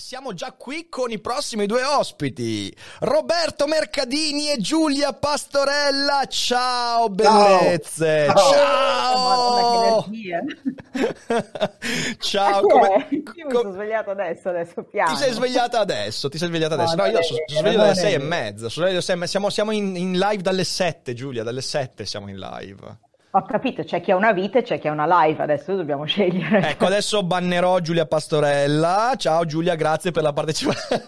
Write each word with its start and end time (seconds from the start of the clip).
Siamo 0.00 0.32
già 0.32 0.52
qui 0.52 0.88
con 0.88 1.10
i 1.10 1.18
prossimi 1.20 1.66
due 1.66 1.84
ospiti, 1.84 2.74
Roberto 3.00 3.66
Mercadini 3.66 4.50
e 4.50 4.56
Giulia 4.56 5.12
Pastorella. 5.12 6.24
Ciao 6.26 7.10
bellezze! 7.10 8.26
Ciao! 8.34 10.06
Ciao, 12.18 12.60
Chi 12.62 12.66
come? 12.66 13.08
Io 13.10 13.46
mi 13.46 13.52
co- 13.52 13.60
sono 13.60 13.72
svegliato 13.74 14.10
adesso, 14.10 14.48
adesso 14.48 14.82
piano. 14.84 15.10
ti 15.12 15.16
sei 15.18 15.32
svegliata 15.32 15.78
adesso? 15.80 16.30
Ti 16.30 16.38
sei 16.38 16.48
svegliata 16.48 16.76
No, 16.76 16.82
adesso? 16.82 16.96
No, 16.96 17.02
non 17.02 17.12
io 17.12 17.22
sono, 17.22 17.38
svegliato 17.46 17.82
alle 17.82 17.94
sei 17.94 18.14
e 18.14 18.18
mezza. 18.18 18.56
sono 18.56 18.70
svegliato 18.70 18.92
alle 18.92 19.02
sei 19.02 19.14
e 19.14 19.18
mezza. 19.18 19.30
Siamo, 19.30 19.50
siamo 19.50 19.70
in, 19.72 19.96
in 19.96 20.18
live 20.18 20.42
dalle 20.42 20.64
sette, 20.64 21.12
Giulia. 21.12 21.42
Dalle 21.42 21.60
sette 21.60 22.06
siamo 22.06 22.28
in 22.30 22.38
live. 22.38 22.98
Ho 23.32 23.42
capito, 23.42 23.84
c'è 23.84 24.00
chi 24.00 24.10
ha 24.10 24.16
una 24.16 24.32
vita 24.32 24.58
e 24.58 24.62
c'è 24.62 24.80
chi 24.80 24.88
ha 24.88 24.92
una 24.92 25.06
live, 25.24 25.40
adesso 25.40 25.76
dobbiamo 25.76 26.04
scegliere. 26.04 26.70
Ecco, 26.70 26.86
adesso 26.86 27.22
bannerò 27.22 27.78
Giulia 27.78 28.04
Pastorella. 28.04 29.12
Ciao 29.16 29.44
Giulia, 29.44 29.76
grazie 29.76 30.10
per 30.10 30.24
la 30.24 30.32
partecipazione. 30.32 31.04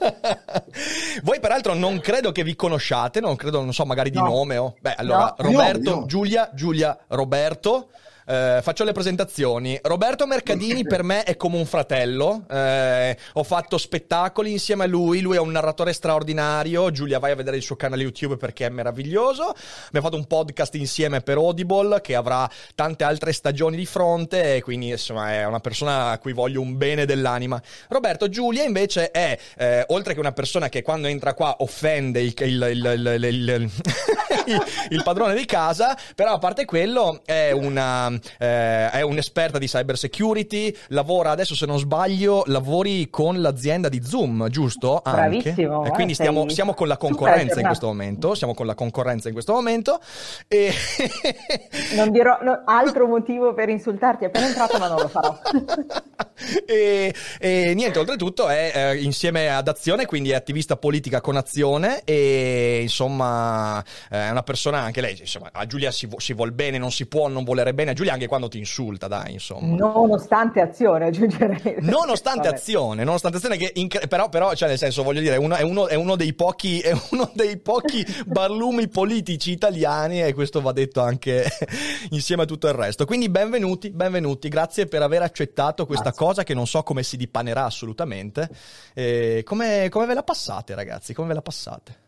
Voi 1.24 1.40
peraltro 1.40 1.74
non 1.74 1.98
credo 1.98 2.30
che 2.30 2.44
vi 2.44 2.54
conosciate, 2.54 3.18
non 3.18 3.34
credo, 3.34 3.60
non 3.60 3.72
so, 3.72 3.84
magari 3.84 4.10
di 4.10 4.18
No. 4.18 4.26
nome 4.26 4.56
o... 4.56 4.76
Beh, 4.80 4.94
allora, 4.98 5.34
No. 5.36 5.50
Roberto, 5.50 5.90
io. 5.90 6.06
Giulia, 6.06 6.50
Giulia, 6.54 6.96
Roberto. 7.08 7.88
Eh, 8.24 8.60
faccio 8.62 8.84
le 8.84 8.92
presentazioni. 8.92 9.78
Roberto 9.82 10.26
Mercadini 10.26 10.82
per 10.86 11.02
me 11.02 11.24
è 11.24 11.36
come 11.36 11.56
un 11.56 11.66
fratello. 11.66 12.44
Eh, 12.48 13.16
ho 13.34 13.42
fatto 13.42 13.78
spettacoli 13.78 14.52
insieme 14.52 14.84
a 14.84 14.86
lui. 14.86 15.20
Lui 15.20 15.36
è 15.36 15.40
un 15.40 15.50
narratore 15.50 15.92
straordinario. 15.92 16.90
Giulia, 16.90 17.18
vai 17.18 17.32
a 17.32 17.34
vedere 17.34 17.56
il 17.56 17.62
suo 17.62 17.76
canale 17.76 18.02
YouTube 18.02 18.36
perché 18.36 18.66
è 18.66 18.68
meraviglioso. 18.68 19.54
Abbiamo 19.86 20.06
fatto 20.06 20.16
un 20.16 20.26
podcast 20.26 20.74
insieme 20.76 21.20
per 21.20 21.36
Audible 21.36 22.00
che 22.00 22.14
avrà 22.14 22.48
tante 22.74 23.04
altre 23.04 23.32
stagioni 23.32 23.76
di 23.76 23.86
fronte. 23.86 24.56
E 24.56 24.62
quindi, 24.62 24.88
insomma, 24.90 25.32
è 25.32 25.44
una 25.44 25.60
persona 25.60 26.10
a 26.10 26.18
cui 26.18 26.32
voglio 26.32 26.60
un 26.60 26.76
bene 26.76 27.04
dell'anima. 27.06 27.60
Roberto, 27.88 28.28
Giulia 28.28 28.62
invece 28.62 29.10
è, 29.10 29.38
eh, 29.56 29.84
oltre 29.88 30.14
che 30.14 30.20
una 30.20 30.32
persona 30.32 30.68
che 30.68 30.82
quando 30.82 31.08
entra 31.08 31.34
qua 31.34 31.56
offende 31.58 32.20
il, 32.20 32.34
il- 32.38 32.46
il- 32.46 32.70
il- 32.70 33.06
il- 33.06 33.24
il- 33.24 33.48
il- 33.48 33.70
il 34.90 35.02
padrone 35.02 35.34
di 35.34 35.44
casa, 35.44 35.96
però 36.14 36.32
a 36.34 36.38
parte 36.38 36.64
quello 36.64 37.20
è 37.24 37.50
una 37.52 38.11
eh, 38.38 38.90
è 38.90 39.02
un'esperta 39.02 39.58
di 39.58 39.66
cyber 39.66 39.96
security, 39.96 40.74
lavora 40.88 41.30
adesso 41.30 41.54
se 41.54 41.66
non 41.66 41.78
sbaglio, 41.78 42.42
lavori 42.46 43.08
con 43.10 43.40
l'azienda 43.40 43.88
di 43.88 44.02
Zoom, 44.02 44.48
giusto? 44.48 45.00
Anche. 45.04 45.20
Bravissimo, 45.20 45.84
E 45.84 45.88
eh, 45.88 45.90
quindi 45.90 46.14
stiamo, 46.14 46.48
siamo 46.48 46.74
con 46.74 46.88
la 46.88 46.96
concorrenza 46.96 47.60
in 47.60 47.66
questo 47.66 47.86
momento, 47.86 48.34
siamo 48.34 48.54
con 48.54 48.66
la 48.66 48.74
concorrenza 48.74 49.28
in 49.28 49.34
questo 49.34 49.52
momento 49.52 50.00
e 50.48 50.72
Non 51.94 52.10
dirò 52.10 52.38
no, 52.42 52.62
altro 52.64 53.06
motivo 53.06 53.54
per 53.54 53.68
insultarti, 53.68 54.24
è 54.24 54.26
appena 54.28 54.46
entrato 54.46 54.78
ma 54.78 54.88
non 54.88 55.00
lo 55.00 55.08
farò. 55.08 55.38
e, 56.66 57.14
e 57.38 57.72
niente, 57.74 57.98
oltretutto 57.98 58.48
è 58.48 58.72
eh, 58.74 59.02
insieme 59.02 59.48
ad 59.48 59.68
Azione, 59.68 60.06
quindi 60.06 60.30
è 60.30 60.34
attivista 60.34 60.76
politica 60.76 61.20
con 61.20 61.36
Azione 61.36 62.02
e 62.04 62.80
insomma 62.82 63.82
è 64.08 64.30
una 64.30 64.42
persona 64.42 64.80
anche 64.80 65.00
lei, 65.00 65.18
insomma, 65.18 65.50
a 65.52 65.66
Giulia 65.66 65.90
si, 65.90 66.06
vo- 66.06 66.18
si 66.18 66.32
vuol 66.32 66.52
bene, 66.52 66.78
non 66.78 66.90
si 66.90 67.06
può 67.06 67.28
non 67.28 67.44
volere 67.44 67.74
bene 67.74 67.90
a 67.90 67.94
Giulia 67.94 68.01
anche 68.08 68.26
quando 68.26 68.48
ti 68.48 68.58
insulta, 68.58 69.08
dai, 69.08 69.32
insomma. 69.32 69.76
Nonostante 69.76 70.60
azione, 70.60 71.06
aggiungerei. 71.06 71.76
Nonostante 71.80 72.48
Vabbè. 72.48 72.56
azione, 72.56 73.04
nonostante 73.04 73.38
azione 73.38 73.56
che 73.56 73.72
incre- 73.74 74.06
però, 74.08 74.28
però, 74.28 74.54
cioè 74.54 74.68
nel 74.68 74.78
senso, 74.78 75.02
voglio 75.02 75.20
dire, 75.20 75.36
uno- 75.36 75.54
è, 75.54 75.62
uno, 75.62 75.88
è 75.88 75.94
uno 75.94 76.16
dei 76.16 76.34
pochi, 76.34 76.80
è 76.80 76.92
uno 77.10 77.30
dei 77.34 77.58
pochi 77.58 78.04
barlumi 78.26 78.88
politici 78.88 79.50
italiani 79.50 80.22
e 80.22 80.34
questo 80.34 80.60
va 80.60 80.72
detto 80.72 81.00
anche 81.00 81.46
insieme 82.10 82.42
a 82.42 82.46
tutto 82.46 82.68
il 82.68 82.74
resto. 82.74 83.04
Quindi 83.04 83.28
benvenuti, 83.28 83.90
benvenuti, 83.90 84.48
grazie 84.48 84.86
per 84.86 85.02
aver 85.02 85.22
accettato 85.22 85.86
questa 85.86 86.10
Grazie. 86.10 86.26
cosa 86.26 86.42
che 86.44 86.54
non 86.54 86.66
so 86.66 86.82
come 86.82 87.02
si 87.02 87.16
dipanerà 87.16 87.64
assolutamente. 87.64 88.48
E 88.94 89.42
come, 89.44 89.88
come 89.90 90.06
ve 90.06 90.14
la 90.14 90.22
passate, 90.22 90.74
ragazzi? 90.74 91.14
Come 91.14 91.28
ve 91.28 91.34
la 91.34 91.42
passate? 91.42 92.01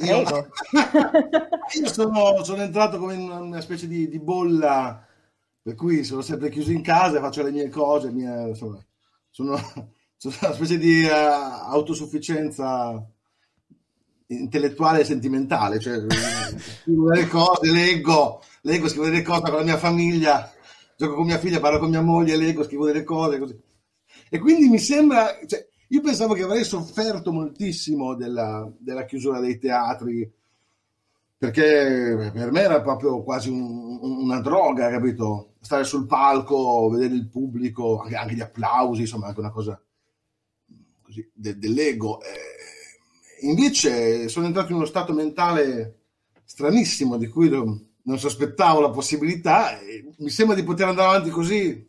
Io, 0.00 0.22
Prego. 0.22 0.48
io 1.78 1.92
sono, 1.92 2.42
sono 2.42 2.62
entrato 2.62 2.98
come 2.98 3.14
in 3.14 3.30
una 3.30 3.60
specie 3.60 3.86
di, 3.86 4.08
di 4.08 4.18
bolla, 4.18 5.06
per 5.62 5.74
cui 5.74 6.04
sono 6.04 6.22
sempre 6.22 6.48
chiuso 6.48 6.70
in 6.70 6.82
casa 6.82 7.18
e 7.18 7.20
faccio 7.20 7.42
le 7.42 7.50
mie 7.50 7.68
cose, 7.68 8.10
mie- 8.10 8.48
insomma, 8.48 8.82
sono, 9.28 9.56
sono 10.16 10.34
una 10.40 10.52
specie 10.52 10.78
di 10.78 11.02
eh, 11.02 11.10
autosufficienza 11.10 13.06
intellettuale 14.28 15.00
e 15.00 15.04
sentimentale, 15.04 15.78
cioè 15.80 15.98
scrivo 16.80 17.10
delle 17.10 17.26
cose, 17.26 17.70
leggo, 17.70 18.42
leggo, 18.62 18.88
scrivo 18.88 19.04
delle 19.04 19.22
cose 19.22 19.42
con 19.42 19.58
la 19.58 19.64
mia 19.64 19.78
famiglia, 19.78 20.50
gioco 20.96 21.14
con 21.14 21.26
mia 21.26 21.38
figlia, 21.38 21.60
parlo 21.60 21.78
con 21.78 21.90
mia 21.90 22.00
moglie, 22.00 22.36
leggo, 22.36 22.64
scrivo 22.64 22.86
delle 22.86 23.04
cose, 23.04 23.38
così. 23.38 23.58
E 24.30 24.38
quindi 24.38 24.68
mi 24.68 24.78
sembra, 24.78 25.38
cioè, 25.46 25.68
io 25.92 26.00
pensavo 26.00 26.34
che 26.34 26.42
avrei 26.42 26.64
sofferto 26.64 27.32
moltissimo 27.32 28.14
della, 28.14 28.70
della 28.78 29.04
chiusura 29.04 29.40
dei 29.40 29.58
teatri, 29.58 30.30
perché 31.36 32.30
per 32.32 32.50
me 32.50 32.60
era 32.60 32.80
proprio 32.82 33.22
quasi 33.22 33.48
un- 33.48 33.98
un- 34.00 34.16
una 34.22 34.40
droga, 34.40 34.90
capito? 34.90 35.54
Stare 35.60 35.84
sul 35.84 36.06
palco, 36.06 36.88
vedere 36.90 37.14
il 37.14 37.28
pubblico, 37.28 38.00
anche, 38.00 38.14
anche 38.16 38.34
gli 38.34 38.40
applausi, 38.40 39.02
insomma, 39.02 39.28
anche 39.28 39.40
una 39.40 39.50
cosa 39.50 39.80
così 41.02 41.28
de- 41.32 41.58
dell'ego. 41.58 42.20
Eh, 42.22 43.46
invece 43.46 44.28
sono 44.28 44.46
entrato 44.46 44.70
in 44.70 44.76
uno 44.76 44.84
stato 44.86 45.12
mentale 45.12 45.96
stranissimo 46.44 47.16
di 47.16 47.26
cui 47.28 47.48
non 47.48 48.18
sospettavo 48.18 48.80
la 48.80 48.90
possibilità 48.90 49.78
e 49.80 50.04
mi 50.18 50.30
sembra 50.30 50.54
di 50.56 50.62
poter 50.62 50.88
andare 50.88 51.08
avanti 51.08 51.30
così 51.30 51.88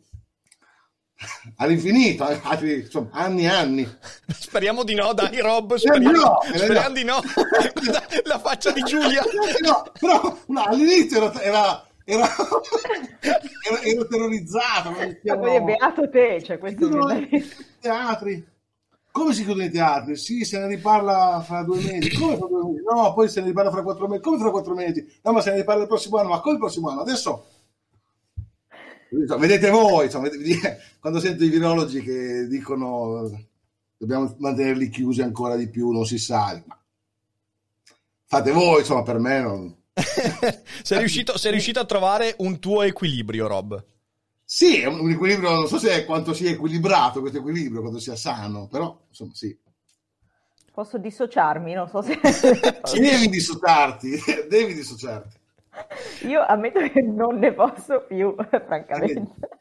all'infinito, 1.56 2.24
altri, 2.24 2.80
insomma, 2.80 3.08
anni 3.12 3.44
e 3.44 3.48
anni. 3.48 3.96
Speriamo 4.28 4.82
di 4.84 4.94
no, 4.94 5.12
dai 5.12 5.40
Rob, 5.40 5.72
Eh, 5.74 5.78
speriamo, 5.78 6.16
no, 6.18 6.42
eh, 6.42 6.58
speriamo 6.58 6.88
no. 6.88 6.94
di 6.94 7.04
no. 7.04 7.20
La 8.24 8.38
faccia 8.38 8.70
di 8.70 8.82
Giulia. 8.82 9.22
No, 9.62 9.84
però 9.98 10.36
no, 10.46 10.62
all'inizio 10.64 11.18
era, 11.18 11.40
era, 11.42 11.86
era, 12.04 12.28
era- 13.20 13.80
ero 13.82 14.06
terrorizzato. 14.06 14.90
Ma 14.90 15.36
poi 15.38 15.54
è 15.56 15.60
beato 15.60 16.08
te, 16.10 16.42
cioè 16.42 16.58
questo 16.58 16.88
teatri. 17.80 18.50
Come 19.12 19.34
si 19.34 19.44
chiudono 19.44 19.64
i 19.66 19.70
teatri? 19.70 20.16
Sì, 20.16 20.42
se 20.42 20.58
ne 20.58 20.66
riparla 20.68 21.42
fra 21.46 21.62
due 21.64 21.76
mesi. 21.82 22.14
Come 22.18 22.36
fra 22.38 22.46
due 22.46 22.64
mesi? 22.64 22.82
No, 22.90 23.12
poi 23.12 23.28
se 23.28 23.40
ne 23.42 23.48
riparla 23.48 23.70
fra 23.70 23.82
quattro 23.82 24.08
mesi. 24.08 24.22
Come 24.22 24.38
fra 24.38 24.50
quattro 24.50 24.74
mesi? 24.74 25.06
No, 25.22 25.32
ma 25.32 25.40
se 25.42 25.50
ne 25.50 25.56
riparla 25.58 25.82
il 25.82 25.88
prossimo 25.88 26.16
anno. 26.16 26.30
Ma 26.30 26.40
come 26.40 26.54
il 26.54 26.60
prossimo 26.60 26.88
anno? 26.88 27.02
Adesso 27.02 27.44
insomma, 29.20 29.40
vedete 29.40 29.70
voi, 29.70 30.06
insomma, 30.06 30.28
vedete- 30.28 30.78
quando 31.00 31.20
sento 31.20 31.44
i 31.44 31.48
virologi 31.48 32.00
che 32.02 32.46
dicono 32.46 33.30
dobbiamo 33.96 34.34
mantenerli 34.38 34.88
chiusi 34.88 35.22
ancora 35.22 35.56
di 35.56 35.68
più, 35.68 35.90
non 35.90 36.04
si 36.04 36.18
sa. 36.18 36.60
Ma 36.66 36.78
fate 38.26 38.50
voi, 38.50 38.80
insomma, 38.80 39.02
per 39.02 39.18
me 39.18 39.40
non... 39.40 39.76
sei, 40.82 40.98
riuscito, 40.98 41.36
sei 41.36 41.52
riuscito 41.52 41.78
a 41.78 41.84
trovare 41.84 42.34
un 42.38 42.58
tuo 42.58 42.82
equilibrio, 42.82 43.46
Rob. 43.46 43.84
Sì, 44.44 44.80
è 44.80 44.86
un 44.86 45.10
equilibrio, 45.10 45.50
non 45.50 45.68
so 45.68 45.78
se 45.78 46.04
quanto 46.04 46.34
sia 46.34 46.50
equilibrato 46.50 47.20
questo 47.20 47.38
equilibrio, 47.38 47.80
quanto 47.80 47.98
sia 47.98 48.16
sano, 48.16 48.66
però 48.68 49.04
insomma 49.08 49.32
sì. 49.34 49.56
Posso 50.72 50.98
dissociarmi, 50.98 51.72
non 51.74 51.88
so 51.88 52.02
se... 52.02 52.18
Devi 52.98 53.28
dissociarti, 53.28 54.18
devi 54.48 54.74
dissociarti. 54.74 55.36
Io 56.26 56.44
ammetto 56.44 56.80
che 56.80 57.02
non 57.02 57.38
ne 57.38 57.52
posso 57.52 58.04
più, 58.06 58.34
francamente. 58.66 59.60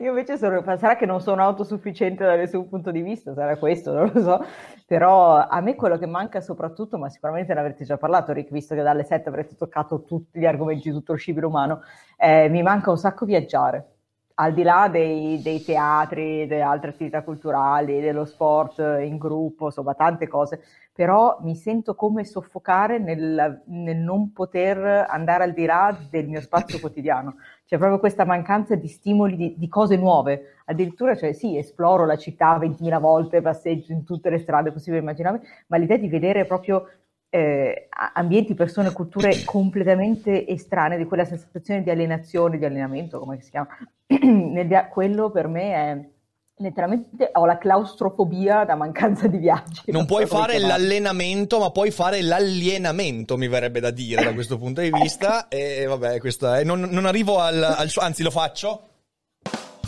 Io 0.00 0.08
invece 0.08 0.36
sono, 0.36 0.60
sarà 0.76 0.96
che 0.96 1.06
non 1.06 1.20
sono 1.20 1.42
autosufficiente 1.42 2.24
da 2.24 2.34
nessun 2.34 2.68
punto 2.68 2.90
di 2.90 3.00
vista, 3.00 3.32
sarà 3.32 3.56
questo, 3.56 3.92
non 3.92 4.10
lo 4.12 4.20
so, 4.20 4.44
però 4.86 5.36
a 5.36 5.60
me 5.60 5.76
quello 5.76 5.98
che 5.98 6.06
manca 6.06 6.40
soprattutto, 6.40 6.98
ma 6.98 7.08
sicuramente 7.08 7.54
ne 7.54 7.60
avrete 7.60 7.84
già 7.84 7.96
parlato 7.96 8.32
Rick, 8.32 8.50
visto 8.50 8.74
che 8.74 8.82
dalle 8.82 9.04
7 9.04 9.28
avrete 9.28 9.54
toccato 9.54 10.02
tutti 10.02 10.40
gli 10.40 10.46
argomenti 10.46 10.88
di 10.88 10.94
tutto 10.94 11.12
lo 11.12 11.18
scibile 11.18 11.46
umano, 11.46 11.82
eh, 12.16 12.48
mi 12.48 12.62
manca 12.62 12.90
un 12.90 12.98
sacco 12.98 13.24
viaggiare, 13.24 13.92
al 14.42 14.54
di 14.54 14.64
là 14.64 14.88
dei, 14.90 15.40
dei, 15.40 15.62
teatri, 15.62 16.48
delle 16.48 16.62
altre 16.62 16.90
attività 16.90 17.22
culturali, 17.22 18.00
dello 18.00 18.24
sport 18.24 18.78
in 19.00 19.16
gruppo, 19.16 19.66
insomma 19.66 19.94
tante 19.94 20.26
cose, 20.26 20.60
però 20.92 21.38
mi 21.42 21.54
sento 21.54 21.94
come 21.94 22.24
soffocare 22.24 22.98
nel, 22.98 23.62
nel 23.66 23.96
non 23.98 24.32
poter 24.32 25.06
andare 25.08 25.44
al 25.44 25.52
di 25.52 25.64
là 25.64 25.96
del 26.10 26.26
mio 26.26 26.40
spazio 26.40 26.78
quotidiano. 26.80 27.36
C'è 27.64 27.78
proprio 27.78 28.00
questa 28.00 28.24
mancanza 28.24 28.74
di 28.74 28.88
stimoli, 28.88 29.36
di, 29.36 29.54
di 29.56 29.68
cose 29.68 29.96
nuove. 29.96 30.56
Addirittura, 30.64 31.14
cioè, 31.14 31.32
sì, 31.32 31.56
esploro 31.56 32.04
la 32.04 32.16
città 32.16 32.58
20.000 32.58 32.98
volte, 32.98 33.40
passeggio 33.40 33.92
in 33.92 34.04
tutte 34.04 34.28
le 34.28 34.38
strade 34.38 34.72
possibili 34.72 34.98
e 34.98 35.02
immaginabili, 35.02 35.46
ma 35.68 35.76
l'idea 35.76 35.96
di 35.96 36.08
vedere 36.08 36.46
proprio 36.46 36.88
eh, 37.34 37.88
ambienti, 38.12 38.52
persone, 38.52 38.92
culture 38.92 39.42
completamente 39.44 40.46
estranee, 40.46 40.98
di 40.98 41.06
quella 41.06 41.24
sensazione 41.24 41.82
di 41.82 41.88
alienazione, 41.88 42.58
di 42.58 42.64
allenamento, 42.66 43.18
come 43.18 43.40
si 43.40 43.48
chiama, 43.48 43.68
quello 44.92 45.30
per 45.30 45.48
me 45.48 45.72
è 45.72 46.10
letteralmente 46.56 47.30
ho 47.32 47.46
la 47.46 47.56
claustrofobia 47.56 48.64
da 48.64 48.74
mancanza 48.74 49.26
di 49.26 49.38
viaggi. 49.38 49.90
Non, 49.90 50.04
puoi 50.04 50.26
fare 50.26 50.58
l'allenamento, 50.58 51.58
ma 51.58 51.70
puoi 51.70 51.90
fare 51.90 52.20
l'alienamento, 52.20 53.38
mi 53.38 53.48
verrebbe 53.48 53.80
da 53.80 53.90
dire 53.90 54.22
da 54.22 54.34
questo 54.34 54.58
punto 54.58 54.82
di 54.82 54.90
vista. 55.00 55.48
e 55.48 55.86
vabbè, 55.86 56.20
questo 56.20 56.52
è, 56.52 56.62
non, 56.64 56.80
non 56.80 57.06
arrivo 57.06 57.40
al, 57.40 57.62
al 57.62 57.88
suo, 57.88 58.02
anzi 58.02 58.22
lo 58.22 58.30
faccio. 58.30 58.88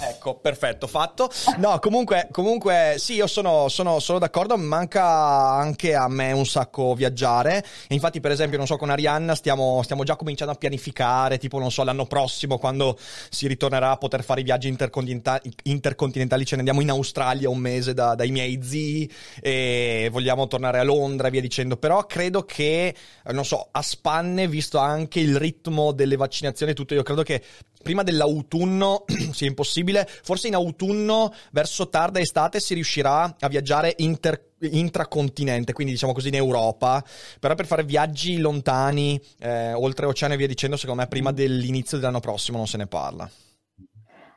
Ecco, 0.08 0.34
perfetto, 0.34 0.86
fatto. 0.86 1.30
No, 1.58 1.78
comunque, 1.78 2.28
comunque 2.30 2.96
sì, 2.98 3.14
io 3.14 3.26
sono, 3.26 3.68
sono, 3.68 4.00
sono, 4.00 4.18
d'accordo, 4.18 4.56
manca 4.56 5.02
anche 5.04 5.94
a 5.94 6.08
me 6.08 6.32
un 6.32 6.44
sacco 6.44 6.94
viaggiare. 6.94 7.64
E 7.88 7.94
infatti, 7.94 8.20
per 8.20 8.30
esempio, 8.30 8.58
non 8.58 8.66
so, 8.66 8.76
con 8.76 8.90
Arianna 8.90 9.34
stiamo, 9.34 9.80
stiamo 9.82 10.04
già 10.04 10.16
cominciando 10.16 10.52
a 10.52 10.56
pianificare, 10.56 11.38
tipo, 11.38 11.58
non 11.58 11.70
so, 11.70 11.84
l'anno 11.84 12.04
prossimo, 12.04 12.58
quando 12.58 12.98
si 13.30 13.46
ritornerà 13.46 13.90
a 13.90 13.96
poter 13.96 14.22
fare 14.22 14.40
i 14.40 14.44
viaggi 14.44 14.68
intercontinentali, 14.68 15.52
intercontinentali 15.64 16.44
ce 16.44 16.54
ne 16.54 16.60
andiamo 16.60 16.82
in 16.82 16.90
Australia 16.90 17.48
un 17.48 17.58
mese 17.58 17.94
da, 17.94 18.14
dai 18.14 18.30
miei 18.30 18.60
zii 18.62 19.10
e 19.40 20.08
vogliamo 20.12 20.46
tornare 20.46 20.80
a 20.80 20.82
Londra 20.82 21.28
e 21.28 21.30
via 21.30 21.40
dicendo. 21.40 21.76
Però 21.78 22.04
credo 22.04 22.44
che, 22.44 22.94
non 23.30 23.44
so, 23.44 23.68
a 23.70 23.80
spanne, 23.80 24.48
visto 24.48 24.78
anche 24.78 25.20
il 25.20 25.38
ritmo 25.38 25.92
delle 25.92 26.16
vaccinazioni 26.16 26.72
e 26.72 26.74
tutto, 26.74 26.92
io 26.92 27.02
credo 27.02 27.22
che 27.22 27.42
prima 27.84 28.02
dell'autunno 28.02 29.04
sia 29.30 29.46
impossibile, 29.46 30.08
forse 30.08 30.48
in 30.48 30.56
autunno 30.56 31.32
verso 31.52 31.88
tarda 31.88 32.18
estate 32.18 32.58
si 32.58 32.74
riuscirà 32.74 33.36
a 33.38 33.48
viaggiare 33.48 33.94
inter 33.98 34.52
intracontinente, 34.64 35.74
quindi 35.74 35.92
diciamo 35.92 36.14
così 36.14 36.28
in 36.28 36.36
Europa, 36.36 37.04
però 37.38 37.54
per 37.54 37.66
fare 37.66 37.82
viaggi 37.82 38.38
lontani, 38.38 39.20
eh, 39.38 39.74
oltre 39.74 40.06
oceano 40.06 40.32
e 40.32 40.36
via 40.38 40.46
dicendo, 40.46 40.78
secondo 40.78 41.02
me 41.02 41.08
prima 41.08 41.32
dell'inizio 41.32 41.98
dell'anno 41.98 42.20
prossimo 42.20 42.56
non 42.56 42.66
se 42.66 42.78
ne 42.78 42.86
parla. 42.86 43.28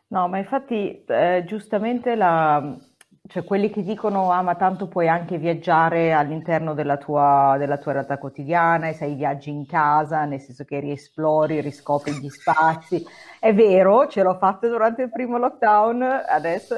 No, 0.10 0.28
ma 0.28 0.38
infatti 0.38 1.02
eh, 1.06 1.46
giustamente 1.48 2.16
la, 2.16 2.76
cioè 3.28 3.44
quelli 3.44 3.70
che 3.70 3.84
dicono 3.84 4.32
ah 4.32 4.42
ma 4.42 4.56
tanto 4.56 4.88
puoi 4.88 5.08
anche 5.08 5.38
viaggiare 5.38 6.14
all'interno 6.14 6.74
della 6.74 6.98
tua, 6.98 7.56
della 7.58 7.78
tua 7.78 7.94
realtà 7.94 8.18
quotidiana 8.18 8.88
e 8.88 8.94
sai 8.94 9.16
viaggi 9.16 9.50
in 9.50 9.66
casa, 9.66 10.26
nel 10.26 10.40
senso 10.40 10.64
che 10.64 10.80
riesplori, 10.80 11.62
riscopri 11.62 12.14
gli 12.14 12.30
spazi. 12.30 13.06
È 13.40 13.54
vero, 13.54 14.08
ce 14.08 14.24
l'ho 14.24 14.36
fatto 14.38 14.68
durante 14.68 15.04
il 15.04 15.12
primo 15.12 15.38
lockdown, 15.38 16.02
adesso 16.28 16.76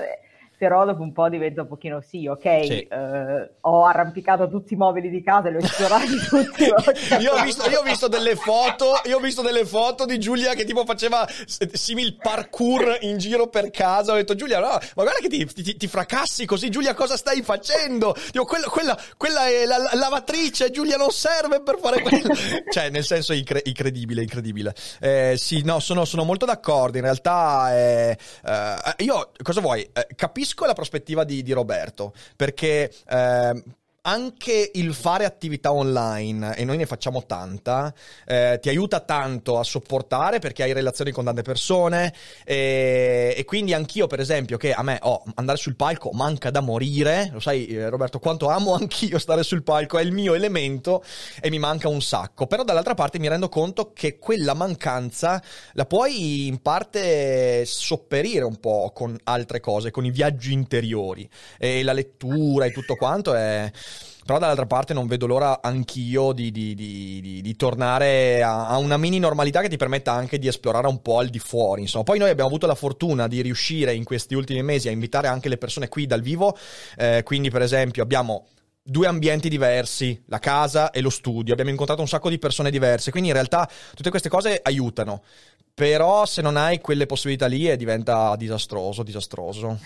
però 0.59 0.83
dopo 0.83 1.01
un 1.01 1.13
po' 1.13 1.29
diventa 1.29 1.61
un 1.61 1.67
pochino 1.69 2.01
sì, 2.01 2.27
ok, 2.27 2.65
sì. 2.65 2.79
Eh, 2.81 3.49
ho 3.61 3.85
arrampicato 3.85 4.49
tutti 4.49 4.73
i 4.73 4.75
mobili 4.75 5.09
di 5.09 5.23
casa 5.23 5.47
e 5.47 5.51
li 5.51 5.55
ho 5.55 5.59
esplorati 5.61 6.17
tutti. 6.27 6.63
io, 7.21 7.33
ho 7.33 7.43
visto, 7.43 7.69
io, 7.69 7.79
ho 7.79 7.83
visto, 7.83 8.09
delle 8.09 8.35
foto, 8.35 8.99
io 9.05 9.15
ho 9.15 9.19
visto 9.21 9.41
delle 9.41 9.65
foto 9.65 10.05
di 10.05 10.19
Giulia 10.19 10.55
che 10.55 10.65
tipo 10.65 10.83
faceva 10.83 11.25
simil 11.71 12.17
parkour 12.17 12.97
in 13.03 13.17
giro 13.19 13.47
per 13.47 13.71
casa, 13.71 14.11
ho 14.11 14.15
detto 14.15 14.35
Giulia, 14.35 14.59
no, 14.59 14.67
ma 14.67 15.03
guarda 15.03 15.21
che 15.21 15.29
ti, 15.29 15.45
ti, 15.45 15.77
ti 15.77 15.87
fracassi 15.87 16.45
così, 16.45 16.69
Giulia 16.69 16.93
cosa 16.93 17.15
stai 17.15 17.41
facendo? 17.41 18.13
Dico, 18.29 18.43
quella, 18.43 18.67
quella, 18.67 18.99
quella 19.15 19.47
è 19.47 19.63
la, 19.63 19.77
la, 19.77 19.91
lavatrice, 19.93 20.71
Giulia 20.71 20.97
non 20.97 21.11
serve 21.11 21.61
per 21.61 21.77
fare 21.79 22.01
quello. 22.03 22.33
cioè, 22.69 22.89
nel 22.89 23.05
senso 23.05 23.31
incre- 23.31 23.61
incredibile, 23.63 24.23
incredibile. 24.23 24.75
Eh, 24.99 25.35
sì, 25.37 25.61
no, 25.63 25.79
sono, 25.79 26.03
sono, 26.03 26.25
molto 26.25 26.45
d'accordo, 26.45 26.97
in 26.97 27.03
realtà 27.03 27.73
eh, 27.73 28.17
eh, 28.43 29.03
io, 29.05 29.31
cosa 29.41 29.61
vuoi, 29.61 29.89
eh, 29.93 30.07
capisco 30.15 30.47
capisco 30.49 30.65
la 30.65 30.73
prospettiva 30.73 31.23
di, 31.23 31.43
di 31.43 31.51
Roberto, 31.51 32.13
perché 32.35 32.91
eh, 33.07 33.63
anche 34.09 34.71
il 34.73 34.95
fare 34.95 35.23
attività 35.23 35.71
online, 35.71 36.55
e 36.55 36.65
noi 36.65 36.77
ne 36.77 36.87
facciamo 36.87 37.27
tanta, 37.27 37.93
eh, 38.25 38.57
ti 38.59 38.67
aiuta 38.69 39.01
tanto 39.01 39.59
a 39.59 39.63
sopportare 39.63 40.39
perché 40.39 40.63
hai 40.63 40.73
relazioni 40.73 41.11
con 41.11 41.25
tante 41.25 41.43
persone 41.43 42.11
e, 42.43 43.35
e, 43.37 43.45
quindi 43.45 43.75
anch'io 43.75 44.07
per 44.07 44.19
esempio 44.19 44.57
che 44.57 44.73
a 44.73 44.81
me 44.81 44.97
oh, 45.03 45.23
andare 45.35 45.59
sul 45.59 45.75
palco 45.75 46.09
manca 46.11 46.49
da 46.49 46.59
morire, 46.59 47.29
lo 47.31 47.39
sai 47.39 47.67
eh, 47.67 47.87
Roberto 47.87 48.17
quanto 48.17 48.49
amo 48.49 48.73
anch'io 48.79 49.19
stare 49.19 49.43
sul 49.43 49.61
palco, 49.61 49.99
è 49.99 50.01
il 50.01 50.11
mio 50.11 50.33
elemento 50.33 51.03
e 51.39 51.51
mi 51.51 51.59
manca 51.59 51.87
un 51.87 52.01
sacco, 52.01 52.47
però 52.47 52.63
dall'altra 52.63 52.95
parte 52.95 53.19
mi 53.19 53.27
rendo 53.27 53.47
conto 53.47 53.93
che 53.93 54.17
quella 54.17 54.55
mancanza 54.55 55.41
la 55.73 55.85
puoi 55.85 56.47
in 56.47 56.63
parte 56.63 57.63
sopperire 57.63 58.43
un 58.43 58.59
po' 58.59 58.91
con 58.91 59.15
altre 59.25 59.59
cose, 59.59 59.91
con 59.91 60.03
i 60.03 60.09
viaggi 60.09 60.51
interiori 60.51 61.29
e 61.59 61.83
la 61.83 61.93
lettura 61.93 62.65
e 62.65 62.71
tutto 62.71 62.95
quanto 62.95 63.35
è 63.35 63.71
però 64.29 64.37
dall'altra 64.37 64.67
parte 64.67 64.93
non 64.93 65.07
vedo 65.07 65.25
l'ora 65.25 65.59
anch'io 65.59 66.33
di, 66.33 66.51
di, 66.51 66.75
di, 66.75 67.41
di 67.41 67.55
tornare 67.55 68.43
a, 68.43 68.67
a, 68.67 68.77
una 68.77 68.95
mini 68.95 69.17
normalità 69.17 69.59
che 69.59 69.69
ti 69.69 69.75
permetta 69.75 70.11
anche 70.11 70.37
di 70.37 70.47
esplorare 70.47 70.85
un 70.85 71.01
po' 71.01 71.17
al 71.17 71.29
di 71.29 71.39
fuori. 71.39 71.81
Insomma, 71.81 72.03
poi 72.03 72.19
noi 72.19 72.29
abbiamo 72.29 72.47
avuto 72.47 72.67
la 72.67 72.75
fortuna 72.75 73.27
di 73.27 73.41
riuscire 73.41 73.91
in 73.91 74.03
questi 74.03 74.35
ultimi 74.35 74.61
mesi 74.61 74.87
a 74.87 74.91
invitare 74.91 75.27
anche 75.29 75.49
le 75.49 75.57
persone 75.57 75.89
qui 75.89 76.05
dal 76.05 76.21
vivo. 76.21 76.55
Eh, 76.95 77.23
quindi, 77.23 77.49
per 77.49 77.63
esempio, 77.63 78.03
abbiamo 78.03 78.45
due 78.83 79.07
ambienti 79.07 79.49
diversi, 79.49 80.21
la 80.27 80.37
casa 80.37 80.91
e 80.91 81.01
lo 81.01 81.09
studio. 81.09 81.53
Abbiamo 81.53 81.71
incontrato 81.71 82.01
un 82.01 82.07
sacco 82.07 82.29
di 82.29 82.37
persone 82.37 82.69
diverse, 82.69 83.09
quindi 83.09 83.29
in 83.29 83.35
realtà 83.35 83.67
tutte 83.95 84.11
queste 84.11 84.29
cose 84.29 84.59
aiutano. 84.61 85.23
Però 85.73 86.27
se 86.27 86.43
non 86.43 86.55
hai 86.55 86.81
quelle 86.81 87.07
possibilità 87.07 87.47
lì 87.47 87.67
eh, 87.67 87.77
diventa 87.77 88.35
disastroso, 88.35 89.01
disastroso. 89.01 89.79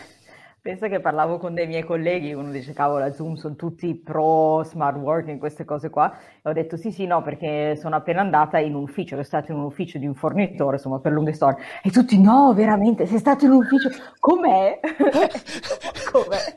Penso 0.63 0.87
che 0.87 1.01
parlavo 1.01 1.39
con 1.39 1.53
dei 1.53 1.67
miei 1.67 1.83
colleghi, 1.83 2.31
uno 2.31 2.49
dice 2.49 2.71
cavolo, 2.71 3.11
Zoom 3.11 3.33
sono 3.33 3.53
tutti 3.57 3.93
pro 3.95 4.63
smart 4.63 4.95
working, 4.95 5.37
queste 5.37 5.65
cose 5.65 5.89
qua, 5.89 6.17
e 6.41 6.49
ho 6.49 6.53
detto 6.53 6.77
sì 6.77 6.89
sì 6.89 7.05
no, 7.05 7.21
perché 7.21 7.75
sono 7.75 7.97
appena 7.97 8.21
andata 8.21 8.59
in 8.59 8.73
un 8.73 8.83
ufficio, 8.83 9.09
sono 9.09 9.23
stata 9.23 9.51
in 9.51 9.57
un 9.57 9.65
ufficio 9.65 9.97
di 9.97 10.07
un 10.07 10.15
fornitore, 10.15 10.77
insomma, 10.77 10.99
per 10.99 11.11
lunghe 11.11 11.33
storie, 11.33 11.61
e 11.83 11.89
tutti 11.89 12.17
no, 12.17 12.53
veramente, 12.53 13.05
sei 13.07 13.17
stato 13.17 13.43
in 13.43 13.51
un 13.51 13.57
ufficio, 13.57 13.89
com'è? 14.21 14.79
com'è? 16.09 16.55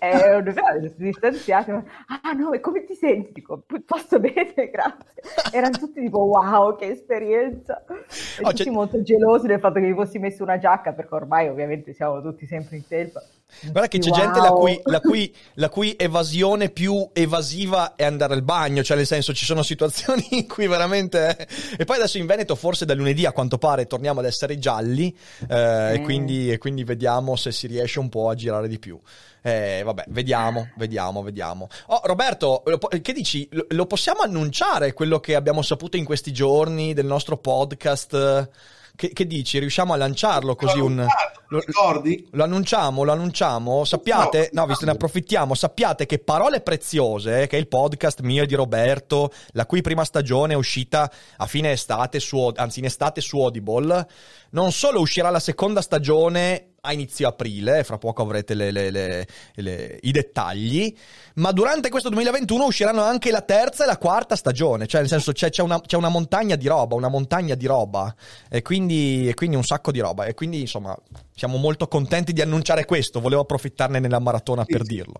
E 0.00 0.34
un 0.34 0.52
distanziati, 0.96 1.70
ah 1.70 2.32
no, 2.32 2.52
e 2.52 2.58
come 2.58 2.82
ti 2.82 2.94
senti? 2.94 3.30
Dico, 3.34 3.62
posso 3.86 4.18
bene, 4.18 4.52
grazie. 4.72 5.22
Erano 5.52 5.78
tutti 5.78 6.00
tipo 6.00 6.18
wow, 6.18 6.74
che 6.74 6.86
esperienza, 6.86 7.84
e 7.86 8.42
oh, 8.42 8.48
tutti 8.48 8.64
c'è... 8.64 8.70
molto 8.70 9.00
gelosi 9.02 9.46
del 9.46 9.60
fatto 9.60 9.78
che 9.78 9.86
mi 9.86 9.94
fossi 9.94 10.18
messo 10.18 10.42
una 10.42 10.58
giacca, 10.58 10.92
perché 10.92 11.14
ormai 11.14 11.46
ovviamente 11.46 11.92
siamo 11.92 12.20
tutti 12.20 12.44
sempre 12.44 12.74
in 12.74 12.82
tempo 12.88 13.02
felpa. 13.04 13.22
Guarda 13.60 13.88
che 13.88 13.98
c'è 13.98 14.10
wow. 14.10 14.18
gente 14.18 14.40
la 14.40 14.50
cui, 14.50 14.80
la, 14.84 15.00
cui, 15.00 15.34
la 15.54 15.68
cui, 15.68 15.94
evasione 15.96 16.70
più 16.70 17.08
evasiva 17.12 17.94
è 17.94 18.04
andare 18.04 18.34
al 18.34 18.42
bagno, 18.42 18.82
cioè 18.82 18.96
nel 18.96 19.06
senso 19.06 19.32
ci 19.32 19.44
sono 19.44 19.62
situazioni 19.62 20.26
in 20.30 20.48
cui 20.48 20.66
veramente... 20.66 21.46
E 21.78 21.84
poi 21.84 21.96
adesso 21.96 22.18
in 22.18 22.26
Veneto 22.26 22.56
forse 22.56 22.84
da 22.84 22.94
lunedì 22.94 23.26
a 23.26 23.32
quanto 23.32 23.58
pare 23.58 23.86
torniamo 23.86 24.20
ad 24.20 24.26
essere 24.26 24.58
gialli 24.58 25.16
eh, 25.48 25.54
mm. 25.54 25.94
e, 25.94 26.00
quindi, 26.02 26.50
e, 26.50 26.58
quindi, 26.58 26.84
vediamo 26.84 27.36
se 27.36 27.52
si 27.52 27.66
riesce 27.66 28.00
un 28.00 28.08
po' 28.08 28.28
a 28.28 28.34
girare 28.34 28.68
di 28.68 28.78
più. 28.78 29.00
Eh, 29.40 29.82
vabbè, 29.84 30.06
vediamo, 30.08 30.70
vediamo, 30.76 31.22
vediamo. 31.22 31.68
Oh, 31.86 32.00
Roberto, 32.04 32.62
che 33.02 33.12
dici? 33.12 33.48
Lo 33.68 33.86
possiamo 33.86 34.20
annunciare 34.20 34.94
quello 34.94 35.20
che 35.20 35.34
abbiamo 35.34 35.62
saputo 35.62 35.96
in 35.96 36.04
questi 36.04 36.32
giorni 36.32 36.94
del 36.94 37.06
nostro 37.06 37.36
podcast? 37.36 38.50
Che, 38.96 39.12
che, 39.12 39.26
dici? 39.26 39.58
Riusciamo 39.58 39.92
a 39.92 39.96
lanciarlo 39.96 40.54
così 40.54 40.78
un... 40.78 41.04
Lo, 41.48 41.60
ricordi? 41.66 42.26
Lo 42.30 42.44
annunciamo, 42.44 43.02
lo 43.02 43.12
annunciamo. 43.12 43.84
Sappiate, 43.84 44.50
no, 44.52 44.66
visto 44.66 44.84
ne 44.84 44.92
approfittiamo, 44.92 45.54
sappiate 45.54 46.06
che 46.06 46.20
Parole 46.20 46.60
Preziose, 46.60 47.46
che 47.48 47.56
è 47.56 47.60
il 47.60 47.66
podcast 47.68 48.20
mio 48.20 48.44
e 48.44 48.46
di 48.46 48.54
Roberto, 48.54 49.32
la 49.52 49.66
cui 49.66 49.80
prima 49.80 50.04
stagione 50.04 50.52
è 50.52 50.56
uscita 50.56 51.10
a 51.36 51.46
fine 51.46 51.72
estate, 51.72 52.20
su, 52.20 52.52
anzi 52.54 52.78
in 52.78 52.84
estate 52.84 53.20
su 53.20 53.40
Audible, 53.40 54.06
non 54.50 54.70
solo 54.70 55.00
uscirà 55.00 55.30
la 55.30 55.40
seconda 55.40 55.80
stagione 55.80 56.73
a 56.86 56.92
inizio 56.92 57.26
aprile, 57.26 57.82
fra 57.82 57.96
poco 57.96 58.22
avrete 58.22 58.52
le, 58.52 58.70
le, 58.70 58.90
le, 58.90 59.26
le, 59.54 59.98
i 60.02 60.12
dettagli, 60.12 60.94
ma 61.36 61.50
durante 61.50 61.88
questo 61.88 62.10
2021 62.10 62.66
usciranno 62.66 63.02
anche 63.02 63.30
la 63.30 63.40
terza 63.40 63.84
e 63.84 63.86
la 63.86 63.96
quarta 63.96 64.36
stagione, 64.36 64.86
cioè 64.86 65.00
nel 65.00 65.08
senso 65.08 65.32
c'è, 65.32 65.48
c'è, 65.48 65.62
una, 65.62 65.80
c'è 65.80 65.96
una, 65.96 66.10
montagna 66.10 66.56
di 66.56 66.68
roba, 66.68 66.94
una 66.94 67.08
montagna 67.08 67.54
di 67.54 67.64
roba, 67.64 68.14
e 68.50 68.60
quindi, 68.60 69.26
e 69.28 69.34
quindi, 69.34 69.56
un 69.56 69.64
sacco 69.64 69.90
di 69.90 70.00
roba, 70.00 70.26
e 70.26 70.34
quindi 70.34 70.60
insomma 70.60 70.94
siamo 71.34 71.56
molto 71.56 71.88
contenti 71.88 72.34
di 72.34 72.42
annunciare 72.42 72.84
questo, 72.84 73.20
volevo 73.20 73.42
approfittarne 73.42 73.98
nella 73.98 74.18
maratona 74.18 74.64
per 74.64 74.82
dirlo. 74.82 75.14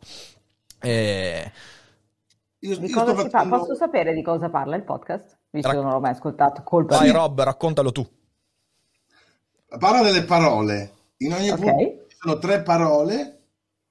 E... 0.81 1.51
Io, 2.59 2.79
io 2.79 3.15
facendo... 3.15 3.59
Posso 3.59 3.75
sapere 3.75 4.13
di 4.13 4.23
cosa 4.23 4.51
parla 4.51 4.77
il 4.77 4.85
podcast? 4.85 5.39
Visto 5.51 5.69
Rac- 5.69 5.79
che 5.79 5.85
non 5.85 5.95
l'ho 5.95 6.01
mai 6.01 6.13
ascoltato, 6.13 6.63
colpa 6.63 6.99
Vai 6.99 7.11
Rob, 7.11 7.43
raccontalo 7.43 7.91
tu. 7.91 8.07
Parla 9.79 10.03
delle 10.03 10.25
parole 10.25 10.94
in 11.19 11.33
ogni 11.33 11.51
okay. 11.51 11.75
punto 11.77 12.07
ci 12.09 12.17
sono 12.19 12.39
tre 12.39 12.63
parole 12.63 13.35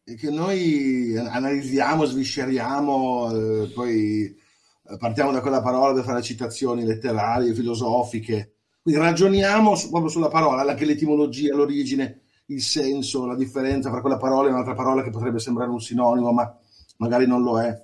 che 0.03 0.29
noi 0.29 1.15
analizziamo, 1.17 2.03
svisceriamo, 2.03 3.31
eh, 3.31 3.71
poi 3.73 4.25
eh, 4.25 4.97
partiamo 4.97 5.31
da 5.31 5.39
quella 5.39 5.61
parola 5.61 5.93
per 5.93 6.03
fare 6.03 6.21
citazioni 6.21 6.83
letterarie, 6.83 7.53
filosofiche. 7.53 8.55
Quindi 8.81 8.99
ragioniamo 8.99 9.75
su, 9.75 9.89
proprio 9.89 10.11
sulla 10.11 10.27
parola, 10.27 10.69
anche 10.69 10.83
l'etimologia, 10.83 11.55
l'origine, 11.55 12.23
il 12.47 12.61
senso, 12.61 13.25
la 13.25 13.35
differenza 13.35 13.89
tra 13.89 14.01
quella 14.01 14.17
parola 14.17 14.49
e 14.49 14.51
un'altra 14.51 14.73
parola 14.73 15.03
che 15.03 15.09
potrebbe 15.09 15.39
sembrare 15.39 15.71
un 15.71 15.79
sinonimo, 15.79 16.33
ma 16.33 16.53
magari 16.97 17.25
non 17.25 17.41
lo 17.41 17.61
è. 17.61 17.81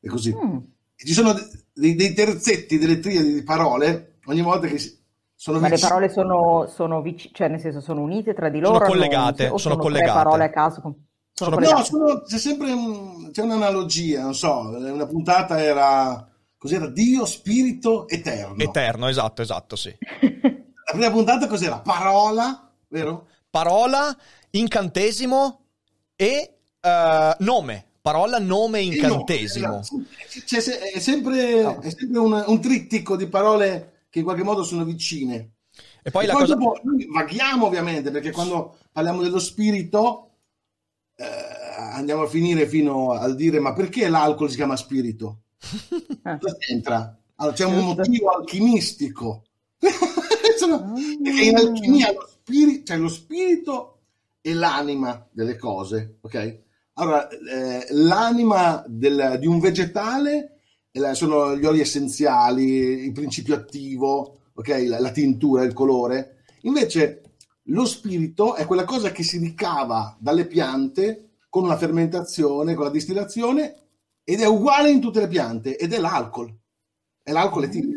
E 0.00 0.08
così. 0.08 0.34
Mm. 0.34 0.58
Ci 0.94 1.12
sono 1.14 1.34
dei, 1.72 1.94
dei 1.94 2.12
terzetti, 2.12 2.76
delle 2.76 2.98
triadi 2.98 3.32
di 3.32 3.42
parole, 3.42 4.18
ogni 4.26 4.42
volta 4.42 4.66
che 4.66 4.78
si, 4.78 4.97
sono 5.40 5.60
Ma 5.60 5.68
le 5.68 5.78
parole 5.78 6.08
sono, 6.08 6.66
sono 6.66 7.00
vicine, 7.00 7.32
cioè 7.32 7.46
nel 7.46 7.60
senso 7.60 7.80
sono 7.80 8.00
unite 8.00 8.34
tra 8.34 8.48
di 8.48 8.58
loro? 8.58 8.78
Sono 8.78 8.88
collegate, 8.88 9.46
non, 9.46 9.58
sono, 9.60 9.74
sono 9.74 9.76
collegate. 9.76 10.12
parole 10.12 10.44
a 10.44 10.50
caso? 10.50 10.80
Sono 10.80 10.96
sono, 11.32 11.58
no, 11.60 11.84
sono, 11.84 12.22
c'è 12.22 12.38
sempre 12.38 12.72
un, 12.72 13.30
c'è 13.30 13.42
un'analogia, 13.42 14.22
non 14.22 14.34
so, 14.34 14.58
una 14.58 15.06
puntata 15.06 15.62
era, 15.62 16.28
cos'era? 16.58 16.88
Dio, 16.88 17.24
spirito, 17.24 18.08
eterno. 18.08 18.56
Eterno, 18.60 19.06
esatto, 19.06 19.40
esatto, 19.40 19.76
sì. 19.76 19.94
La 20.20 20.92
prima 20.92 21.10
puntata 21.12 21.46
cos'era? 21.46 21.78
Parola, 21.78 22.68
vero? 22.88 23.28
Parola, 23.48 24.16
incantesimo 24.50 25.60
e 26.16 26.54
uh, 26.80 27.44
nome. 27.44 27.84
Parola, 28.00 28.40
nome, 28.40 28.80
incantesimo. 28.80 29.68
No, 29.68 29.82
c'è, 30.44 30.58
è 30.58 30.98
sempre, 30.98 31.62
no. 31.62 31.78
è 31.78 31.90
sempre 31.90 32.18
un, 32.18 32.44
un 32.44 32.60
trittico 32.60 33.14
di 33.14 33.28
parole 33.28 33.97
che 34.08 34.18
in 34.18 34.24
qualche 34.24 34.42
modo 34.42 34.62
sono 34.62 34.84
vicine. 34.84 35.52
E 36.02 36.10
poi, 36.10 36.24
e 36.24 36.26
la 36.26 36.32
poi 36.32 36.42
cosa... 36.42 36.54
dopo 36.54 36.80
noi 36.82 37.06
vaghiamo 37.10 37.66
ovviamente, 37.66 38.10
perché 38.10 38.30
quando 38.30 38.78
parliamo 38.92 39.22
dello 39.22 39.38
spirito 39.38 40.30
eh, 41.16 41.26
andiamo 41.92 42.22
a 42.22 42.28
finire 42.28 42.66
fino 42.66 43.12
al 43.12 43.34
dire 43.34 43.58
ma 43.60 43.72
perché 43.72 44.08
l'alcol 44.08 44.50
si 44.50 44.56
chiama 44.56 44.76
spirito? 44.76 45.42
Ah. 46.22 46.38
Cosa 46.38 46.56
c'entra? 46.58 47.18
Allora, 47.36 47.54
c'è 47.54 47.64
un 47.64 47.84
motivo 47.84 48.30
alchimistico. 48.30 49.44
perché 49.78 51.44
in 51.44 51.56
alchimia 51.56 52.12
lo 52.12 52.26
spirito, 52.28 52.84
cioè 52.84 52.96
lo 52.96 53.08
spirito 53.08 53.98
è 54.40 54.52
l'anima 54.52 55.26
delle 55.30 55.56
cose, 55.56 56.18
ok? 56.20 56.58
Allora, 56.94 57.28
eh, 57.28 57.86
l'anima 57.90 58.84
del, 58.86 59.36
di 59.38 59.46
un 59.46 59.60
vegetale 59.60 60.57
sono 61.12 61.56
gli 61.56 61.64
oli 61.64 61.80
essenziali, 61.80 63.04
il 63.04 63.12
principio 63.12 63.54
attivo, 63.54 64.40
okay? 64.54 64.86
la, 64.86 65.00
la 65.00 65.10
tintura, 65.10 65.62
il 65.62 65.72
colore. 65.72 66.44
Invece 66.62 67.22
lo 67.64 67.84
spirito 67.84 68.54
è 68.54 68.66
quella 68.66 68.84
cosa 68.84 69.10
che 69.12 69.22
si 69.22 69.38
ricava 69.38 70.16
dalle 70.18 70.46
piante 70.46 71.28
con 71.48 71.66
la 71.66 71.76
fermentazione, 71.76 72.74
con 72.74 72.84
la 72.84 72.90
distillazione 72.90 73.74
ed 74.24 74.40
è 74.40 74.46
uguale 74.46 74.90
in 74.90 75.00
tutte 75.00 75.20
le 75.20 75.28
piante 75.28 75.76
ed 75.76 75.92
è 75.92 75.98
l'alcol. 75.98 76.54
È 77.22 77.32
l'alcol 77.32 77.64
etilico. 77.64 77.96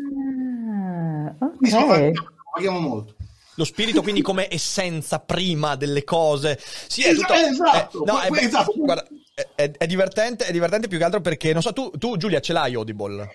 Ah, 1.38 1.84
okay. 1.84 2.12
paghiamo 2.52 2.80
molto. 2.80 3.16
Lo 3.56 3.64
spirito 3.64 4.00
quindi 4.00 4.22
come 4.22 4.48
essenza 4.50 5.18
prima 5.18 5.76
delle 5.76 6.04
cose. 6.04 6.58
Sì, 6.88 7.02
è 7.02 7.14
tutto... 7.14 7.32
Esatto, 7.34 8.02
eh, 8.02 8.10
no, 8.10 8.20
è, 8.20 8.44
esatto. 8.44 8.72
Guarda, 8.76 9.06
è, 9.34 9.70
è, 9.70 9.86
divertente, 9.86 10.46
è 10.46 10.52
divertente 10.52 10.88
più 10.88 10.98
che 10.98 11.04
altro 11.04 11.20
perché, 11.20 11.52
non 11.52 11.62
so, 11.62 11.72
tu, 11.72 11.90
tu 11.90 12.16
Giulia 12.16 12.40
ce 12.40 12.52
l'hai 12.52 12.74
Audible? 12.74 13.28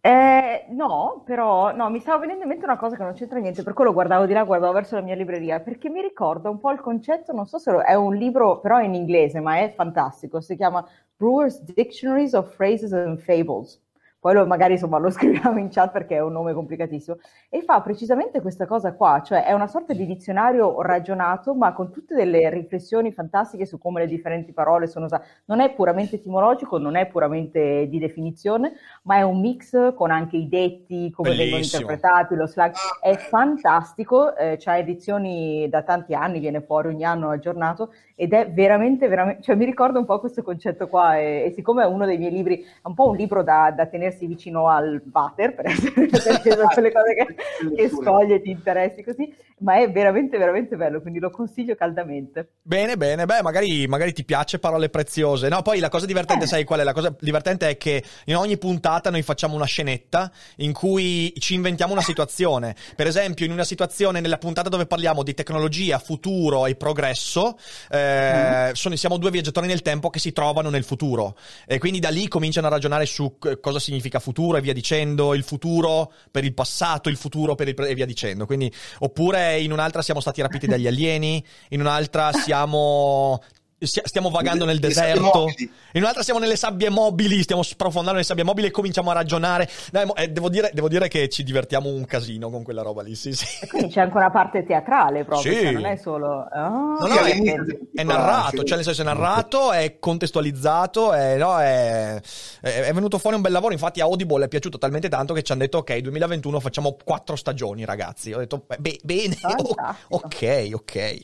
Eh, 0.00 0.66
no, 0.70 1.22
però 1.24 1.72
no, 1.74 1.88
mi 1.90 2.00
stava 2.00 2.18
venendo 2.18 2.42
in 2.42 2.48
mente 2.48 2.64
una 2.64 2.76
cosa 2.76 2.96
che 2.96 3.02
non 3.04 3.12
c'entra 3.12 3.38
niente, 3.38 3.62
per 3.62 3.72
quello 3.72 3.92
guardavo 3.92 4.26
di 4.26 4.32
là, 4.32 4.42
guardavo 4.42 4.72
verso 4.72 4.96
la 4.96 5.02
mia 5.02 5.14
libreria, 5.14 5.60
perché 5.60 5.88
mi 5.88 6.00
ricorda 6.00 6.50
un 6.50 6.58
po' 6.58 6.72
il 6.72 6.80
concetto, 6.80 7.32
non 7.32 7.46
so 7.46 7.58
se 7.58 7.70
è 7.82 7.94
un 7.94 8.14
libro, 8.16 8.58
però 8.58 8.78
è 8.78 8.84
in 8.84 8.94
inglese, 8.94 9.38
ma 9.40 9.60
è 9.60 9.72
fantastico, 9.72 10.40
si 10.40 10.56
chiama 10.56 10.84
Brewer's 11.16 11.60
Dictionaries 11.60 12.32
of 12.32 12.54
Phrases 12.56 12.92
and 12.92 13.18
Fables 13.20 13.80
poi 14.22 14.34
lo, 14.34 14.46
magari 14.46 14.74
insomma 14.74 14.98
lo 14.98 15.10
scriviamo 15.10 15.58
in 15.58 15.68
chat 15.68 15.90
perché 15.90 16.14
è 16.14 16.20
un 16.20 16.30
nome 16.30 16.52
complicatissimo, 16.52 17.18
e 17.48 17.62
fa 17.62 17.80
precisamente 17.80 18.40
questa 18.40 18.66
cosa 18.66 18.92
qua, 18.92 19.20
cioè 19.20 19.44
è 19.44 19.52
una 19.52 19.66
sorta 19.66 19.92
di 19.94 20.06
dizionario 20.06 20.80
ragionato 20.80 21.54
ma 21.54 21.72
con 21.72 21.90
tutte 21.90 22.14
delle 22.14 22.48
riflessioni 22.48 23.10
fantastiche 23.10 23.66
su 23.66 23.78
come 23.78 23.98
le 23.98 24.06
differenti 24.06 24.52
parole 24.52 24.86
sono 24.86 25.06
usate. 25.06 25.26
Non 25.46 25.58
è 25.58 25.74
puramente 25.74 26.14
etimologico, 26.16 26.78
non 26.78 26.94
è 26.94 27.08
puramente 27.08 27.88
di 27.88 27.98
definizione, 27.98 28.74
ma 29.02 29.16
è 29.16 29.22
un 29.22 29.40
mix 29.40 29.92
con 29.94 30.12
anche 30.12 30.36
i 30.36 30.48
detti, 30.48 31.10
come 31.10 31.30
Bellissimo. 31.30 31.56
vengono 31.56 31.64
interpretati, 31.64 32.34
lo 32.36 32.46
slang, 32.46 32.74
è 33.00 33.16
fantastico, 33.16 34.36
eh, 34.36 34.56
c'ha 34.56 34.78
edizioni 34.78 35.68
da 35.68 35.82
tanti 35.82 36.14
anni, 36.14 36.38
viene 36.38 36.60
fuori 36.60 36.86
ogni 36.88 37.04
anno 37.04 37.30
aggiornato 37.30 37.92
ed 38.14 38.32
è 38.34 38.48
veramente, 38.52 39.08
veramente, 39.08 39.42
cioè 39.42 39.56
mi 39.56 39.64
ricorda 39.64 39.98
un 39.98 40.04
po' 40.04 40.20
questo 40.20 40.44
concetto 40.44 40.86
qua 40.86 41.18
e, 41.18 41.44
e 41.46 41.52
siccome 41.56 41.82
è 41.82 41.86
uno 41.86 42.06
dei 42.06 42.18
miei 42.18 42.30
libri, 42.30 42.62
è 42.62 42.86
un 42.86 42.94
po' 42.94 43.08
un 43.08 43.16
libro 43.16 43.42
da, 43.42 43.72
da 43.72 43.86
tenersi 44.12 44.26
vicino 44.26 44.68
al 44.68 45.02
water, 45.10 45.54
per 45.54 45.66
essere 45.66 46.08
quelle 46.72 46.92
cose 46.92 47.14
che, 47.14 47.34
che 47.74 47.88
scoglie 47.88 48.40
ti 48.40 48.50
interessi 48.50 49.02
così, 49.02 49.34
ma 49.62 49.80
è 49.80 49.90
veramente, 49.90 50.36
veramente 50.36 50.76
bello, 50.76 51.00
quindi 51.00 51.18
lo 51.18 51.30
consiglio 51.30 51.74
caldamente. 51.74 52.54
Bene, 52.62 52.96
bene, 52.96 53.24
beh, 53.26 53.42
magari, 53.42 53.86
magari 53.86 54.12
ti 54.12 54.24
piace 54.24 54.58
parole 54.58 54.88
preziose. 54.88 55.48
No, 55.48 55.62
poi 55.62 55.78
la 55.78 55.88
cosa 55.88 56.04
divertente, 56.04 56.44
eh. 56.44 56.48
sai 56.48 56.64
qual 56.64 56.80
è? 56.80 56.84
La 56.84 56.92
cosa 56.92 57.14
divertente 57.20 57.68
è 57.68 57.76
che 57.76 58.02
in 58.26 58.36
ogni 58.36 58.58
puntata 58.58 59.10
noi 59.10 59.22
facciamo 59.22 59.54
una 59.54 59.64
scenetta 59.64 60.30
in 60.56 60.72
cui 60.72 61.32
ci 61.38 61.54
inventiamo 61.54 61.92
una 61.92 62.02
situazione. 62.02 62.74
Per 62.96 63.06
esempio, 63.06 63.46
in 63.46 63.52
una 63.52 63.64
situazione 63.64 64.20
nella 64.20 64.38
puntata 64.38 64.68
dove 64.68 64.86
parliamo 64.86 65.22
di 65.22 65.32
tecnologia, 65.32 65.98
futuro 65.98 66.66
e 66.66 66.74
progresso, 66.74 67.56
eh, 67.90 68.70
mm. 68.70 68.72
sono, 68.72 68.96
siamo 68.96 69.16
due 69.16 69.30
viaggiatori 69.30 69.68
nel 69.68 69.82
tempo 69.82 70.10
che 70.10 70.18
si 70.18 70.32
trovano 70.32 70.70
nel 70.70 70.84
futuro. 70.84 71.36
E 71.66 71.78
quindi 71.78 72.00
da 72.00 72.10
lì 72.10 72.26
cominciano 72.26 72.66
a 72.66 72.70
ragionare 72.70 73.06
su 73.06 73.38
cosa 73.38 73.78
significa 73.78 74.18
futuro 74.18 74.56
e 74.56 74.60
via 74.60 74.72
dicendo, 74.72 75.34
il 75.34 75.44
futuro 75.44 76.12
per 76.32 76.44
il 76.44 76.52
passato, 76.52 77.08
il 77.08 77.16
futuro 77.16 77.54
per 77.54 77.68
il 77.68 77.74
pre- 77.74 77.88
e 77.88 77.94
via 77.94 78.06
dicendo. 78.06 78.44
Quindi, 78.44 78.72
oppure 78.98 79.51
in 79.58 79.72
un'altra 79.72 80.02
siamo 80.02 80.20
stati 80.20 80.40
rapiti 80.40 80.66
dagli 80.66 80.86
alieni, 80.86 81.44
in 81.70 81.80
un'altra 81.80 82.32
siamo 82.32 83.42
stiamo 83.86 84.30
vagando 84.30 84.64
nel 84.64 84.78
deserto, 84.78 85.48
in 85.92 86.02
un'altra 86.02 86.22
siamo 86.22 86.38
nelle 86.38 86.56
sabbie 86.56 86.90
mobili, 86.90 87.42
stiamo 87.42 87.62
sprofondando 87.62 88.12
nelle 88.12 88.24
sabbie 88.24 88.44
mobili 88.44 88.68
e 88.68 88.70
cominciamo 88.70 89.10
a 89.10 89.14
ragionare. 89.14 89.68
Dai, 89.90 90.08
eh, 90.16 90.28
devo, 90.28 90.48
dire, 90.48 90.70
devo, 90.72 90.88
dire, 90.88 91.08
che 91.08 91.28
ci 91.28 91.42
divertiamo 91.42 91.88
un 91.88 92.04
casino 92.04 92.50
con 92.50 92.62
quella 92.62 92.82
roba 92.82 93.02
lì, 93.02 93.14
sì, 93.14 93.32
sì. 93.32 93.66
Quindi 93.66 93.92
c'è 93.92 94.02
anche 94.02 94.16
una 94.16 94.30
parte 94.30 94.64
teatrale 94.64 95.24
proprio, 95.24 95.52
sì. 95.52 95.60
cioè 95.60 95.72
non 95.72 95.86
è 95.86 95.96
solo... 95.96 96.48
Oh, 96.52 96.98
no, 96.98 97.06
no, 97.06 97.16
è, 97.20 97.40
è, 97.40 97.54
è, 97.94 98.02
narrato, 98.02 98.62
cioè 98.64 98.76
nel 98.76 98.84
senso 98.84 99.02
è 99.02 99.04
narrato, 99.04 99.72
è 99.72 99.98
contestualizzato, 99.98 101.12
è, 101.12 101.36
no, 101.36 101.58
è, 101.58 102.20
è, 102.60 102.92
venuto 102.92 103.18
fuori 103.18 103.36
un 103.36 103.42
bel 103.42 103.52
lavoro, 103.52 103.72
infatti 103.72 104.00
a 104.00 104.04
Audible 104.04 104.44
è 104.44 104.48
piaciuto 104.48 104.78
talmente 104.78 105.08
tanto 105.08 105.34
che 105.34 105.42
ci 105.42 105.52
hanno 105.52 105.62
detto 105.62 105.78
ok, 105.78 105.96
2021 105.96 106.60
facciamo 106.60 106.96
quattro 107.04 107.36
stagioni 107.36 107.84
ragazzi. 107.84 108.32
Ho 108.32 108.38
detto 108.38 108.64
beh, 108.78 109.00
bene, 109.02 109.36
ok, 110.08 110.70
ok. 110.72 111.20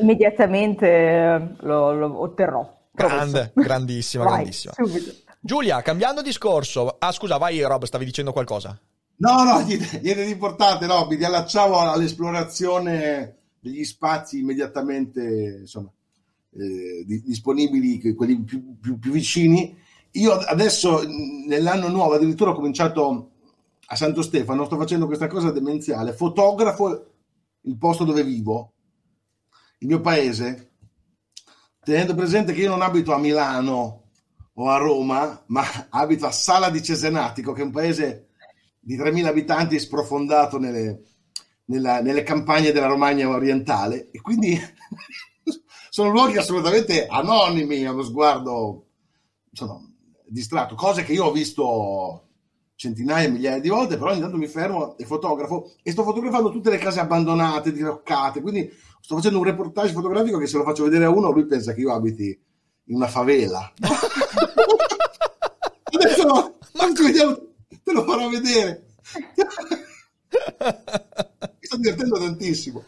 Immediatamente 0.00 1.07
lo, 1.60 1.92
lo 1.92 2.20
otterrò. 2.20 2.76
Grande, 2.92 3.52
grandissima, 3.54 4.24
vai, 4.24 4.32
grandissima. 4.34 4.72
Subito. 4.74 5.12
Giulia, 5.40 5.80
cambiando 5.82 6.20
discorso. 6.22 6.96
Ah, 6.98 7.12
scusa, 7.12 7.36
vai 7.36 7.60
Rob, 7.62 7.84
stavi 7.84 8.04
dicendo 8.04 8.32
qualcosa? 8.32 8.78
No, 9.16 9.42
no, 9.44 9.60
niente, 9.60 10.00
niente 10.00 10.24
di 10.24 10.30
importante, 10.30 10.86
no, 10.86 11.06
mi 11.06 11.16
riallacciavo 11.16 11.78
all'esplorazione 11.78 13.36
degli 13.60 13.84
spazi 13.84 14.38
immediatamente 14.40 15.58
insomma, 15.60 15.90
eh, 16.52 17.04
disponibili, 17.04 18.14
quelli 18.14 18.40
più, 18.42 18.78
più, 18.78 18.98
più, 18.98 19.10
vicini. 19.10 19.76
Io 20.12 20.32
adesso, 20.32 21.02
nell'anno 21.46 21.88
nuovo, 21.88 22.14
addirittura 22.14 22.50
ho 22.50 22.54
cominciato 22.54 23.30
a 23.86 23.96
Santo 23.96 24.22
Stefano, 24.22 24.64
sto 24.64 24.76
facendo 24.76 25.06
questa 25.06 25.26
cosa 25.26 25.50
demenziale, 25.50 26.12
fotografo 26.12 27.06
il 27.62 27.76
posto 27.76 28.04
dove 28.04 28.22
vivo, 28.22 28.72
il 29.78 29.88
mio 29.88 30.00
paese, 30.00 30.67
tenendo 31.88 32.14
presente 32.14 32.52
che 32.52 32.60
io 32.60 32.68
non 32.68 32.82
abito 32.82 33.14
a 33.14 33.18
Milano 33.18 34.02
o 34.52 34.68
a 34.68 34.76
Roma, 34.76 35.42
ma 35.46 35.64
abito 35.88 36.26
a 36.26 36.30
Sala 36.30 36.68
di 36.68 36.82
Cesenatico, 36.82 37.52
che 37.52 37.62
è 37.62 37.64
un 37.64 37.70
paese 37.70 38.28
di 38.78 38.98
3.000 38.98 39.24
abitanti 39.24 39.78
sprofondato 39.78 40.58
nelle, 40.58 41.02
nella, 41.64 42.02
nelle 42.02 42.22
campagne 42.24 42.72
della 42.72 42.88
Romagna 42.88 43.26
orientale. 43.30 44.10
E 44.10 44.20
quindi 44.20 44.60
sono 45.88 46.10
luoghi 46.10 46.36
assolutamente 46.36 47.06
anonimi, 47.06 47.86
allo 47.86 48.02
sguardo 48.02 48.84
insomma, 49.48 49.80
distratto, 50.26 50.74
cose 50.74 51.04
che 51.04 51.14
io 51.14 51.24
ho 51.24 51.32
visto 51.32 52.26
centinaia, 52.74 53.30
migliaia 53.30 53.60
di 53.60 53.70
volte, 53.70 53.96
però 53.96 54.10
ogni 54.10 54.20
tanto 54.20 54.36
mi 54.36 54.46
fermo 54.46 54.98
e 54.98 55.06
fotografo. 55.06 55.72
E 55.82 55.92
sto 55.92 56.02
fotografando 56.02 56.50
tutte 56.50 56.68
le 56.68 56.76
case 56.76 57.00
abbandonate, 57.00 57.72
diroccate, 57.72 58.42
quindi 58.42 58.70
sto 59.00 59.16
facendo 59.16 59.38
un 59.38 59.44
reportage 59.44 59.92
fotografico 59.92 60.38
che 60.38 60.46
se 60.46 60.56
lo 60.56 60.64
faccio 60.64 60.84
vedere 60.84 61.04
a 61.04 61.10
uno 61.10 61.30
lui 61.30 61.46
pensa 61.46 61.72
che 61.72 61.80
io 61.80 61.92
abiti 61.92 62.38
in 62.84 62.94
una 62.94 63.08
favela. 63.08 63.72
Adesso 65.90 66.24
no, 66.24 66.58
vediamo, 67.02 67.36
te 67.82 67.92
lo 67.92 68.04
farò 68.04 68.28
vedere. 68.28 68.86
Mi 70.20 71.58
sto 71.60 71.76
divertendo 71.76 72.18
tantissimo. 72.18 72.84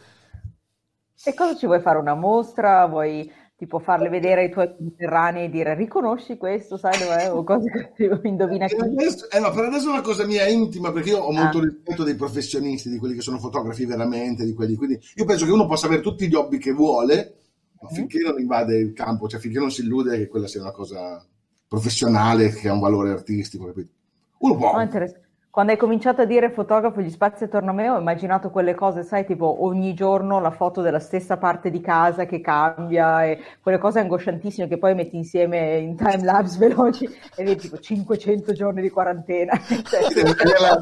E 1.23 1.33
cosa 1.33 1.55
ci 1.55 1.65
vuoi 1.65 1.81
fare? 1.81 1.99
Una 1.99 2.15
mostra? 2.15 2.85
Vuoi 2.87 3.31
tipo 3.61 3.77
farle 3.77 4.09
vedere 4.09 4.41
ai 4.41 4.49
tuoi 4.49 4.75
conterranei 4.75 5.45
e 5.45 5.49
dire 5.51 5.75
riconosci 5.75 6.35
questo, 6.35 6.77
sai 6.77 6.97
dov'è? 6.97 7.31
O 7.31 7.43
cose 7.43 7.91
che 7.95 8.09
indovina 8.27 8.65
che... 8.65 8.75
Adesso, 8.75 9.29
eh 9.29 9.39
no, 9.39 9.51
per 9.51 9.65
adesso 9.65 9.89
è 9.89 9.91
una 9.91 10.01
cosa 10.01 10.25
mia 10.25 10.47
intima 10.47 10.91
perché 10.91 11.11
io 11.11 11.19
ho 11.19 11.31
molto 11.31 11.59
ah. 11.59 11.65
rispetto 11.65 12.03
dei 12.03 12.15
professionisti, 12.15 12.89
di 12.89 12.97
quelli 12.97 13.13
che 13.13 13.21
sono 13.21 13.37
fotografi 13.37 13.85
veramente, 13.85 14.45
di 14.45 14.55
quelli. 14.55 14.73
Quindi 14.73 14.99
io 15.13 15.25
penso 15.25 15.45
che 15.45 15.51
uno 15.51 15.67
possa 15.67 15.85
avere 15.85 16.01
tutti 16.01 16.27
gli 16.27 16.33
hobby 16.33 16.57
che 16.57 16.71
vuole, 16.71 17.35
ma 17.79 17.89
mm. 17.91 17.93
finché 17.93 18.17
non 18.21 18.39
invade 18.39 18.77
il 18.77 18.93
campo, 18.93 19.27
cioè 19.27 19.39
finché 19.39 19.59
non 19.59 19.69
si 19.69 19.81
illude 19.81 20.17
che 20.17 20.27
quella 20.27 20.47
sia 20.47 20.61
una 20.61 20.71
cosa 20.71 21.23
professionale 21.67 22.49
che 22.49 22.67
ha 22.67 22.73
un 22.73 22.79
valore 22.79 23.11
artistico, 23.11 23.67
capito? 23.67 23.91
Uno 24.39 24.55
può. 24.55 24.71
Oh, 24.71 24.81
interessante. 24.81 25.29
Quando 25.51 25.73
hai 25.73 25.77
cominciato 25.77 26.21
a 26.21 26.25
dire 26.25 26.49
fotografo 26.49 27.01
gli 27.01 27.09
spazi 27.09 27.43
attorno 27.43 27.71
a 27.71 27.73
me, 27.73 27.89
ho 27.89 27.99
immaginato 27.99 28.51
quelle 28.51 28.73
cose, 28.73 29.03
sai, 29.03 29.25
tipo 29.25 29.65
ogni 29.65 29.93
giorno 29.93 30.39
la 30.39 30.49
foto 30.49 30.81
della 30.81 31.01
stessa 31.01 31.35
parte 31.35 31.69
di 31.69 31.81
casa 31.81 32.25
che 32.25 32.39
cambia 32.39 33.25
e 33.25 33.37
quelle 33.61 33.77
cose 33.77 33.99
angosciantissime 33.99 34.69
che 34.69 34.77
poi 34.77 34.95
metti 34.95 35.17
insieme 35.17 35.75
in 35.79 35.97
time 35.97 36.23
lapse 36.23 36.57
veloci 36.57 37.03
e 37.35 37.43
vedi 37.43 37.63
tipo 37.63 37.77
500 37.77 38.53
giorni 38.53 38.81
di 38.81 38.89
quarantena. 38.89 39.59
Cioè, 39.91 40.23
la, 40.57 40.79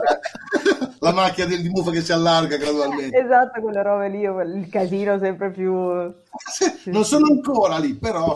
la, 1.00 1.14
macchia 1.14 1.48
del, 1.48 1.62
di 1.62 1.70
muffa 1.70 1.90
che 1.90 2.02
si 2.02 2.12
allarga 2.12 2.58
gradualmente. 2.58 3.18
Esatto, 3.18 3.62
quelle 3.62 3.82
robe 3.82 4.10
lì, 4.10 4.22
il 4.22 4.70
casino 4.70 5.18
sempre 5.18 5.50
più... 5.50 5.74
Non 5.74 7.06
sono 7.06 7.26
ancora 7.26 7.80
lì, 7.80 7.96
però 7.96 8.36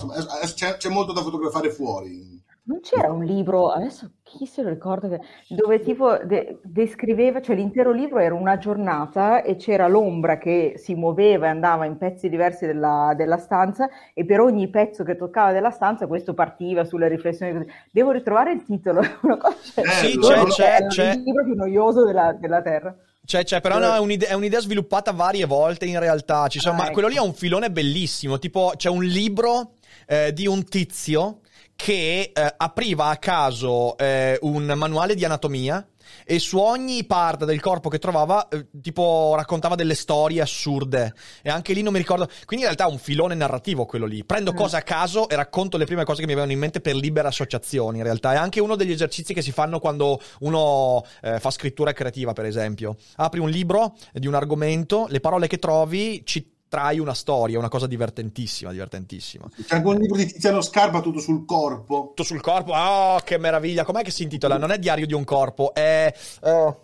c'è, 0.55 0.77
c'è 0.77 0.89
molto 0.89 1.13
da 1.13 1.21
fotografare 1.21 1.69
fuori. 1.69 2.42
Non 2.65 2.79
c'era 2.79 3.11
un 3.11 3.25
libro, 3.25 3.71
adesso 3.71 4.11
chi 4.23 4.45
se 4.45 4.61
lo 4.61 4.69
ricorda, 4.69 5.19
dove 5.49 5.81
tipo 5.81 6.15
de- 6.23 6.59
descriveva, 6.63 7.41
cioè 7.41 7.57
l'intero 7.57 7.91
libro 7.91 8.19
era 8.19 8.33
una 8.35 8.57
giornata 8.57 9.41
e 9.43 9.57
c'era 9.57 9.87
l'ombra 9.89 10.37
che 10.37 10.75
si 10.77 10.93
muoveva 10.95 11.47
e 11.47 11.49
andava 11.49 11.85
in 11.85 11.97
pezzi 11.97 12.29
diversi 12.29 12.65
della, 12.65 13.13
della 13.17 13.35
stanza 13.37 13.89
e 14.13 14.23
per 14.23 14.39
ogni 14.39 14.69
pezzo 14.69 15.03
che 15.03 15.17
toccava 15.17 15.51
della 15.51 15.71
stanza 15.71 16.07
questo 16.07 16.33
partiva 16.33 16.85
sulle 16.85 17.09
riflessioni. 17.09 17.51
così. 17.51 17.65
Devo 17.91 18.11
ritrovare 18.11 18.53
il 18.53 18.63
titolo, 18.63 19.01
una 19.23 19.35
cosa, 19.37 19.57
cioè, 19.61 19.85
Sì, 19.85 20.13
loro 20.15 20.45
c'è, 20.45 20.87
c'è, 20.87 20.87
c'è. 20.87 21.11
il 21.15 21.21
libro 21.23 21.43
più 21.43 21.55
noioso 21.55 22.05
della, 22.05 22.31
della 22.31 22.61
Terra. 22.61 22.95
C'è, 23.25 23.43
c'è, 23.43 23.59
però 23.59 23.77
no, 23.77 23.93
è, 23.93 23.99
un'idea, 23.99 24.29
è 24.29 24.33
un'idea 24.33 24.59
sviluppata 24.61 25.11
varie 25.11 25.45
volte 25.45 25.85
in 25.85 25.99
realtà. 25.99 26.47
Ci 26.47 26.59
sono, 26.59 26.75
Ah, 26.75 26.77
ma 26.77 26.83
ecco. 26.85 26.93
quello 26.93 27.07
lì 27.09 27.15
è 27.15 27.19
un 27.21 27.33
filone 27.33 27.71
bellissimo. 27.71 28.39
Tipo, 28.39 28.71
c'è 28.75 28.89
un 28.89 29.03
libro 29.03 29.73
eh, 30.07 30.31
di 30.33 30.47
un 30.47 30.63
tizio 30.65 31.39
che 31.75 32.31
eh, 32.33 32.53
apriva 32.57 33.07
a 33.07 33.17
caso 33.17 33.97
eh, 33.97 34.37
un 34.41 34.65
manuale 34.75 35.15
di 35.15 35.25
anatomia 35.25 35.85
e 36.25 36.39
su 36.39 36.57
ogni 36.57 37.05
parte 37.05 37.45
del 37.45 37.59
corpo 37.59 37.89
che 37.89 37.97
trovava, 37.97 38.47
eh, 38.47 38.67
tipo, 38.81 39.33
raccontava 39.35 39.75
delle 39.75 39.95
storie 39.95 40.41
assurde. 40.41 41.13
E 41.41 41.49
anche 41.49 41.73
lì 41.73 41.81
non 41.81 41.93
mi 41.93 41.99
ricordo. 41.99 42.27
Quindi 42.45 42.65
in 42.65 42.71
realtà 42.73 42.85
è 42.85 42.91
un 42.91 42.99
filone 42.99 43.35
narrativo 43.35 43.85
quello 43.85 44.05
lì. 44.05 44.23
Prendo 44.23 44.53
Mm. 44.53 44.55
cose 44.55 44.77
a 44.77 44.81
caso 44.81 45.27
e 45.27 45.35
racconto 45.35 45.77
le 45.77 45.85
prime 45.85 46.03
cose 46.03 46.21
che 46.21 46.27
mi 46.27 46.33
vengono 46.33 46.53
in 46.53 46.59
mente 46.59 46.81
per 46.81 46.95
libere 46.95 47.27
associazioni. 47.27 47.97
In 47.97 48.03
realtà 48.03 48.33
è 48.33 48.37
anche 48.37 48.59
uno 48.59 48.75
degli 48.75 48.91
esercizi 48.91 49.33
che 49.33 49.41
si 49.41 49.51
fanno 49.51 49.79
quando 49.79 50.19
uno 50.41 51.03
eh, 51.21 51.39
fa 51.39 51.51
scrittura 51.51 51.93
creativa, 51.93 52.33
per 52.33 52.45
esempio. 52.45 52.95
Apri 53.15 53.39
un 53.39 53.49
libro 53.49 53.95
di 54.13 54.27
un 54.27 54.35
argomento, 54.35 55.07
le 55.09 55.19
parole 55.19 55.47
che 55.47 55.57
trovi 55.57 56.21
ci 56.25 56.51
trai 56.73 56.97
una 56.97 57.13
storia, 57.13 57.59
una 57.59 57.69
cosa 57.69 57.85
divertentissima, 57.85 58.71
divertentissima. 58.71 59.47
C'è 59.63 59.75
anche 59.75 59.87
un 59.87 59.95
libro 59.97 60.17
di 60.17 60.25
Tiziano 60.25 60.59
Scarpa 60.59 61.01
tutto 61.01 61.19
sul 61.19 61.45
corpo. 61.45 62.05
Tutto 62.07 62.23
sul 62.23 62.41
corpo, 62.41 62.73
oh, 62.73 63.19
che 63.19 63.37
meraviglia! 63.37 63.83
Com'è 63.85 64.01
che 64.01 64.09
si 64.09 64.23
intitola? 64.23 64.57
Non 64.57 64.71
è 64.71 64.79
Diario 64.79 65.05
di 65.05 65.13
un 65.13 65.23
corpo, 65.23 65.71
è. 65.71 66.11
eh, 66.41 66.75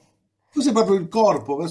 Questo 0.51 0.69
è 0.69 0.73
proprio 0.73 0.95
il 0.97 1.07
corpo. 1.07 1.65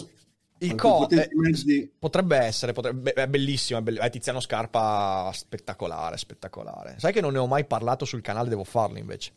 il 0.58 0.75
corpo. 0.75 1.06
potenti 1.06 1.37
mezzi- 1.37 1.93
Potrebbe 1.97 2.38
essere, 2.38 2.73
potrebbe- 2.73 3.12
è 3.12 3.28
bellissimo, 3.28 3.78
è, 3.78 3.82
bell- 3.82 4.00
è 4.00 4.10
Tiziano 4.10 4.40
Scarpa 4.40 5.30
spettacolare, 5.32 6.16
spettacolare. 6.16 6.97
Sai 6.99 7.12
che 7.12 7.21
non 7.21 7.30
ne 7.34 7.38
ho 7.38 7.47
mai 7.47 7.66
parlato 7.66 8.04
sul 8.04 8.21
canale, 8.21 8.49
devo 8.49 8.64
farlo 8.64 8.99
invece. 8.99 9.30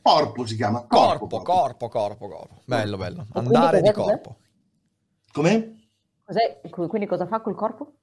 Corpo 0.00 0.46
si 0.46 0.54
chiama. 0.54 0.84
Corpo, 0.86 1.26
proprio. 1.26 1.54
corpo, 1.56 1.88
corpo, 1.88 2.28
corpo. 2.28 2.60
Bello, 2.66 2.96
bello. 2.96 3.26
Andare 3.32 3.80
cos'è, 3.80 3.90
di 3.90 3.96
cos'è? 3.96 4.10
corpo. 4.20 4.36
Com'è? 5.32 5.70
Cos'è? 6.24 6.60
Quindi 6.70 7.06
cosa 7.08 7.26
fa 7.26 7.40
col 7.40 7.56
corpo? 7.56 7.94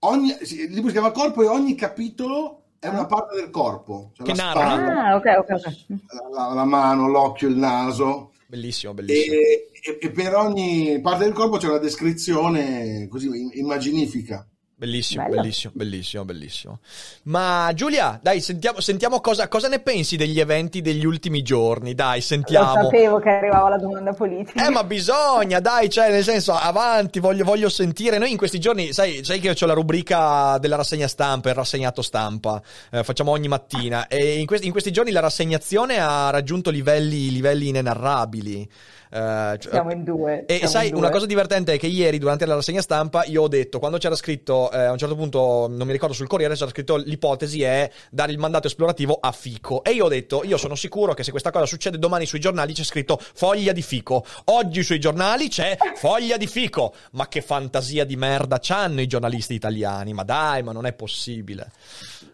Ogni, 0.00 0.36
sì, 0.42 0.60
il 0.60 0.70
libro 0.70 0.86
si 0.88 0.92
chiama 0.92 1.10
Corpo 1.10 1.42
e 1.42 1.46
ogni 1.48 1.74
capitolo 1.74 2.62
è 2.78 2.88
una 2.88 3.06
parte 3.06 3.36
del 3.36 3.50
corpo. 3.50 4.10
Cioè 4.14 4.26
Che 4.26 4.34
la 4.34 4.44
narra. 4.52 4.60
spalla, 4.76 5.04
Ah, 5.06 5.14
ok, 5.16 5.24
ok, 5.38 5.50
ok. 5.50 5.86
la, 6.34 6.52
la 6.54 6.64
mano, 6.64 7.08
l'occhio, 7.08 7.48
il 7.48 7.56
naso. 7.56 8.32
Bellissimo, 8.46 8.94
bellissimo. 8.94 9.34
E, 9.34 9.70
e- 9.82 9.98
e 10.00 10.10
per 10.10 10.34
ogni 10.34 11.00
parte 11.00 11.24
del 11.24 11.32
corpo 11.32 11.56
c'è 11.56 11.68
una 11.68 11.78
descrizione 11.78 13.08
così 13.08 13.26
im- 13.26 13.50
immaginifica. 13.54 14.46
Bellissimo, 14.78 15.22
Bello. 15.22 15.36
bellissimo, 15.40 15.72
bellissimo, 15.74 16.24
bellissimo. 16.26 16.80
Ma 17.22 17.70
Giulia, 17.72 18.20
dai, 18.22 18.42
sentiamo, 18.42 18.78
sentiamo 18.80 19.22
cosa, 19.22 19.48
cosa 19.48 19.68
ne 19.68 19.78
pensi 19.78 20.16
degli 20.16 20.38
eventi 20.38 20.82
degli 20.82 21.06
ultimi 21.06 21.40
giorni. 21.40 21.94
Dai, 21.94 22.18
Lo 22.18 22.22
sentiamo. 22.22 22.82
sapevo 22.82 23.18
che 23.18 23.30
arrivava 23.30 23.70
la 23.70 23.78
domanda 23.78 24.12
politica. 24.12 24.66
Eh, 24.66 24.70
ma 24.70 24.84
bisogna, 24.84 25.60
dai, 25.60 25.88
cioè, 25.88 26.10
nel 26.10 26.22
senso, 26.24 26.52
avanti, 26.52 27.20
voglio, 27.20 27.44
voglio 27.44 27.70
sentire. 27.70 28.18
Noi 28.18 28.30
in 28.32 28.36
questi 28.36 28.58
giorni, 28.58 28.92
sai, 28.92 29.24
sai 29.24 29.40
che 29.40 29.56
ho 29.58 29.66
la 29.66 29.72
rubrica 29.72 30.58
della 30.58 30.76
rassegna 30.76 31.08
stampa, 31.08 31.48
il 31.48 31.54
rassegnato 31.54 32.02
stampa, 32.02 32.60
eh, 32.90 33.02
facciamo 33.02 33.30
ogni 33.30 33.48
mattina. 33.48 34.08
E 34.08 34.38
in, 34.38 34.44
questi- 34.44 34.66
in 34.66 34.72
questi 34.72 34.92
giorni 34.92 35.10
la 35.10 35.20
rassegnazione 35.20 35.98
ha 35.98 36.28
raggiunto 36.28 36.68
livelli, 36.68 37.30
livelli 37.30 37.68
inenarrabili. 37.68 38.68
Cioè- 39.16 39.72
Siamo 39.72 39.90
in 39.92 40.04
due. 40.04 40.44
e 40.46 40.56
siamo 40.56 40.70
sai, 40.70 40.88
in 40.88 40.94
una 40.94 41.04
due. 41.06 41.12
cosa 41.14 41.26
divertente 41.26 41.72
è 41.74 41.78
che 41.78 41.86
ieri, 41.86 42.18
durante 42.18 42.44
la 42.46 42.54
rassegna 42.54 42.82
stampa, 42.82 43.24
io 43.24 43.42
ho 43.42 43.48
detto, 43.48 43.78
quando 43.78 43.98
c'era 43.98 44.14
scritto, 44.14 44.70
eh, 44.70 44.78
a 44.84 44.92
un 44.92 44.98
certo 44.98 45.14
punto, 45.16 45.66
non 45.70 45.86
mi 45.86 45.92
ricordo 45.92 46.14
sul 46.14 46.26
Corriere, 46.26 46.54
c'era 46.54 46.70
scritto 46.70 46.96
l'ipotesi 46.96 47.62
è 47.62 47.90
dare 48.10 48.32
il 48.32 48.38
mandato 48.38 48.66
esplorativo 48.66 49.18
a 49.20 49.32
Fico. 49.32 49.82
E 49.84 49.90
io 49.92 50.04
ho 50.04 50.08
detto, 50.08 50.42
io 50.44 50.56
sono 50.56 50.74
sicuro 50.74 51.14
che 51.14 51.22
se 51.24 51.30
questa 51.30 51.50
cosa 51.50 51.66
succede 51.66 51.98
domani 51.98 52.26
sui 52.26 52.40
giornali 52.40 52.72
c'è 52.74 52.84
scritto 52.84 53.18
foglia 53.34 53.72
di 53.72 53.82
Fico. 53.82 54.24
Oggi 54.46 54.82
sui 54.82 55.00
giornali 55.00 55.48
c'è 55.48 55.76
foglia 55.94 56.36
di 56.36 56.46
Fico. 56.46 56.94
Ma 57.12 57.28
che 57.28 57.40
fantasia 57.40 58.04
di 58.04 58.16
merda 58.16 58.58
c'hanno 58.60 59.00
i 59.00 59.06
giornalisti 59.06 59.54
italiani? 59.54 60.12
Ma 60.12 60.22
dai, 60.24 60.62
ma 60.62 60.72
non 60.72 60.84
è 60.86 60.92
possibile. 60.92 61.70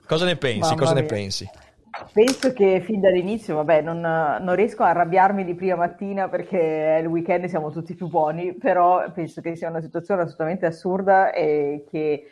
Cosa 0.07 0.25
ne 0.25 0.37
pensi? 0.37 0.59
Mamma 0.61 0.77
Cosa 0.77 0.93
ne 0.95 1.01
mia. 1.03 1.09
pensi? 1.11 1.49
Penso 2.13 2.53
che 2.53 2.81
fin 2.81 3.01
dall'inizio, 3.01 3.57
vabbè, 3.57 3.83
non, 3.83 4.01
non 4.01 4.55
riesco 4.55 4.83
a 4.83 4.89
arrabbiarmi 4.89 5.45
di 5.45 5.55
prima 5.55 5.77
mattina 5.77 6.29
perché 6.29 6.97
è 6.97 7.01
il 7.01 7.07
weekend 7.07 7.45
siamo 7.47 7.71
tutti 7.71 7.95
più 7.95 8.09
buoni, 8.09 8.55
però 8.55 9.11
penso 9.13 9.41
che 9.41 9.57
sia 9.57 9.69
una 9.69 9.81
situazione 9.81 10.23
assolutamente 10.23 10.67
assurda 10.67 11.33
e 11.33 11.85
che, 11.89 12.25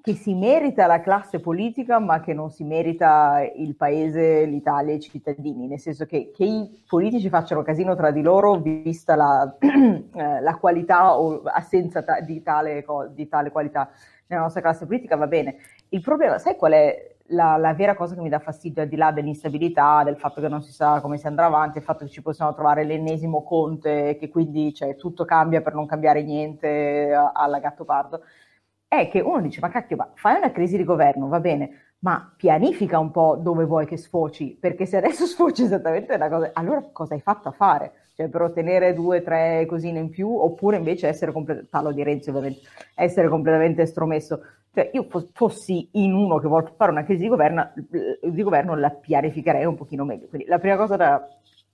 che 0.00 0.14
si 0.14 0.34
merita 0.34 0.86
la 0.86 1.00
classe 1.00 1.40
politica, 1.40 1.98
ma 1.98 2.20
che 2.20 2.32
non 2.32 2.50
si 2.50 2.64
merita 2.64 3.40
il 3.56 3.76
paese, 3.76 4.44
l'Italia 4.44 4.92
e 4.92 4.96
i 4.96 5.00
cittadini, 5.00 5.66
nel 5.66 5.80
senso 5.80 6.06
che, 6.06 6.30
che 6.34 6.44
i 6.44 6.82
politici 6.86 7.28
facciano 7.28 7.62
casino 7.62 7.94
tra 7.94 8.10
di 8.10 8.22
loro, 8.22 8.56
vista 8.60 9.14
la, 9.14 9.56
eh, 9.60 10.40
la 10.40 10.56
qualità 10.56 11.18
o 11.18 11.42
assenza 11.44 12.04
di 12.24 12.42
tale, 12.42 12.84
di 13.10 13.28
tale 13.28 13.50
qualità 13.50 13.90
nella 14.28 14.42
nostra 14.42 14.60
classe 14.60 14.86
politica, 14.86 15.16
va 15.16 15.26
bene. 15.26 15.56
Il 15.90 16.00
problema, 16.00 16.38
sai 16.38 16.56
qual 16.56 16.72
è 16.72 17.16
la, 17.28 17.56
la 17.56 17.74
vera 17.74 17.94
cosa 17.94 18.14
che 18.14 18.20
mi 18.20 18.28
dà 18.28 18.38
fastidio, 18.38 18.82
al 18.82 18.88
di 18.88 18.96
là 18.96 19.12
dell'instabilità, 19.12 20.02
del 20.04 20.16
fatto 20.16 20.40
che 20.40 20.48
non 20.48 20.62
si 20.62 20.72
sa 20.72 21.00
come 21.00 21.18
si 21.18 21.26
andrà 21.26 21.46
avanti, 21.46 21.78
il 21.78 21.84
fatto 21.84 22.04
che 22.04 22.10
ci 22.10 22.22
possiamo 22.22 22.54
trovare 22.54 22.84
l'ennesimo 22.84 23.42
Conte, 23.42 24.16
che 24.18 24.28
quindi 24.28 24.72
cioè, 24.74 24.96
tutto 24.96 25.24
cambia 25.24 25.60
per 25.60 25.74
non 25.74 25.86
cambiare 25.86 26.22
niente 26.22 27.12
alla 27.12 27.58
Gattopardo, 27.58 28.22
è 28.88 29.08
che 29.08 29.20
uno 29.20 29.40
dice, 29.42 29.60
ma 29.60 29.68
cacchio, 29.68 29.96
ma 29.96 30.10
fai 30.14 30.36
una 30.36 30.50
crisi 30.50 30.76
di 30.76 30.84
governo, 30.84 31.28
va 31.28 31.40
bene, 31.40 31.88
ma 32.00 32.32
pianifica 32.36 32.98
un 32.98 33.10
po' 33.10 33.36
dove 33.40 33.64
vuoi 33.64 33.86
che 33.86 33.96
sfoci, 33.96 34.56
perché 34.58 34.86
se 34.86 34.96
adesso 34.96 35.26
sfoci 35.26 35.64
esattamente 35.64 36.16
la 36.16 36.28
cosa, 36.28 36.50
allora 36.54 36.82
cosa 36.92 37.14
hai 37.14 37.20
fatto 37.20 37.48
a 37.48 37.52
fare? 37.52 37.92
Cioè 38.14 38.28
per 38.28 38.42
ottenere 38.42 38.94
due, 38.94 39.22
tre 39.22 39.64
cosine 39.66 39.98
in 39.98 40.08
più, 40.08 40.28
oppure 40.28 40.76
invece 40.76 41.06
essere 41.06 41.32
completamente, 41.32 41.70
parlo 41.70 41.92
di 41.92 42.02
Renzi 42.02 42.30
ovviamente, 42.30 42.60
essere 42.94 43.28
completamente 43.28 43.82
estromesso. 43.82 44.40
Cioè 44.78 44.90
io 44.92 45.06
fos- 45.08 45.28
fossi 45.32 45.88
in 45.94 46.14
uno 46.14 46.38
che 46.38 46.46
vuole 46.46 46.72
fare 46.76 46.92
una 46.92 47.02
crisi 47.02 47.22
di 47.22 47.28
governo, 47.28 47.72
di 48.22 48.42
governo 48.44 48.76
la 48.76 48.90
pianificherei 48.90 49.64
un 49.64 49.74
pochino 49.74 50.04
meglio. 50.04 50.28
Quindi 50.28 50.46
la 50.46 50.60
prima 50.60 50.76
cosa 50.76 50.94
da, 50.94 51.28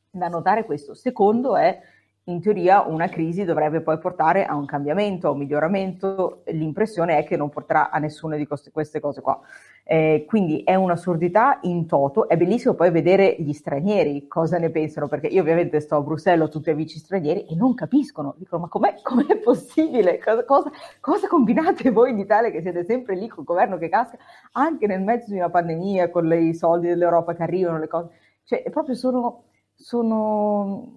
da 0.09 0.29
notare 0.29 0.61
è 0.61 0.65
questo. 0.65 0.95
Secondo 0.95 1.55
è 1.55 1.79
in 2.25 2.41
teoria 2.41 2.81
una 2.81 3.09
crisi 3.09 3.45
dovrebbe 3.45 3.83
poi 3.83 3.99
portare 3.99 4.47
a 4.47 4.55
un 4.55 4.65
cambiamento, 4.65 5.29
a 5.29 5.33
un 5.33 5.39
miglioramento, 5.39 6.45
l'impressione 6.47 7.19
è 7.19 7.25
che 7.25 7.37
non 7.37 7.51
porterà 7.51 7.91
a 7.91 7.99
nessuna 7.99 8.37
di 8.37 8.47
queste 8.47 9.01
cose 9.01 9.21
qua. 9.21 9.39
Eh, 9.87 10.25
quindi 10.27 10.63
è 10.63 10.75
un'assurdità 10.75 11.59
in 11.63 11.87
toto, 11.87 12.27
è 12.27 12.39
bellissimo 12.39 12.73
poi 12.73 12.91
vedere 12.91 13.37
gli 13.39 13.53
stranieri 13.53 14.27
cosa 14.27 14.57
ne 14.57 14.71
pensano, 14.71 15.09
perché 15.09 15.27
io 15.27 15.43
ovviamente 15.43 15.79
sto 15.81 15.97
a 15.97 16.01
Bruxelles, 16.01 16.47
ho 16.47 16.51
tutti 16.51 16.71
amici 16.71 16.99
stranieri 16.99 17.45
e 17.45 17.55
non 17.55 17.75
capiscono, 17.75 18.35
dicono 18.39 18.63
ma 18.63 18.69
com'è, 18.69 18.95
com'è 19.03 19.37
possibile, 19.37 20.19
cosa, 20.19 20.43
cosa, 20.47 20.71
cosa, 21.01 21.29
combinate 21.29 21.91
voi 21.91 22.13
in 22.13 22.19
Italia 22.19 22.51
che 22.51 22.63
siete 22.63 22.83
sempre 22.85 23.15
lì 23.15 23.29
col 23.29 23.45
governo 23.45 23.77
che 23.77 23.91
casca, 23.91 24.17
anche 24.53 24.87
nel 24.87 25.03
mezzo 25.03 25.31
di 25.31 25.37
una 25.37 25.51
pandemia, 25.51 26.09
con 26.09 26.33
i 26.33 26.55
soldi 26.55 26.89
dell'Europa 26.89 27.35
che 27.35 27.43
arrivano, 27.43 27.79
le 27.79 27.89
cose, 27.89 28.09
cioè 28.45 28.63
proprio 28.71 28.95
sono, 28.95 29.43
sono 29.75 30.97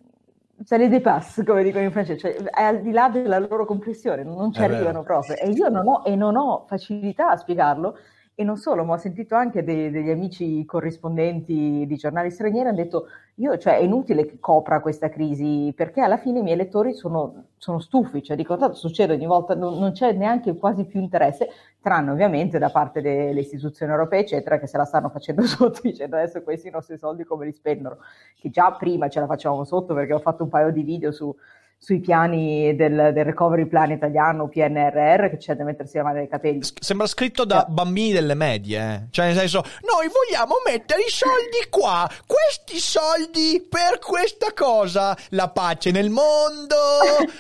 cioè 0.64 0.78
le 0.80 0.88
dépasse, 0.88 1.44
come 1.44 1.62
dicono 1.62 1.84
in 1.84 1.92
francese, 1.92 2.20
cioè 2.20 2.50
è 2.50 2.64
al 2.64 2.82
di 2.82 2.92
là 2.92 3.10
della 3.10 3.38
loro 3.38 3.66
comprensione, 3.66 4.24
non 4.24 4.54
ci 4.54 4.62
è 4.62 4.64
arrivano 4.64 5.04
vero. 5.04 5.04
proprio. 5.04 5.36
E 5.36 5.50
io 5.50 5.68
non 5.68 5.88
ho, 5.88 6.02
e 6.06 6.16
non 6.16 6.36
ho 6.36 6.64
facilità 6.68 7.32
a 7.32 7.38
spiegarlo, 7.38 7.98
e 8.40 8.44
non 8.44 8.58
solo, 8.58 8.84
ma 8.86 8.94
ho 8.94 8.98
sentito 8.98 9.34
anche 9.34 9.64
dei, 9.64 9.90
degli 9.90 10.12
amici 10.12 10.64
corrispondenti 10.64 11.86
di 11.88 11.96
giornali 11.96 12.30
stranieri, 12.30 12.68
hanno 12.68 12.78
detto, 12.78 13.08
io, 13.38 13.58
cioè, 13.58 13.78
è 13.78 13.82
inutile 13.82 14.28
che 14.28 14.38
copra 14.40 14.80
questa 14.80 15.10
crisi, 15.10 15.74
perché 15.76 16.02
alla 16.02 16.18
fine 16.18 16.38
i 16.38 16.44
miei 16.44 16.56
lettori 16.56 16.94
sono, 16.94 17.46
sono 17.58 17.80
stufi, 17.80 18.22
cioè, 18.22 18.36
dico, 18.36 18.56
tanto 18.56 18.76
succede 18.76 19.14
ogni 19.14 19.26
volta, 19.26 19.56
non, 19.56 19.80
non, 19.80 19.92
c'è 19.92 20.12
neanche 20.12 20.56
quasi 20.56 20.86
più 20.86 21.00
interesse, 21.00 21.50
tranne 21.82 22.12
ovviamente 22.12 22.60
da 22.60 22.70
parte 22.70 23.02
delle 23.02 23.40
istituzioni 23.40 23.92
europee, 23.92 24.20
eccetera, 24.20 24.60
che 24.60 24.68
se 24.68 24.78
la 24.78 24.86
stanno 24.86 25.10
facendo 25.10 25.42
sotto, 25.42 25.80
dicendo 25.82 26.18
adesso 26.18 26.44
questi 26.44 26.68
i 26.68 26.72
nostri 26.72 27.00
soldi 27.00 27.24
come 27.24 27.46
li 27.46 27.52
spendono, 27.54 27.98
che 28.40 28.52
già 28.52 28.72
prima 28.74 29.10
ce 29.10 29.20
la 29.20 29.26
facevamo 29.26 29.64
sotto, 29.64 29.96
perché 29.96 30.14
ho 30.14 30.20
fatto 30.20 30.44
un 30.44 30.50
paio 30.50 30.72
di 30.72 30.84
video 30.84 31.12
su 31.12 31.36
sui 31.80 32.00
piani 32.00 32.76
del, 32.76 33.12
del, 33.14 33.24
recovery 33.24 33.68
plan 33.68 33.92
italiano, 33.92 34.48
PNRR, 34.50 35.30
che 35.30 35.38
c'è 35.38 35.56
da 35.56 35.64
mettersi 35.64 35.98
la 35.98 36.04
mano 36.04 36.18
nei 36.18 36.28
capelli. 36.28 36.62
Sembra 36.80 37.06
scritto 37.06 37.46
da 37.46 37.66
eh. 37.66 37.70
bambini 37.70 38.12
delle 38.12 38.34
medie, 38.34 38.80
eh? 38.80 39.08
cioè 39.12 39.28
nel 39.28 39.38
senso, 39.38 39.64
noi 39.82 40.08
vogliamo 40.08 40.56
mettere 40.66 41.02
i 41.02 41.10
soldi 41.10 41.70
qua, 41.70 42.10
questi 42.26 42.80
soldi 42.80 43.66
per 43.70 44.00
questa 44.00 44.54
cosa, 44.54 45.16
la 45.30 45.50
pace 45.50 45.92
nel 45.92 46.10
mondo, 46.10 46.76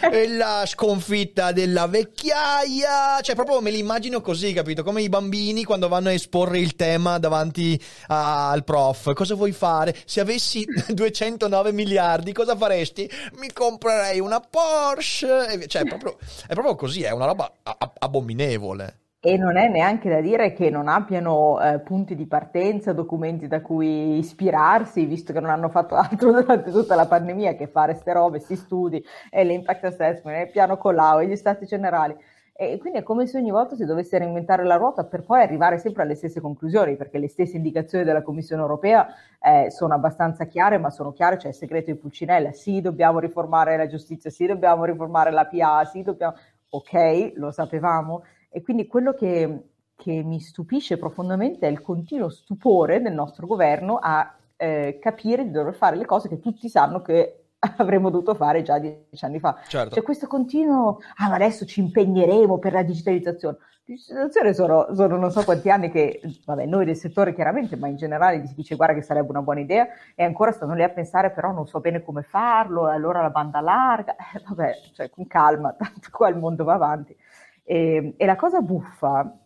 la 0.37 0.63
sconfitta 0.65 1.51
della 1.51 1.87
vecchiaia, 1.87 3.19
cioè 3.21 3.35
proprio 3.35 3.59
me 3.59 3.71
li 3.71 3.79
immagino 3.79 4.21
così, 4.21 4.53
capito? 4.53 4.83
Come 4.83 5.01
i 5.01 5.09
bambini 5.09 5.63
quando 5.63 5.87
vanno 5.87 6.09
a 6.09 6.13
esporre 6.13 6.59
il 6.59 6.75
tema 6.75 7.17
davanti 7.17 7.79
a, 8.07 8.51
al 8.51 8.63
prof, 8.63 9.13
cosa 9.13 9.33
vuoi 9.33 9.51
fare? 9.51 9.95
Se 10.05 10.19
avessi 10.19 10.63
209 10.87 11.71
miliardi, 11.71 12.33
cosa 12.33 12.55
faresti? 12.55 13.09
Mi 13.39 13.51
comprerei 13.51 14.19
un 14.19 14.26
una 14.27 14.41
Porsche, 14.41 15.67
cioè 15.67 15.83
è 15.83 15.87
proprio, 15.87 16.17
è 16.47 16.53
proprio 16.53 16.75
così, 16.75 17.01
è 17.03 17.11
una 17.11 17.25
roba 17.25 17.51
abominevole. 17.99 18.99
E 19.19 19.35
non 19.35 19.57
è 19.57 19.67
neanche 19.67 20.09
da 20.09 20.21
dire 20.21 20.53
che 20.53 20.69
non 20.69 20.87
abbiano 20.87 21.59
eh, 21.59 21.79
punti 21.79 22.15
di 22.15 22.27
partenza, 22.27 22.93
documenti 22.93 23.47
da 23.47 23.61
cui 23.61 24.17
ispirarsi, 24.19 25.05
visto 25.05 25.33
che 25.33 25.39
non 25.39 25.49
hanno 25.49 25.69
fatto 25.69 25.95
altro 25.97 26.31
durante 26.31 26.71
tutta 26.71 26.95
la 26.95 27.07
pandemia 27.07 27.55
che 27.55 27.67
fare 27.67 27.95
ste 27.95 28.13
robe, 28.13 28.37
questi 28.37 28.55
studi, 28.55 29.03
e 29.31 29.43
l'impact 29.43 29.85
assessment, 29.85 30.37
e 30.37 30.43
il 30.43 30.51
piano 30.51 30.77
Colau, 30.77 31.19
e 31.19 31.27
gli 31.27 31.35
stati 31.35 31.65
generali. 31.65 32.15
E 32.59 32.79
quindi 32.79 32.97
è 32.97 33.03
come 33.03 33.27
se 33.27 33.37
ogni 33.37 33.51
volta 33.51 33.75
si 33.75 33.85
dovesse 33.85 34.17
reinventare 34.17 34.63
la 34.63 34.77
ruota 34.77 35.03
per 35.03 35.21
poi 35.21 35.43
arrivare 35.43 35.77
sempre 35.77 36.01
alle 36.01 36.15
stesse 36.15 36.41
conclusioni, 36.41 36.95
perché 36.95 37.19
le 37.19 37.27
stesse 37.27 37.55
indicazioni 37.55 38.03
della 38.03 38.23
Commissione 38.23 38.63
europea 38.63 39.07
eh, 39.39 39.69
sono 39.69 39.93
abbastanza 39.93 40.45
chiare, 40.45 40.79
ma 40.79 40.89
sono 40.89 41.13
chiare, 41.13 41.37
cioè 41.37 41.49
il 41.49 41.55
segreto 41.55 41.91
di 41.91 41.99
Pulcinella, 41.99 42.51
sì 42.53 42.81
dobbiamo 42.81 43.19
riformare 43.19 43.77
la 43.77 43.85
giustizia, 43.85 44.31
sì 44.31 44.47
dobbiamo 44.47 44.85
riformare 44.85 45.29
la 45.29 45.45
PA, 45.45 45.85
sì 45.85 46.01
dobbiamo... 46.01 46.33
Ok, 46.69 47.33
lo 47.35 47.51
sapevamo. 47.51 48.23
E 48.49 48.63
quindi 48.63 48.87
quello 48.87 49.13
che, 49.13 49.65
che 49.95 50.23
mi 50.23 50.39
stupisce 50.39 50.97
profondamente 50.97 51.67
è 51.67 51.69
il 51.69 51.81
continuo 51.81 52.29
stupore 52.29 53.03
del 53.03 53.13
nostro 53.13 53.45
governo 53.45 53.99
a 54.01 54.35
eh, 54.55 54.97
capire 54.99 55.43
di 55.43 55.51
dover 55.51 55.75
fare 55.75 55.95
le 55.95 56.05
cose 56.05 56.27
che 56.27 56.39
tutti 56.39 56.67
sanno 56.69 57.03
che 57.03 57.46
avremmo 57.77 58.09
dovuto 58.09 58.35
fare 58.35 58.61
già 58.61 58.77
dieci 58.79 59.25
anni 59.25 59.39
fa. 59.39 59.59
Certo. 59.67 59.95
C'è 59.95 60.01
questo 60.01 60.27
continuo, 60.27 60.99
ah 61.17 61.29
ma 61.29 61.35
adesso 61.35 61.65
ci 61.65 61.79
impegneremo 61.79 62.57
per 62.59 62.73
la 62.73 62.83
digitalizzazione. 62.83 63.57
Digitalizzazione 63.83 64.53
sono, 64.53 64.87
sono, 64.93 65.15
non 65.17 65.31
so 65.31 65.43
quanti 65.43 65.69
anni 65.69 65.89
che, 65.89 66.19
vabbè, 66.45 66.65
noi 66.65 66.85
del 66.85 66.97
settore 66.97 67.33
chiaramente, 67.33 67.77
ma 67.77 67.87
in 67.87 67.95
generale 67.95 68.45
si 68.45 68.53
dice 68.53 68.75
guarda 68.75 68.93
che 68.93 69.01
sarebbe 69.01 69.29
una 69.29 69.41
buona 69.41 69.61
idea 69.61 69.87
e 70.13 70.23
ancora 70.23 70.51
stanno 70.51 70.73
lì 70.73 70.83
a 70.83 70.89
pensare 70.89 71.31
però 71.31 71.51
non 71.51 71.67
so 71.67 71.79
bene 71.79 72.03
come 72.03 72.21
farlo, 72.21 72.87
allora 72.87 73.21
la 73.21 73.29
banda 73.29 73.61
larga, 73.61 74.15
eh, 74.35 74.43
vabbè, 74.45 74.73
cioè 74.93 75.09
con 75.09 75.25
calma, 75.25 75.73
tanto 75.77 76.09
qua 76.11 76.27
il 76.29 76.37
mondo 76.37 76.63
va 76.63 76.73
avanti. 76.73 77.15
E, 77.63 78.13
e 78.17 78.25
la 78.25 78.35
cosa 78.35 78.61
buffa 78.61 79.39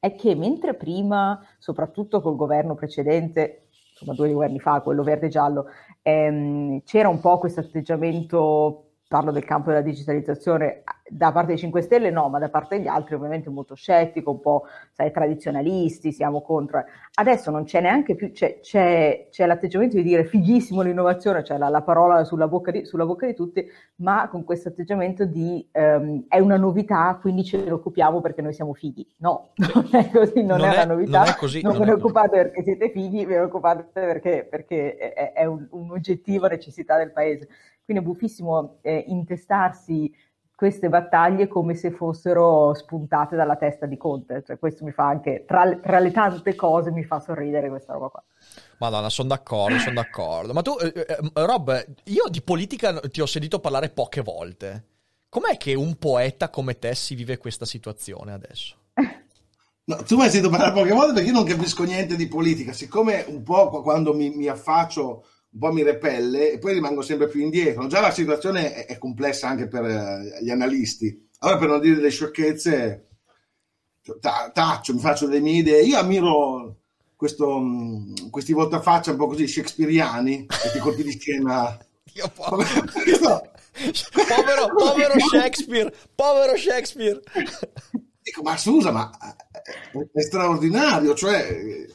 è 0.00 0.14
che 0.14 0.34
mentre 0.34 0.74
prima, 0.74 1.44
soprattutto 1.58 2.20
col 2.20 2.36
governo 2.36 2.74
precedente, 2.74 3.68
insomma 3.90 4.14
due 4.14 4.30
governi 4.30 4.60
fa, 4.60 4.80
quello 4.80 5.02
verde 5.02 5.26
e 5.26 5.30
giallo, 5.30 5.66
ehm, 6.06 6.82
c'era 6.84 7.08
un 7.08 7.18
po' 7.18 7.38
questo 7.38 7.60
atteggiamento 7.60 8.82
parlo 9.08 9.32
del 9.32 9.44
campo 9.44 9.70
della 9.70 9.82
digitalizzazione, 9.82 10.82
da 11.08 11.32
parte 11.32 11.48
dei 11.48 11.58
5 11.58 11.80
Stelle 11.82 12.10
no, 12.10 12.28
ma 12.28 12.38
da 12.38 12.48
parte 12.48 12.76
degli 12.76 12.86
altri 12.86 13.14
ovviamente 13.14 13.48
molto 13.50 13.74
scettico, 13.74 14.30
un 14.32 14.40
po' 14.40 14.64
sai, 14.92 15.10
tradizionalisti, 15.12 16.12
siamo 16.12 16.42
contro. 16.42 16.84
Adesso 17.14 17.50
non 17.50 17.64
c'è 17.64 17.80
neanche 17.80 18.14
più, 18.14 18.32
c'è, 18.32 18.60
c'è, 18.60 19.28
c'è 19.30 19.46
l'atteggiamento 19.46 19.96
di 19.96 20.02
dire 20.02 20.24
fighissimo 20.24 20.82
l'innovazione, 20.82 21.44
cioè 21.44 21.58
la, 21.58 21.68
la 21.68 21.82
parola 21.82 22.24
sulla 22.24 22.48
bocca, 22.48 22.70
di, 22.70 22.84
sulla 22.84 23.06
bocca, 23.06 23.26
di, 23.26 23.34
tutti, 23.34 23.64
ma 23.96 24.28
con 24.28 24.44
questo 24.44 24.68
atteggiamento 24.68 25.24
di 25.24 25.66
um, 25.72 26.24
è 26.28 26.38
una 26.38 26.56
novità, 26.56 27.16
quindi 27.20 27.44
ce 27.44 27.62
ne 27.62 27.70
occupiamo 27.70 28.20
perché 28.20 28.42
noi 28.42 28.52
siamo 28.52 28.74
fighi. 28.74 29.06
No, 29.18 29.50
non 29.74 29.88
è 29.92 30.10
così, 30.10 30.42
non, 30.42 30.58
non 30.58 30.68
è, 30.68 30.72
è, 30.72 30.84
una 30.84 30.94
novità. 30.94 31.18
Non, 31.18 31.28
è 31.28 31.34
così, 31.36 31.62
non, 31.62 31.72
non 31.72 31.80
ve 31.80 31.86
ne 31.86 31.92
occupate 31.92 32.36
perché 32.36 32.62
siete 32.62 32.90
fighi, 32.90 33.24
ve 33.24 33.36
ne 33.36 33.42
occupate 33.42 33.88
perché, 33.92 34.46
perché 34.48 34.96
è, 34.96 35.32
è 35.32 35.44
un, 35.44 35.66
un'oggettiva 35.70 36.48
necessità 36.48 36.96
del 36.96 37.12
paese. 37.12 37.48
Quindi 37.86 38.02
è 38.02 38.06
buffissimo 38.06 38.78
eh, 38.82 39.04
intestarsi 39.06 40.12
queste 40.56 40.88
battaglie 40.88 41.48
come 41.48 41.74
se 41.74 41.90
fossero 41.90 42.72
spuntate 42.74 43.36
dalla 43.36 43.56
testa 43.56 43.84
di 43.84 43.98
Conte. 43.98 44.42
Cioè, 44.44 44.58
questo 44.58 44.84
mi 44.84 44.90
fa 44.90 45.06
anche, 45.06 45.44
tra 45.46 45.64
le, 45.66 45.80
tra 45.80 45.98
le 45.98 46.10
tante 46.10 46.54
cose, 46.54 46.90
mi 46.90 47.04
fa 47.04 47.20
sorridere 47.20 47.68
questa 47.68 47.92
roba 47.92 48.08
qua. 48.08 48.24
Madonna, 48.78 49.10
sono 49.10 49.28
d'accordo, 49.28 49.78
sono 49.78 49.94
d'accordo. 49.94 50.54
Ma 50.54 50.62
tu, 50.62 50.74
eh, 50.80 50.92
eh, 50.94 51.18
Rob, 51.34 51.84
io 52.04 52.24
di 52.30 52.40
politica 52.40 52.98
ti 53.00 53.20
ho 53.20 53.26
sentito 53.26 53.60
parlare 53.60 53.90
poche 53.90 54.22
volte. 54.22 54.84
Com'è 55.28 55.58
che 55.58 55.74
un 55.74 55.96
poeta 55.96 56.48
come 56.48 56.78
te 56.78 56.94
si 56.94 57.14
vive 57.14 57.36
questa 57.36 57.66
situazione 57.66 58.32
adesso? 58.32 58.76
No, 59.88 60.02
tu 60.02 60.16
mi 60.16 60.22
hai 60.22 60.30
sentito 60.30 60.50
parlare 60.50 60.72
poche 60.72 60.92
volte 60.92 61.12
perché 61.12 61.28
io 61.28 61.34
non 61.34 61.44
capisco 61.44 61.84
niente 61.84 62.16
di 62.16 62.26
politica. 62.26 62.72
Siccome 62.72 63.24
un 63.28 63.44
po' 63.44 63.82
quando 63.82 64.14
mi, 64.14 64.30
mi 64.30 64.48
affaccio 64.48 65.24
un 65.56 65.58
po' 65.58 65.72
mi 65.72 65.82
repelle 65.82 66.52
e 66.52 66.58
poi 66.58 66.74
rimango 66.74 67.00
sempre 67.00 67.28
più 67.28 67.40
indietro. 67.40 67.86
Già 67.86 68.00
la 68.00 68.10
situazione 68.10 68.74
è, 68.74 68.86
è 68.86 68.98
complessa 68.98 69.48
anche 69.48 69.66
per 69.68 69.84
uh, 69.84 70.44
gli 70.44 70.50
analisti. 70.50 71.28
Allora, 71.38 71.58
per 71.58 71.68
non 71.68 71.80
dire 71.80 71.94
delle 71.94 72.10
sciocchezze, 72.10 73.08
ta- 74.20 74.50
taccio, 74.52 74.92
mi 74.92 75.00
faccio 75.00 75.26
le 75.26 75.40
mie 75.40 75.60
idee. 75.60 75.82
Io 75.82 75.98
ammiro 75.98 76.76
questo, 77.16 77.56
um, 77.56 78.28
questi 78.28 78.52
voltafaccia 78.52 79.12
un 79.12 79.16
po' 79.16 79.28
così 79.28 79.48
shakespeariani, 79.48 80.44
questi 80.46 80.78
colpi 80.78 81.02
di 81.02 81.18
scena. 81.18 81.78
Io 82.12 82.30
povero, 82.34 82.84
povero, 84.26 84.74
povero 84.76 85.18
Shakespeare, 85.18 85.92
povero 86.14 86.56
Shakespeare. 86.56 87.20
Dico, 88.22 88.42
ma 88.42 88.56
scusa, 88.58 88.90
ma 88.90 89.10
è, 89.62 90.18
è 90.18 90.20
straordinario, 90.20 91.14
cioè, 91.14 91.86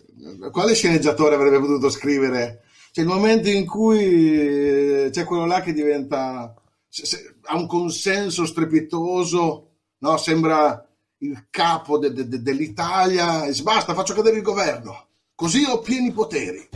quale 0.51 0.73
sceneggiatore 0.73 1.35
avrebbe 1.35 1.59
potuto 1.59 1.89
scrivere 1.89 2.63
c'è 2.91 3.01
il 3.01 3.07
momento 3.07 3.47
in 3.49 3.65
cui 3.65 5.05
eh, 5.05 5.09
c'è 5.11 5.23
quello 5.23 5.45
là 5.45 5.61
che 5.61 5.71
diventa 5.71 6.53
se, 6.87 7.05
se, 7.05 7.35
ha 7.43 7.55
un 7.55 7.67
consenso 7.67 8.45
strepitoso, 8.45 9.69
no? 9.99 10.17
sembra 10.17 10.85
il 11.19 11.47
capo 11.49 11.97
de, 11.97 12.11
de, 12.11 12.27
de, 12.27 12.41
dell'Italia 12.41 13.45
e 13.45 13.59
basta, 13.61 13.93
faccio 13.93 14.13
cadere 14.13 14.37
il 14.37 14.43
governo, 14.43 15.07
così 15.33 15.63
ho 15.63 15.79
pieni 15.79 16.11
poteri. 16.11 16.67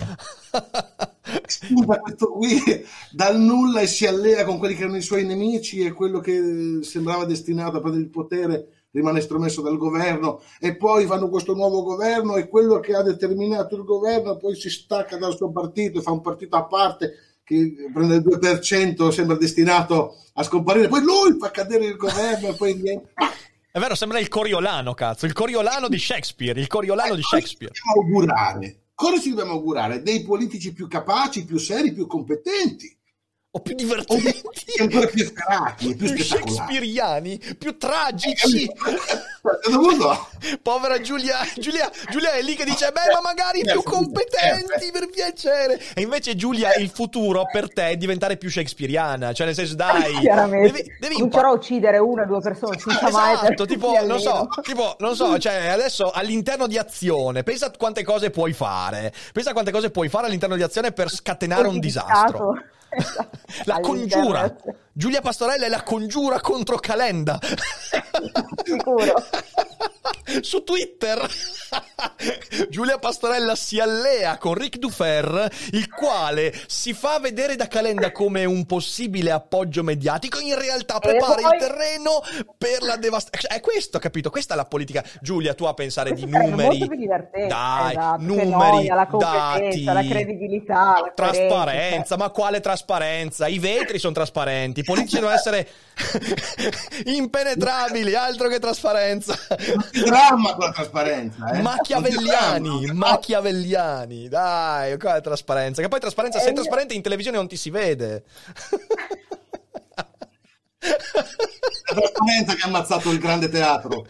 Spunta 1.48 2.00
questo 2.00 2.32
qui 2.32 2.62
dal 3.12 3.38
nulla 3.38 3.82
e 3.82 3.88
si 3.88 4.06
allea 4.06 4.46
con 4.46 4.58
quelli 4.58 4.76
che 4.76 4.84
erano 4.84 4.98
i 4.98 5.02
suoi 5.02 5.26
nemici 5.26 5.82
e 5.82 5.92
quello 5.92 6.20
che 6.20 6.80
sembrava 6.82 7.26
destinato 7.26 7.78
a 7.78 7.82
prendere 7.82 8.04
il 8.04 8.10
potere 8.10 8.68
rimane 8.96 9.20
estromesso 9.20 9.62
dal 9.62 9.78
governo 9.78 10.42
e 10.60 10.76
poi 10.76 11.06
fanno 11.06 11.30
questo 11.30 11.54
nuovo 11.54 11.84
governo 11.84 12.38
e 12.38 12.48
quello 12.48 12.80
che 12.80 12.96
ha 12.96 13.04
determinato 13.04 13.76
il 13.76 13.84
governo 13.84 14.38
poi 14.38 14.56
si 14.56 14.70
stacca 14.70 15.18
dal 15.18 15.36
suo 15.36 15.52
partito 15.52 16.00
e 16.00 16.02
fa 16.02 16.12
un 16.12 16.22
partito 16.22 16.56
a 16.56 16.66
parte 16.66 17.38
che 17.44 17.76
prende 17.94 18.16
il 18.16 18.24
2% 18.26 19.10
sembra 19.10 19.36
destinato 19.36 20.16
a 20.34 20.44
scomparire 20.44 20.88
poi 20.88 21.04
lui 21.04 21.38
fa 21.38 21.52
cadere 21.52 21.86
il 21.86 21.98
governo 21.98 22.48
e 22.48 22.54
poi 22.56 22.74
niente 22.76 23.14
è 23.72 23.80
vero, 23.80 23.94
sembra 23.94 24.20
il 24.20 24.30
Coriolano, 24.30 24.94
cazzo, 24.94 25.26
il 25.26 25.34
Coriolano 25.34 25.90
di 25.90 26.00
Shakespeare, 26.00 26.58
il 26.58 26.68
Coriolano 26.68 27.12
eh, 27.12 27.18
di 27.18 27.22
Shakespeare. 27.22 27.74
Dobbiamo 27.74 28.08
augurare. 28.08 28.80
Cosa 28.96 29.20
ci 29.20 29.28
dobbiamo 29.28 29.52
augurare? 29.52 30.02
Dei 30.02 30.24
politici 30.24 30.72
più 30.72 30.88
capaci, 30.88 31.44
più 31.44 31.58
seri, 31.58 31.92
più 31.92 32.08
competenti. 32.08 32.95
O 33.56 33.60
più 33.62 33.74
divertenti, 33.74 34.44
o 34.80 34.84
ancora 34.84 35.08
più 35.08 35.24
efferati, 35.24 35.96
più, 35.96 36.14
più 36.14 36.24
shakespeariani, 36.24 37.40
più 37.58 37.78
tragici. 37.78 38.70
Povera 40.62 41.00
Giulia, 41.00 41.38
Giulia, 41.56 41.90
Giulia 42.10 42.34
è 42.34 42.42
lì 42.42 42.56
che 42.56 42.66
dice: 42.66 42.92
Beh, 42.92 43.14
ma 43.14 43.22
magari 43.22 43.62
più 43.62 43.82
competenti 43.82 44.92
per 44.92 45.08
piacere. 45.10 45.82
E 45.94 46.02
invece, 46.02 46.36
Giulia, 46.36 46.74
il 46.76 46.90
futuro 46.90 47.44
per 47.50 47.72
te 47.72 47.90
è 47.90 47.96
diventare 47.96 48.36
più 48.36 48.50
shakespeariana. 48.50 49.32
Cioè, 49.32 49.46
nel 49.46 49.56
senso, 49.56 49.76
dai, 49.76 50.20
devi, 50.20 50.92
devi 51.00 51.14
comincerò 51.16 51.50
a 51.50 51.54
uccidere 51.54 51.98
una 51.98 52.24
o 52.24 52.26
due 52.26 52.42
persone 52.42 52.78
senza 52.78 53.10
mai. 53.10 53.36
Esatto, 53.36 53.66
tipo, 53.66 53.98
non 54.06 54.20
so, 54.20 54.50
tipo, 54.64 54.98
non 55.00 55.16
so, 55.16 55.38
cioè, 55.38 55.68
adesso 55.68 56.12
all'interno 56.12 56.68
di 56.68 56.78
azione, 56.78 57.44
pensa 57.44 57.68
a 57.68 57.72
quante 57.78 58.04
cose 58.04 58.32
puoi 58.32 58.52
fare. 58.52 59.14
Pensa 59.32 59.52
a 59.52 59.54
quante 59.54 59.72
cose 59.72 59.92
puoi 59.92 60.10
fare 60.10 60.26
all'interno 60.26 60.58
di 60.58 60.64
azione 60.64 60.92
per 60.92 61.10
scatenare 61.10 61.70
un 61.70 61.80
disastro. 61.80 62.56
La 63.66 63.80
congiura. 63.82 64.56
Giulia 64.98 65.20
Pastorella 65.20 65.66
è 65.66 65.70
la 65.70 65.84
congiura 65.84 66.40
contro 66.40 66.78
Calenda. 66.78 67.38
Sicuro. 68.64 69.14
Su 70.40 70.64
Twitter 70.64 71.30
Giulia 72.70 72.98
Pastorella 72.98 73.56
si 73.56 73.80
allea 73.80 74.38
con 74.38 74.54
Ric 74.54 74.78
Dufer, 74.78 75.50
il 75.72 75.90
quale 75.90 76.54
si 76.68 76.94
fa 76.94 77.20
vedere 77.20 77.56
da 77.56 77.68
Calenda 77.68 78.12
come 78.12 78.46
un 78.46 78.66
possibile 78.66 79.32
appoggio 79.32 79.84
mediatico, 79.84 80.40
in 80.40 80.58
realtà 80.58 81.00
prepara 81.00 81.36
poi... 81.36 81.44
il 81.44 81.60
terreno 81.60 82.22
per 82.58 82.82
la 82.82 82.96
devastazione. 82.98 83.56
È 83.56 83.60
questo, 83.60 84.00
capito? 84.00 84.30
Questa 84.30 84.54
è 84.54 84.58
la 84.58 84.66
politica. 84.66 85.04
Giulia, 85.22 85.54
tu 85.54 85.66
a 85.66 85.74
pensare 85.74 86.10
questo 86.10 86.26
di 86.28 86.32
numeri. 86.32 86.78
Molto 86.78 86.88
più 86.88 86.98
divertente. 86.98 87.48
Dai, 87.48 87.92
esatto. 87.92 88.22
numeri, 88.22 88.50
noia, 88.50 88.96
la 88.96 89.08
dati, 89.12 89.84
la 89.84 90.04
credibilità, 90.04 91.00
la 91.02 91.12
trasparenza. 91.14 92.18
Ma 92.18 92.30
quale 92.30 92.60
trasparenza? 92.60 93.48
I 93.48 93.60
vetri 93.60 94.00
sono 94.00 94.14
trasparenti, 94.14 94.84
politici 94.86 95.16
devono 95.16 95.34
essere 95.36 95.68
impenetrabili, 97.06 98.16
altro 98.16 98.48
che 98.48 98.60
trasparenza. 98.60 99.38
Dramma 99.92 100.56
con 100.56 100.66
la 100.66 100.72
trasparenza, 100.72 101.52
eh? 101.52 101.62
Machiavelliani, 101.62 102.92
machiavelliani, 102.94 104.28
dai, 104.28 104.98
qua 104.98 105.18
è 105.18 105.22
trasparenza. 105.22 105.82
Che 105.82 105.88
poi 105.88 106.00
trasparenza, 106.00 106.40
se 106.40 106.52
è 106.52 106.54
trasparente 106.54 106.94
in 106.94 107.02
televisione 107.02 107.38
non 107.38 107.48
ti 107.48 107.58
si 107.58 107.70
vede. 107.70 108.24
La 110.80 111.96
trasparenza 111.96 112.56
che 112.56 112.62
ha 112.62 112.68
ammazzato 112.68 113.12
il 113.12 113.20
grande 113.20 113.50
teatro. 113.50 114.06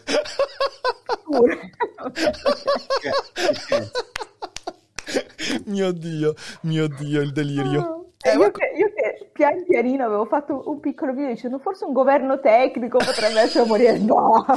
mio 5.66 5.92
Dio, 5.92 6.34
mio 6.62 6.88
Dio, 6.88 7.20
il 7.20 7.32
delirio. 7.32 8.12
Eh, 8.26 8.36
io, 8.36 8.50
che, 8.50 8.72
io, 8.76 8.92
che, 8.94 9.28
pian 9.32 9.64
pianino 9.64 10.04
avevo 10.04 10.24
fatto 10.24 10.64
un 10.66 10.80
piccolo 10.80 11.12
video 11.12 11.28
dicendo 11.28 11.58
forse 11.58 11.84
un 11.84 11.92
governo 11.92 12.40
tecnico 12.40 12.98
potrebbe 12.98 13.40
essere 13.40 13.66
morire. 13.66 13.98
No, 13.98 14.44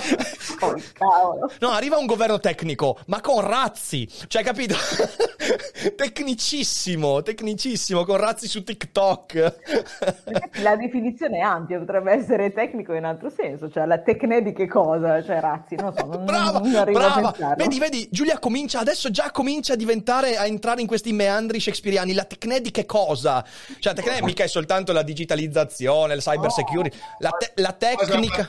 oh. 0.60 1.50
No, 1.60 1.70
arriva 1.70 1.98
un 1.98 2.06
governo 2.06 2.40
tecnico, 2.40 2.98
ma 3.08 3.22
con 3.22 3.42
razzi. 3.42 4.08
Cioè, 4.28 4.44
capito? 4.44 4.76
tecnicissimo, 5.96 7.22
tecnicissimo, 7.22 8.04
con 8.06 8.18
razzi 8.18 8.48
su 8.48 8.64
TikTok. 8.64 9.58
la 10.62 10.76
definizione 10.76 11.38
è 11.38 11.42
ampia, 11.42 11.78
potrebbe 11.78 12.12
essere 12.14 12.52
tecnico 12.54 12.94
in 12.94 13.04
altro 13.04 13.30
senso. 13.30 13.70
Cioè, 13.70 13.86
la 13.86 14.00
tecne 14.00 14.42
di 14.42 14.54
che 14.54 14.68
cosa? 14.68 15.22
Cioè, 15.24 15.40
razzi, 15.40 15.76
non 15.76 15.94
so. 15.94 16.06
Non, 16.06 16.26
brava, 16.26 16.60
non 16.60 16.92
brava. 16.92 17.34
Vedi, 17.56 17.78
vedi, 17.80 18.08
Giulia 18.12 18.40
comincia, 18.40 18.80
adesso 18.80 19.12
già 19.12 19.30
comincia 19.32 19.74
a 19.74 19.76
diventare, 19.76 20.38
a 20.38 20.46
entrare 20.46 20.82
in 20.82 20.88
questi 20.88 21.14
meandri 21.14 21.60
shakespeariani. 21.60 22.14
La 22.14 22.24
tecne 22.24 22.62
di 22.62 22.72
che 22.72 22.86
cosa? 22.86 23.44
Cioè, 23.80 23.94
la 23.94 24.02
tecnica 24.02 24.26
mica 24.26 24.44
è 24.44 24.48
soltanto 24.48 24.92
la 24.92 25.04
digitalizzazione, 25.04 26.14
il 26.14 26.22
cyber 26.22 26.52
security, 26.52 26.98
la, 27.20 27.30
te- 27.32 27.54
la 27.56 27.74
tecnica... 27.74 28.48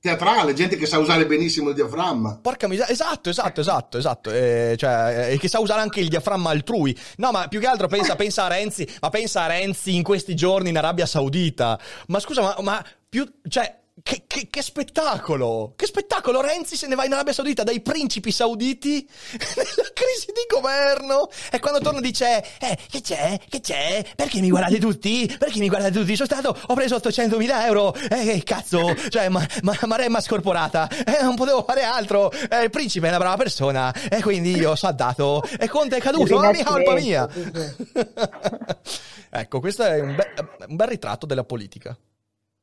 teatrale, 0.00 0.54
gente 0.54 0.76
che 0.76 0.86
sa 0.86 0.98
usare 0.98 1.26
benissimo 1.26 1.68
il 1.68 1.74
diaframma. 1.74 2.38
Porca 2.40 2.66
miseria, 2.66 2.90
esatto, 2.90 3.28
esatto, 3.28 3.60
esatto, 3.60 3.98
esatto, 3.98 4.30
eh, 4.32 4.74
cioè, 4.78 5.32
eh, 5.32 5.38
che 5.38 5.46
sa 5.46 5.60
usare 5.60 5.82
anche 5.82 6.00
il 6.00 6.08
diaframma 6.08 6.50
altrui. 6.50 6.98
No, 7.16 7.30
ma 7.30 7.48
più 7.48 7.60
che 7.60 7.66
altro 7.66 7.86
pensa, 7.86 8.16
pensa 8.16 8.44
a 8.44 8.48
Renzi, 8.48 8.88
ma 9.00 9.10
pensa 9.10 9.42
a 9.42 9.46
Renzi 9.46 9.94
in 9.94 10.02
questi 10.02 10.34
giorni 10.34 10.70
in 10.70 10.78
Arabia 10.78 11.04
Saudita. 11.04 11.78
Ma 12.06 12.18
scusa, 12.18 12.40
ma, 12.40 12.56
ma 12.60 12.84
più, 13.08 13.30
cioè, 13.46 13.79
che, 14.02 14.24
che, 14.26 14.48
che, 14.48 14.62
spettacolo! 14.62 15.74
Che 15.76 15.86
spettacolo! 15.86 16.40
Renzi 16.40 16.76
se 16.76 16.86
ne 16.86 16.94
va 16.94 17.04
in 17.04 17.12
Arabia 17.12 17.32
Saudita 17.32 17.62
dai 17.62 17.80
principi 17.80 18.30
sauditi 18.30 19.06
nella 19.56 19.88
crisi 19.92 20.26
di 20.26 20.46
governo 20.48 21.28
e 21.50 21.58
quando 21.58 21.80
torna 21.80 22.00
dice 22.00 22.44
eh, 22.58 22.78
che 22.88 23.00
c'è? 23.00 23.38
Che 23.48 23.60
c'è? 23.60 24.04
Perché 24.14 24.40
mi 24.40 24.50
guardate 24.50 24.78
tutti? 24.78 25.34
Perché 25.38 25.58
mi 25.58 25.68
guardate 25.68 25.92
tutti? 25.92 26.16
Sono 26.16 26.28
stato, 26.28 26.56
ho 26.66 26.74
preso 26.74 26.96
800.000 26.96 27.64
euro 27.64 27.94
eh, 27.94 28.24
che 28.24 28.42
cazzo! 28.44 28.94
Cioè, 29.08 29.28
ma, 29.28 29.46
ma, 29.62 29.76
maremma 29.86 30.20
scorporata 30.20 30.88
eh, 30.88 31.22
non 31.22 31.34
potevo 31.34 31.62
fare 31.62 31.82
altro 31.82 32.30
eh, 32.30 32.62
il 32.62 32.70
principe 32.70 33.06
è 33.06 33.10
una 33.10 33.18
brava 33.18 33.36
persona 33.36 33.92
e 34.08 34.20
quindi 34.22 34.56
io 34.56 34.74
so 34.74 34.90
dato 34.92 35.42
e 35.58 35.68
Conte 35.68 35.96
è 35.96 36.00
caduto, 36.00 36.34
non 36.34 36.46
è 36.46 36.52
mica 36.52 36.70
colpa 36.70 36.94
mia! 36.94 37.28
ecco, 39.30 39.60
questo 39.60 39.84
è 39.84 40.00
un, 40.00 40.14
be- 40.14 40.34
un 40.68 40.76
bel 40.76 40.88
ritratto 40.88 41.26
della 41.26 41.44
politica. 41.44 41.96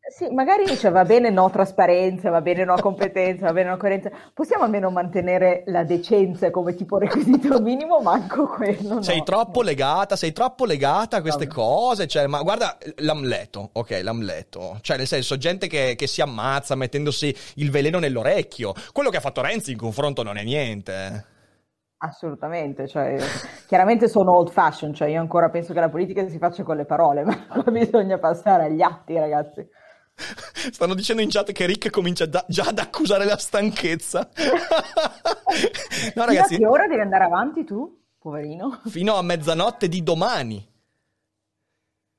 Sì, 0.10 0.30
magari 0.30 0.64
dice 0.64 0.90
va 0.90 1.04
bene 1.04 1.30
no 1.30 1.50
trasparenza, 1.50 2.30
va 2.30 2.40
bene 2.40 2.64
no 2.64 2.76
competenza, 2.80 3.48
va 3.48 3.52
bene 3.52 3.70
no 3.72 3.78
coerenza. 3.78 4.10
Possiamo 4.34 4.64
almeno 4.64 4.90
mantenere 4.90 5.64
la 5.66 5.84
decenza 5.84 6.50
come 6.50 6.76
tipo 6.76 6.98
requisito 6.98 7.60
minimo, 7.60 8.00
manco 8.00 8.48
quello. 8.48 9.02
Sei 9.02 9.18
no. 9.18 9.24
troppo 9.24 9.62
legata, 9.62 10.16
sei 10.16 10.32
troppo 10.32 10.64
legata 10.64 11.18
a 11.18 11.22
queste 11.22 11.46
no. 11.48 11.54
cose. 11.54 12.08
Cioè, 12.08 12.26
ma 12.28 12.42
guarda 12.42 12.78
l'amleto, 13.00 13.72
ok, 13.74 14.00
l'amleto. 14.02 14.78
Cioè, 14.80 14.96
nel 14.96 15.08
senso, 15.08 15.36
gente 15.36 15.68
che, 15.68 15.96
che, 15.98 16.08
si 16.08 16.22
ammazza 16.22 16.76
mettendosi 16.76 17.36
il 17.56 17.70
veleno 17.70 18.00
nell'orecchio. 18.00 18.74
Quello 18.94 19.10
che 19.10 19.18
ha 19.18 19.22
fatto 19.22 19.42
Renzi 19.42 19.72
in 19.72 19.78
confronto 19.78 20.24
non 20.24 20.38
è 20.38 20.44
niente. 20.44 21.26
Assolutamente, 21.98 22.88
cioè, 22.88 23.18
chiaramente 23.68 24.08
sono 24.08 24.38
old 24.38 24.52
fashion, 24.52 24.94
cioè 24.94 25.10
io 25.10 25.20
ancora 25.20 25.50
penso 25.50 25.74
che 25.74 25.80
la 25.82 25.90
politica 25.90 26.26
si 26.30 26.38
faccia 26.38 26.64
con 26.64 26.78
le 26.78 26.86
parole, 26.86 27.24
ma 27.26 27.64
bisogna 27.72 28.18
passare 28.20 28.66
agli 28.66 28.82
atti, 28.82 29.18
ragazzi. 29.18 29.68
Stanno 30.72 30.96
dicendo 30.96 31.22
in 31.22 31.30
chat 31.30 31.52
che 31.52 31.66
Rick 31.66 31.90
comincia 31.90 32.26
da, 32.26 32.44
già 32.48 32.66
ad 32.66 32.80
accusare 32.80 33.26
la 33.26 33.38
stanchezza. 33.38 34.30
no, 36.16 36.26
ragazzi. 36.26 36.56
A 36.56 36.58
che 36.58 36.66
ora 36.66 36.88
devi 36.88 37.02
andare 37.02 37.24
avanti 37.24 37.64
tu, 37.64 38.04
poverino? 38.20 38.82
Fino 38.88 39.16
a 39.16 39.22
mezzanotte 39.22 39.88
di 39.88 40.04
domani. 40.04 40.76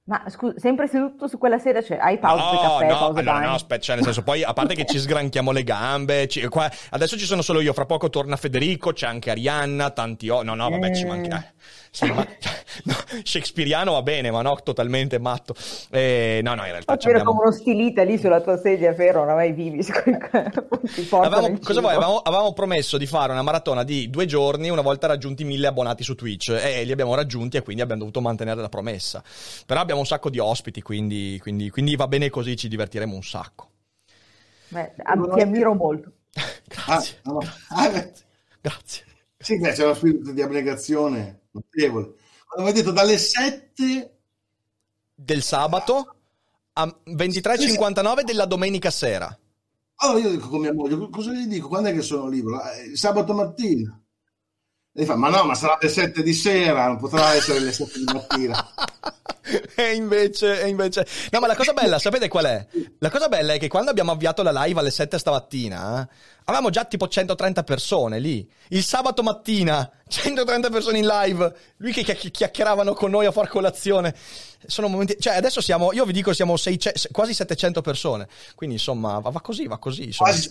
Ma 0.08 0.24
scusa, 0.28 0.58
sempre 0.58 0.88
seduto 0.88 1.28
su 1.28 1.36
quella 1.36 1.58
sedia, 1.58 1.82
cioè 1.82 1.98
hai 1.98 2.18
pausa 2.18 2.50
no, 2.50 2.58
caffè, 2.60 2.88
no, 2.88 2.98
pausa 2.98 3.20
allora, 3.20 3.40
no, 3.40 3.52
aspetta, 3.52 3.82
cioè 3.82 3.96
nel 3.96 4.04
senso, 4.04 4.22
poi 4.22 4.42
a 4.42 4.54
parte 4.54 4.74
che 4.74 4.86
ci 4.86 4.96
sgranchiamo 4.98 5.50
le 5.50 5.64
gambe, 5.64 6.26
ci, 6.28 6.46
qua, 6.48 6.70
adesso 6.90 7.18
ci 7.18 7.26
sono 7.26 7.42
solo 7.42 7.60
io, 7.60 7.74
fra 7.74 7.84
poco 7.84 8.08
torna 8.08 8.36
Federico, 8.36 8.94
c'è 8.94 9.06
anche 9.06 9.30
Arianna, 9.30 9.90
tanti... 9.90 10.30
Oh, 10.30 10.42
no, 10.42 10.54
no, 10.54 10.70
vabbè, 10.70 10.88
eh. 10.88 10.94
ci 10.94 11.04
manca... 11.04 11.52
Sì, 11.90 12.10
ma, 12.10 12.24
no, 12.84 12.94
shakespeariano 13.22 13.92
va 13.92 14.02
bene, 14.02 14.30
ma 14.30 14.42
no, 14.42 14.56
totalmente 14.62 15.18
matto. 15.18 15.54
Eh, 15.90 16.40
no, 16.42 16.54
no, 16.54 16.64
in 16.64 16.72
realtà. 16.72 16.96
C'era 16.96 17.18
abbiamo... 17.18 17.36
come 17.36 17.48
uno 17.48 17.56
stilita 17.56 18.02
lì 18.02 18.18
sulla 18.18 18.40
tua 18.40 18.58
sedia, 18.58 18.94
Ferro, 18.94 19.22
oramai 19.22 19.52
vivi. 19.52 19.80
avevamo, 21.10 21.58
cosa 21.62 21.80
vuoi? 21.80 21.94
Avevamo, 21.94 22.18
avevamo, 22.18 22.52
promesso 22.52 22.98
di 22.98 23.06
fare 23.06 23.32
una 23.32 23.42
maratona 23.42 23.82
di 23.84 24.10
due 24.10 24.26
giorni 24.26 24.68
una 24.68 24.82
volta 24.82 25.06
raggiunti 25.06 25.44
mille 25.44 25.66
abbonati 25.66 26.02
su 26.02 26.14
Twitch 26.14 26.50
e 26.50 26.84
li 26.84 26.92
abbiamo 26.92 27.14
raggiunti 27.14 27.56
e 27.56 27.62
quindi 27.62 27.82
abbiamo 27.82 28.00
dovuto 28.00 28.20
mantenere 28.20 28.60
la 28.60 28.68
promessa. 28.68 29.22
Però 29.66 29.80
abbiamo 29.80 30.00
un 30.00 30.06
sacco 30.06 30.30
di 30.30 30.38
ospiti, 30.38 30.82
quindi, 30.82 31.38
quindi, 31.40 31.70
quindi 31.70 31.96
va 31.96 32.08
bene 32.08 32.30
così, 32.30 32.56
ci 32.56 32.68
divertiremo 32.68 33.14
un 33.14 33.22
sacco. 33.22 33.68
Beh, 34.68 34.94
ti 35.34 35.40
ammiro 35.40 35.74
molto. 35.74 36.12
Grazie. 36.68 37.18
Ah, 37.22 37.30
no. 37.30 37.40
ah, 37.70 38.10
Grazie. 38.60 39.07
Sì, 39.38 39.58
c'è 39.60 39.84
uno 39.84 39.94
spirito 39.94 40.32
di 40.32 40.42
abnegazione 40.42 41.42
notevole. 41.52 42.14
Quando 42.46 42.72
detto 42.72 42.90
dalle 42.90 43.18
7 43.18 44.18
del 45.14 45.42
sabato 45.42 46.16
a 46.72 46.84
23.59 46.86 48.22
della 48.24 48.46
domenica 48.46 48.90
sera. 48.90 49.36
Allora 50.00 50.18
io 50.20 50.30
dico 50.30 50.48
con 50.48 50.60
mia 50.60 50.72
moglie, 50.72 51.08
cosa 51.10 51.32
gli 51.32 51.46
dico? 51.46 51.68
Quando 51.68 51.88
è 51.88 51.92
che 51.92 52.02
sono 52.02 52.28
libero? 52.28 52.62
Eh, 52.62 52.96
sabato 52.96 53.32
mattina. 53.32 54.00
E 55.00 55.04
fa, 55.04 55.14
ma 55.14 55.28
no, 55.28 55.44
ma 55.44 55.54
sarà 55.54 55.78
le 55.80 55.88
7 55.88 56.24
di 56.24 56.32
sera, 56.32 56.88
non 56.88 56.96
potrà 56.96 57.32
essere 57.32 57.60
le 57.60 57.70
7 57.70 58.00
di 58.00 58.04
mattina. 58.12 58.68
e 59.76 59.94
invece, 59.94 60.60
e 60.60 60.66
invece... 60.66 61.06
No, 61.30 61.38
ma 61.38 61.46
la 61.46 61.54
cosa 61.54 61.72
bella, 61.72 62.00
sapete 62.00 62.26
qual 62.26 62.46
è? 62.46 62.66
La 62.98 63.08
cosa 63.08 63.28
bella 63.28 63.52
è 63.52 63.60
che 63.60 63.68
quando 63.68 63.92
abbiamo 63.92 64.10
avviato 64.10 64.42
la 64.42 64.50
live 64.64 64.80
alle 64.80 64.90
7 64.90 65.16
stamattina, 65.16 66.02
eh, 66.02 66.14
avevamo 66.46 66.70
già 66.70 66.84
tipo 66.84 67.06
130 67.06 67.62
persone 67.62 68.18
lì. 68.18 68.44
Il 68.70 68.82
sabato 68.82 69.22
mattina, 69.22 69.88
130 70.04 70.68
persone 70.68 70.98
in 70.98 71.06
live, 71.06 71.54
lui 71.76 71.92
che 71.92 72.02
chiacchieravano 72.02 72.92
con 72.94 73.12
noi 73.12 73.26
a 73.26 73.30
far 73.30 73.46
colazione. 73.46 74.12
Sono 74.66 74.88
momenti... 74.88 75.14
Cioè, 75.16 75.36
adesso 75.36 75.60
siamo, 75.60 75.92
io 75.92 76.04
vi 76.06 76.12
dico, 76.12 76.32
siamo 76.32 76.56
600, 76.56 77.10
quasi 77.12 77.34
700 77.34 77.82
persone. 77.82 78.26
Quindi, 78.56 78.74
insomma, 78.74 79.20
va, 79.20 79.40
così, 79.40 79.68
va 79.68 79.78
così. 79.78 80.12
Quasi, 80.12 80.50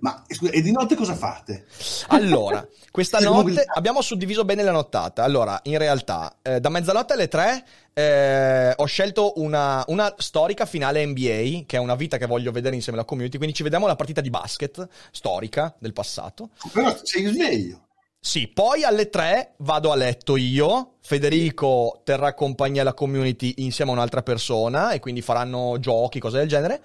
Ma 0.00 0.24
scusa, 0.28 0.52
e 0.52 0.62
di 0.62 0.72
notte 0.72 0.94
cosa 0.94 1.14
fate? 1.14 1.66
Allora, 2.08 2.66
questa 2.90 3.18
notte 3.20 3.64
abbiamo 3.66 4.00
suddiviso 4.00 4.44
bene 4.44 4.62
la 4.62 4.72
nottata. 4.72 5.22
Allora, 5.22 5.60
in 5.64 5.78
realtà, 5.78 6.38
eh, 6.42 6.60
da 6.60 6.68
mezzanotte 6.68 7.12
alle 7.12 7.28
tre 7.28 7.64
eh, 7.92 8.72
ho 8.74 8.84
scelto 8.86 9.34
una, 9.36 9.84
una 9.88 10.14
storica 10.16 10.64
finale 10.64 11.04
NBA, 11.04 11.64
che 11.66 11.76
è 11.76 11.78
una 11.78 11.94
vita 11.94 12.16
che 12.16 12.26
voglio 12.26 12.50
vedere 12.50 12.74
insieme 12.74 12.98
alla 12.98 13.06
community. 13.06 13.36
Quindi 13.36 13.54
ci 13.54 13.62
vediamo 13.62 13.86
la 13.86 13.96
partita 13.96 14.20
di 14.20 14.30
basket 14.30 14.88
storica 15.10 15.74
del 15.78 15.92
passato. 15.92 16.50
Però 16.72 16.96
sei 17.02 17.26
sveglio. 17.26 17.88
Sì, 18.22 18.48
poi 18.48 18.84
alle 18.84 19.08
3 19.08 19.54
vado 19.58 19.92
a 19.92 19.96
letto 19.96 20.36
io, 20.36 20.96
Federico 21.00 22.02
terrà 22.04 22.34
compagnia 22.34 22.82
alla 22.82 22.92
community 22.92 23.54
insieme 23.58 23.92
a 23.92 23.94
un'altra 23.94 24.22
persona 24.22 24.90
e 24.90 25.00
quindi 25.00 25.22
faranno 25.22 25.78
giochi, 25.80 26.20
cose 26.20 26.36
del 26.36 26.48
genere. 26.48 26.82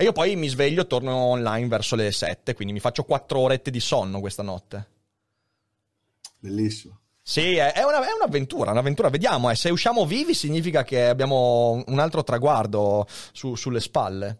E 0.00 0.04
io 0.04 0.12
poi 0.12 0.34
mi 0.34 0.48
sveglio 0.48 0.80
e 0.80 0.86
torno 0.86 1.14
online 1.14 1.68
verso 1.68 1.94
le 1.94 2.10
7, 2.10 2.54
quindi 2.54 2.72
mi 2.72 2.80
faccio 2.80 3.04
4 3.04 3.38
orette 3.38 3.70
di 3.70 3.80
sonno 3.80 4.20
questa 4.20 4.42
notte. 4.42 4.88
Bellissimo. 6.38 6.98
Sì, 7.20 7.56
è, 7.56 7.74
è 7.74 7.82
una- 7.84 8.00
è 8.08 8.12
un'avventura, 8.18 8.70
un'avventura. 8.70 9.10
Vediamo, 9.10 9.50
eh, 9.50 9.54
se 9.54 9.68
usciamo 9.68 10.06
vivi 10.06 10.32
significa 10.32 10.84
che 10.84 11.06
abbiamo 11.06 11.82
un 11.86 11.98
altro 11.98 12.24
traguardo 12.24 13.06
su- 13.32 13.56
sulle 13.56 13.80
spalle. 13.80 14.38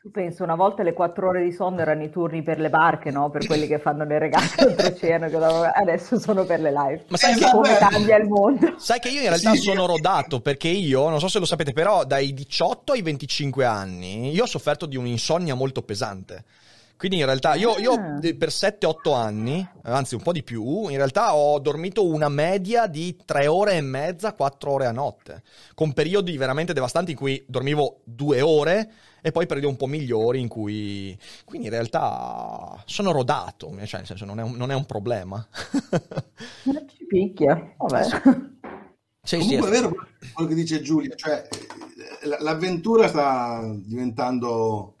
Tu 0.00 0.12
penso, 0.12 0.44
una 0.44 0.54
volta 0.54 0.84
le 0.84 0.92
quattro 0.92 1.28
ore 1.30 1.42
di 1.42 1.50
sonno 1.50 1.80
erano 1.80 2.04
i 2.04 2.10
turni 2.10 2.42
per 2.44 2.60
le 2.60 2.70
barche, 2.70 3.10
no? 3.10 3.30
Per 3.30 3.44
quelli 3.46 3.66
che 3.66 3.80
fanno 3.80 4.04
le 4.04 4.18
regate 4.20 4.64
oltreoceano, 4.64 5.28
che 5.28 5.36
adesso 5.74 6.20
sono 6.20 6.44
per 6.44 6.60
le 6.60 6.70
live. 6.70 7.04
Ma 7.08 7.16
sai 7.16 7.32
che- 7.34 7.38
Esatto, 7.40 7.56
Come 7.56 7.76
cambia 7.78 8.16
il 8.16 8.28
mondo? 8.28 8.74
Sai 8.78 9.00
che 9.00 9.08
io 9.08 9.22
in 9.22 9.26
realtà 9.28 9.50
Sì. 9.54 9.58
sono 9.58 9.86
rodato 9.86 10.40
perché 10.40 10.68
io, 10.68 11.08
non 11.08 11.18
so 11.18 11.26
se 11.26 11.40
lo 11.40 11.44
sapete, 11.46 11.72
però 11.72 12.04
dai 12.04 12.32
18 12.32 12.92
ai 12.92 13.02
25 13.02 13.64
anni 13.64 14.30
io 14.32 14.44
ho 14.44 14.46
sofferto 14.46 14.86
di 14.86 14.96
un'insonnia 14.96 15.54
molto 15.54 15.82
pesante. 15.82 16.44
Quindi 16.98 17.18
in 17.18 17.26
realtà 17.26 17.54
io, 17.54 17.78
io, 17.78 17.92
Ah. 17.92 18.18
eh, 18.20 18.34
per 18.34 18.50
7-8 18.50 19.14
anni, 19.14 19.66
anzi 19.82 20.16
un 20.16 20.20
po' 20.20 20.32
di 20.32 20.42
più, 20.42 20.88
in 20.88 20.96
realtà 20.96 21.34
ho 21.34 21.60
dormito 21.60 22.04
una 22.04 22.28
media 22.28 22.88
di 22.88 23.16
3 23.24 23.46
ore 23.46 23.74
e 23.74 23.80
mezza, 23.80 24.32
4 24.32 24.72
ore 24.72 24.86
a 24.86 24.92
notte, 24.92 25.42
con 25.74 25.92
periodi 25.92 26.36
veramente 26.36 26.72
devastanti 26.72 27.12
in 27.12 27.16
cui 27.16 27.42
dormivo 27.46 28.00
2 28.04 28.40
ore 28.40 28.90
e 29.22 29.30
poi 29.30 29.46
periodi 29.46 29.68
un 29.68 29.76
po' 29.76 29.86
migliori 29.86 30.40
in 30.40 30.48
cui... 30.48 31.16
Quindi 31.44 31.68
in 31.68 31.72
realtà 31.72 32.82
sono 32.84 33.12
rodato, 33.12 33.68
cioè 33.84 34.00
nel 34.00 34.06
senso 34.06 34.24
non 34.24 34.40
è 34.40 34.42
un, 34.42 34.56
non 34.56 34.70
è 34.72 34.74
un 34.74 34.84
problema. 34.84 35.46
Non 36.64 36.84
ci 36.88 37.06
picchia, 37.06 37.74
vabbè. 37.76 38.04
Sì, 39.22 39.40
sì, 39.42 39.56
Comunque 39.56 39.68
è 39.68 39.70
vero 39.70 39.94
quello 40.32 40.48
che 40.48 40.54
dice 40.54 40.80
Giulia, 40.80 41.14
cioè 41.14 41.46
eh, 41.48 42.36
l'avventura 42.40 43.06
sta 43.08 43.60
diventando 43.74 44.94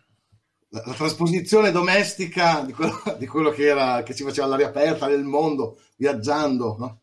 la, 0.70 0.82
la 0.84 0.94
trasposizione 0.94 1.70
domestica 1.70 2.60
di 2.60 2.72
quello, 2.72 3.00
di 3.18 3.26
quello 3.26 3.50
che, 3.50 3.66
era, 3.66 4.02
che 4.02 4.12
si 4.12 4.22
faceva 4.22 4.46
all'aria 4.46 4.68
aperta 4.68 5.06
nel 5.06 5.24
mondo, 5.24 5.78
viaggiando. 5.96 6.76
no? 6.78 7.00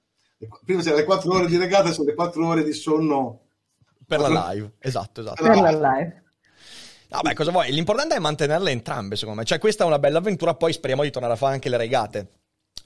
Prima 0.64 0.82
c'erano 0.82 1.00
le 1.00 1.06
quattro 1.06 1.34
ore 1.34 1.48
di 1.48 1.58
regata, 1.58 1.92
sono 1.92 2.08
le 2.08 2.14
quattro 2.14 2.46
ore 2.46 2.64
di 2.64 2.74
sonno. 2.74 3.42
per 4.06 4.20
la 4.20 4.52
live, 4.52 4.74
esatto, 4.80 5.22
esatto. 5.22 5.44
Per 5.44 5.56
la 5.58 5.72
live. 5.72 6.24
Vabbè, 7.08 7.34
cosa 7.34 7.52
vuoi? 7.52 7.72
L'importante 7.72 8.16
è 8.16 8.20
mantenerle 8.20 8.72
entrambe, 8.72 9.16
secondo 9.16 9.40
me. 9.40 9.46
Cioè, 9.46 9.60
questa 9.60 9.84
è 9.84 9.88
una 9.88 10.00
bella 10.00 10.18
avventura, 10.18 10.56
poi 10.56 10.74
speriamo 10.74 11.04
di 11.04 11.12
tornare 11.12 11.34
a 11.34 11.38
fare 11.38 11.54
anche 11.54 11.70
le 11.70 11.78
regate. 11.78 12.30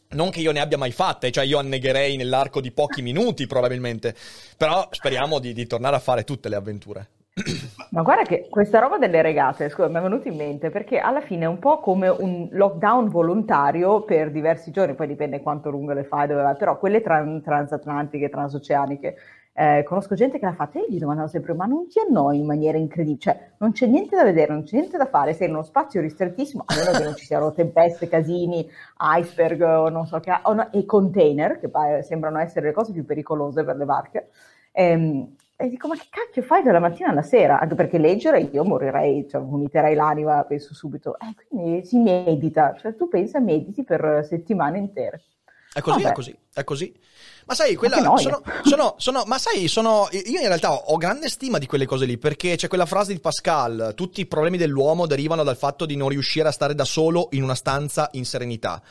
Non 0.09 0.29
che 0.29 0.39
io 0.39 0.51
ne 0.51 0.59
abbia 0.59 0.77
mai 0.77 0.91
fatte, 0.91 1.31
cioè 1.31 1.45
io 1.45 1.57
annegherei 1.57 2.15
nell'arco 2.15 2.61
di 2.61 2.71
pochi 2.71 3.01
minuti, 3.01 3.47
probabilmente. 3.47 4.15
Però 4.57 4.87
speriamo 4.91 5.39
di, 5.39 5.53
di 5.53 5.65
tornare 5.67 5.95
a 5.95 5.99
fare 5.99 6.23
tutte 6.23 6.49
le 6.49 6.55
avventure. 6.55 7.09
Ma 7.91 8.03
guarda 8.03 8.23
che 8.23 8.47
questa 8.49 8.79
roba 8.79 8.97
delle 8.99 9.21
regate, 9.23 9.67
scusa, 9.69 9.87
mi 9.87 9.95
è 9.97 10.01
venuto 10.01 10.27
in 10.27 10.35
mente 10.35 10.69
perché 10.69 10.99
alla 10.99 11.21
fine 11.21 11.45
è 11.45 11.47
un 11.47 11.57
po' 11.57 11.79
come 11.79 12.07
un 12.07 12.47
lockdown 12.51 13.09
volontario 13.09 14.03
per 14.03 14.29
diversi 14.31 14.69
giorni, 14.71 14.93
poi 14.93 15.07
dipende 15.07 15.41
quanto 15.41 15.71
lungo 15.71 15.93
le 15.93 16.03
fai, 16.03 16.27
dove 16.27 16.41
vai, 16.43 16.55
però 16.55 16.77
quelle 16.77 17.01
tran- 17.01 17.41
transatlantiche, 17.41 18.29
transoceaniche, 18.29 19.15
eh, 19.53 19.83
conosco 19.85 20.13
gente 20.13 20.37
che 20.37 20.45
l'ha 20.45 20.53
fatta 20.53 20.79
e 20.79 20.85
gli 20.87 20.99
domandano 20.99 21.27
sempre, 21.27 21.53
ma 21.55 21.65
non 21.65 21.87
ti 21.87 21.99
annoi 21.99 22.37
in 22.37 22.45
maniera 22.45 22.77
incredibile? 22.77 23.19
Cioè, 23.19 23.49
non 23.57 23.71
c'è 23.71 23.87
niente 23.87 24.15
da 24.15 24.23
vedere, 24.23 24.53
non 24.53 24.63
c'è 24.63 24.77
niente 24.77 24.97
da 24.97 25.07
fare, 25.07 25.33
sei 25.33 25.47
in 25.47 25.53
uno 25.55 25.63
spazio 25.63 25.99
ristrettissimo, 25.99 26.63
a 26.67 26.75
meno 26.75 26.91
che 26.91 27.03
non 27.03 27.15
ci 27.15 27.25
siano 27.25 27.51
tempeste, 27.53 28.07
casini, 28.07 28.69
iceberg 29.17 29.61
o 29.61 29.89
non 29.89 30.05
so 30.05 30.19
che, 30.19 30.31
no- 30.53 30.71
e 30.71 30.85
container, 30.85 31.59
che 31.59 31.69
sembrano 32.03 32.37
essere 32.39 32.67
le 32.67 32.73
cose 32.73 32.91
più 32.93 33.03
pericolose 33.03 33.63
per 33.63 33.75
le 33.77 33.85
barche. 33.85 34.29
Ehm, 34.71 35.35
e 35.61 35.67
dico, 35.67 35.89
ma 35.89 35.95
che 35.95 36.07
cacchio 36.09 36.41
fai 36.41 36.63
dalla 36.63 36.79
mattina 36.79 37.09
alla 37.09 37.21
sera? 37.21 37.59
Anche 37.59 37.75
perché 37.75 37.97
leggere 37.97 38.39
io 38.39 38.63
morirei, 38.63 39.27
cioè 39.29 39.41
vomiterei 39.41 39.93
l'anima, 39.93 40.41
penso 40.45 40.73
subito. 40.73 41.17
Eh, 41.19 41.35
quindi 41.49 41.85
si 41.85 41.97
medita, 41.97 42.73
cioè 42.79 42.95
tu 42.95 43.09
pensa 43.09 43.41
mediti 43.41 43.83
per 43.83 44.25
settimane 44.25 44.77
intere. 44.77 45.21
È 45.73 45.81
così, 45.81 46.01
Vabbè. 46.01 46.11
è 46.11 46.15
così, 46.15 46.37
è 46.53 46.63
così. 46.63 46.99
Ma 47.45 47.55
sai, 47.55 47.75
quella, 47.75 47.97
sono, 48.15 48.41
sono, 48.63 48.93
sono- 48.97 49.23
ma 49.25 49.37
sai, 49.37 49.67
sono, 49.67 50.07
io 50.11 50.39
in 50.39 50.47
realtà 50.47 50.71
ho 50.73 50.95
grande 50.95 51.27
stima 51.27 51.57
di 51.57 51.65
quelle 51.65 51.85
cose 51.85 52.05
lì, 52.05 52.17
perché 52.17 52.55
c'è 52.55 52.69
quella 52.69 52.85
frase 52.85 53.11
di 53.11 53.19
Pascal, 53.19 53.91
tutti 53.95 54.21
i 54.21 54.27
problemi 54.27 54.55
dell'uomo 54.55 55.07
derivano 55.07 55.43
dal 55.43 55.57
fatto 55.57 55.85
di 55.85 55.97
non 55.97 56.07
riuscire 56.07 56.47
a 56.47 56.51
stare 56.51 56.73
da 56.73 56.85
solo 56.85 57.27
in 57.31 57.43
una 57.43 57.55
stanza 57.55 58.07
in 58.13 58.23
serenità. 58.23 58.81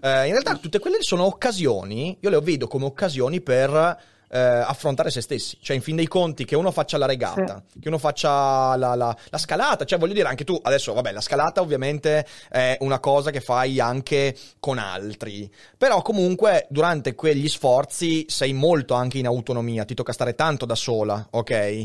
Eh, 0.00 0.26
in 0.26 0.32
realtà 0.32 0.56
tutte 0.56 0.80
quelle 0.80 0.98
sono 1.02 1.24
occasioni, 1.24 2.18
io 2.20 2.30
le 2.30 2.40
vedo 2.40 2.66
come 2.66 2.86
occasioni 2.86 3.40
per 3.40 4.14
eh, 4.28 4.38
affrontare 4.38 5.10
se 5.10 5.20
stessi, 5.20 5.56
cioè 5.60 5.76
in 5.76 5.82
fin 5.82 5.96
dei 5.96 6.08
conti 6.08 6.44
che 6.44 6.56
uno 6.56 6.70
faccia 6.70 6.98
la 6.98 7.06
regata, 7.06 7.62
che 7.80 7.88
uno 7.88 7.98
faccia 7.98 8.74
la, 8.76 8.94
la- 8.94 9.16
la 9.30 9.38
scalata, 9.38 9.84
cioè 9.84 9.98
voglio 9.98 10.14
dire 10.14 10.28
anche 10.28 10.44
tu, 10.44 10.58
adesso 10.62 10.92
vabbè 10.94 11.12
la 11.12 11.20
scalata 11.20 11.60
ovviamente 11.60 12.26
è 12.48 12.76
una 12.80 12.98
cosa 12.98 13.30
che 13.30 13.40
fai 13.40 13.78
anche 13.80 14.36
con 14.58 14.78
altri, 14.78 15.50
però 15.78 16.02
comunque 16.02 16.66
durante 16.70 17.14
quegli 17.14 17.48
sforzi 17.48 18.24
sei 18.28 18.52
molto 18.52 18.94
anche 18.94 19.18
in 19.18 19.26
autonomia, 19.26 19.84
ti 19.84 19.94
tocca 19.94 20.12
stare 20.12 20.34
tanto 20.34 20.66
da 20.66 20.74
sola, 20.74 21.26
ok? 21.30 21.84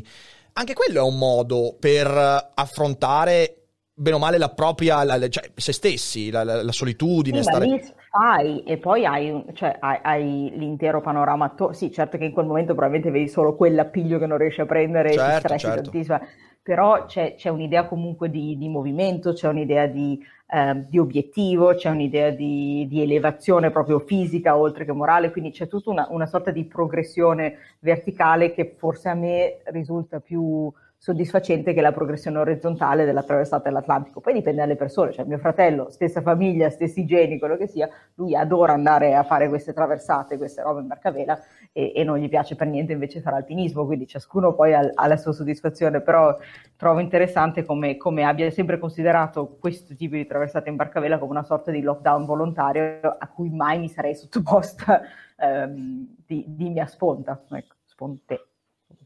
Anche 0.54 0.74
quello 0.74 1.00
è 1.00 1.04
un 1.04 1.18
modo 1.18 1.76
per 1.80 2.08
affrontare 2.54 3.56
bene 3.94 4.16
o 4.16 4.20
male 4.20 4.38
la 4.38 4.50
propria, 4.50 5.04
la- 5.04 5.30
cioè 5.30 5.52
se 5.56 5.72
stessi, 5.74 6.30
la, 6.32 6.44
la- 6.44 6.64
la 6.64 6.72
solitudine, 6.72 7.38
Sì, 7.38 7.44
stare... 7.44 7.66
fai 8.12 8.64
e 8.64 8.78
poi 8.78 9.06
hai, 9.06 9.46
cioè, 9.54 9.78
hai, 9.80 10.00
hai 10.04 10.54
l'intero 10.58 11.02
panorama 11.02 11.46
attorno. 11.46 11.74
Sì, 11.74 11.92
certo 11.92 12.18
che 12.18 12.26
in 12.26 12.32
quel 12.34 12.46
momento 12.46 12.74
probabilmente 12.76 13.12
vedi 13.12 13.30
solo 13.30 13.56
quell'appiglio 13.56 14.20
che 14.20 14.26
non 14.28 14.38
riesci 14.38 14.62
a 14.62 14.66
prendere 14.66 15.16
e 15.16 15.22
ti 15.22 15.32
Certo, 15.32 15.32
stressi 15.32 15.72
certo. 15.72 15.72
tantissimo. 15.72 16.20
Però 16.64 17.06
c'è, 17.06 17.36
c'è 17.36 17.50
un'idea 17.50 17.88
comunque 17.88 18.30
di, 18.30 18.58
di 18.58 18.70
movimento, 18.70 19.34
c'è 19.34 19.48
un'idea 19.48 19.88
di, 19.88 20.20
ehm, 20.48 20.88
di 20.90 21.00
obiettivo, 21.00 21.74
c'è 21.74 21.90
un'idea 21.90 22.30
di, 22.32 22.86
di 22.88 23.02
elevazione 23.02 23.72
proprio 23.72 23.98
fisica 24.00 24.56
oltre 24.58 24.86
che 24.86 24.92
morale, 24.92 25.32
quindi 25.32 25.52
c'è 25.52 25.68
tutta 25.68 25.90
una, 25.90 26.08
una 26.12 26.28
sorta 26.28 26.52
di 26.52 26.66
progressione 26.66 27.58
verticale 27.80 28.54
che 28.54 28.76
forse 28.78 29.10
a 29.10 29.16
me 29.16 29.62
risulta 29.66 30.20
più 30.20 30.72
soddisfacente 31.02 31.74
che 31.74 31.82
la 31.82 31.92
progressione 31.92 32.38
orizzontale 32.38 33.06
della 33.06 33.24
traversata 33.24 33.70
dell'Atlantico. 33.70 34.22
Poi 34.22 34.34
dipende 34.34 34.62
dalle 34.62 34.76
persone, 34.76 35.12
cioè 35.12 35.26
mio 35.26 35.40
fratello, 35.40 35.90
stessa 35.90 36.22
famiglia, 36.22 36.70
stessi 36.70 37.06
geni, 37.06 37.40
quello 37.40 37.58
che 37.58 37.66
sia, 37.66 37.90
lui 38.14 38.36
adora 38.36 38.74
andare 38.74 39.16
a 39.16 39.24
fare 39.24 39.50
queste 39.50 39.74
traversate, 39.74 40.38
queste 40.38 40.62
robe 40.62 40.82
in 40.82 40.88
barcavela 40.88 41.42
e, 41.72 41.92
e 41.96 42.04
non 42.04 42.20
gli 42.20 42.30
piace 42.30 42.56
per 42.56 42.68
niente 42.68 42.94
invece 42.94 43.20
fare 43.20 43.38
alpinismo, 43.38 43.84
quindi 43.88 44.06
ciascuno 44.06 44.54
poi 44.54 44.76
ha, 44.76 44.92
ha 44.94 45.08
la 45.08 45.18
sua 45.18 45.34
soddisfazione, 45.34 46.02
però 46.02 46.38
trovo 46.76 47.00
interessante 47.00 47.66
come, 47.66 47.98
come 47.98 48.24
abbia 48.24 48.52
sempre 48.52 48.78
considerato 48.78 49.58
questo 49.60 49.96
tipo 49.96 50.14
di 50.14 50.28
traversata 50.28 50.70
in 50.70 50.76
barcavela 50.76 51.18
come 51.18 51.32
una 51.32 51.44
sorta 51.44 51.72
di 51.72 51.82
lockdown 51.82 52.26
volontario 52.26 53.00
a 53.18 53.28
cui 53.28 53.50
mai 53.50 53.80
mi 53.80 53.90
sarei 53.90 54.14
sottoposta 54.14 55.02
ehm, 55.36 56.16
di, 56.28 56.46
di 56.48 56.70
mia 56.70 56.86
sponta, 56.86 57.44
ecco, 57.50 57.74
sponte. 57.86 58.46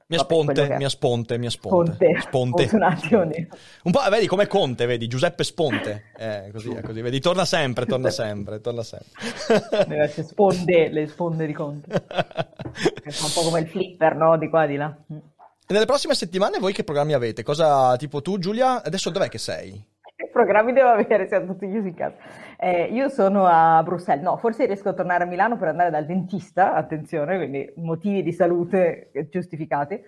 Mia 0.07 0.19
sponte, 0.19 0.67
che 0.67 0.75
mia 0.75 0.89
sponte, 0.89 1.37
mia 1.39 1.49
sponte. 1.49 1.93
Sponte, 1.97 2.21
Sponte. 2.21 2.67
fortunazione. 2.67 3.47
Un 3.83 3.91
po', 3.91 4.01
vedi, 4.07 4.27
come 4.27 4.45
Conte, 4.45 4.85
vedi, 4.85 5.07
Giuseppe 5.07 5.43
Sponte. 5.43 6.11
Eh, 6.15 6.49
così, 6.51 6.69
è 6.69 6.81
così, 6.81 7.01
vedi, 7.01 7.19
torna 7.19 7.43
sempre, 7.43 7.87
torna 7.87 8.11
sempre, 8.11 8.61
torna 8.61 8.83
sempre. 8.83 10.11
Sponde, 10.23 10.89
le 10.89 11.07
sponde 11.07 11.47
di 11.47 11.53
Conte. 11.53 12.03
Fa 12.05 13.25
un 13.25 13.31
po' 13.33 13.41
come 13.41 13.61
il 13.61 13.67
flipper, 13.67 14.15
no? 14.15 14.37
Di 14.37 14.47
qua, 14.47 14.67
di 14.67 14.75
là. 14.75 14.95
E 15.07 15.73
nelle 15.73 15.85
prossime 15.85 16.13
settimane 16.13 16.59
voi 16.59 16.71
che 16.71 16.83
programmi 16.83 17.13
avete? 17.13 17.41
Cosa, 17.41 17.95
tipo 17.97 18.21
tu 18.21 18.37
Giulia, 18.37 18.83
adesso 18.83 19.09
dov'è 19.09 19.27
che 19.27 19.39
sei? 19.39 19.83
Programmi 20.31 20.73
devo 20.73 20.89
avere? 20.89 21.27
Siamo 21.27 21.47
tutti 21.47 21.69
chiusi 21.69 21.89
in 21.89 21.93
casa. 21.93 22.15
Eh, 22.57 22.85
io 22.85 23.09
sono 23.09 23.45
a 23.45 23.81
Bruxelles, 23.83 24.23
no, 24.23 24.37
forse 24.37 24.65
riesco 24.65 24.89
a 24.89 24.93
tornare 24.93 25.23
a 25.23 25.27
Milano 25.27 25.57
per 25.57 25.67
andare 25.69 25.89
dal 25.89 26.05
dentista, 26.05 26.73
attenzione, 26.73 27.37
quindi 27.37 27.71
motivi 27.77 28.23
di 28.23 28.31
salute 28.31 29.11
giustificati, 29.29 30.01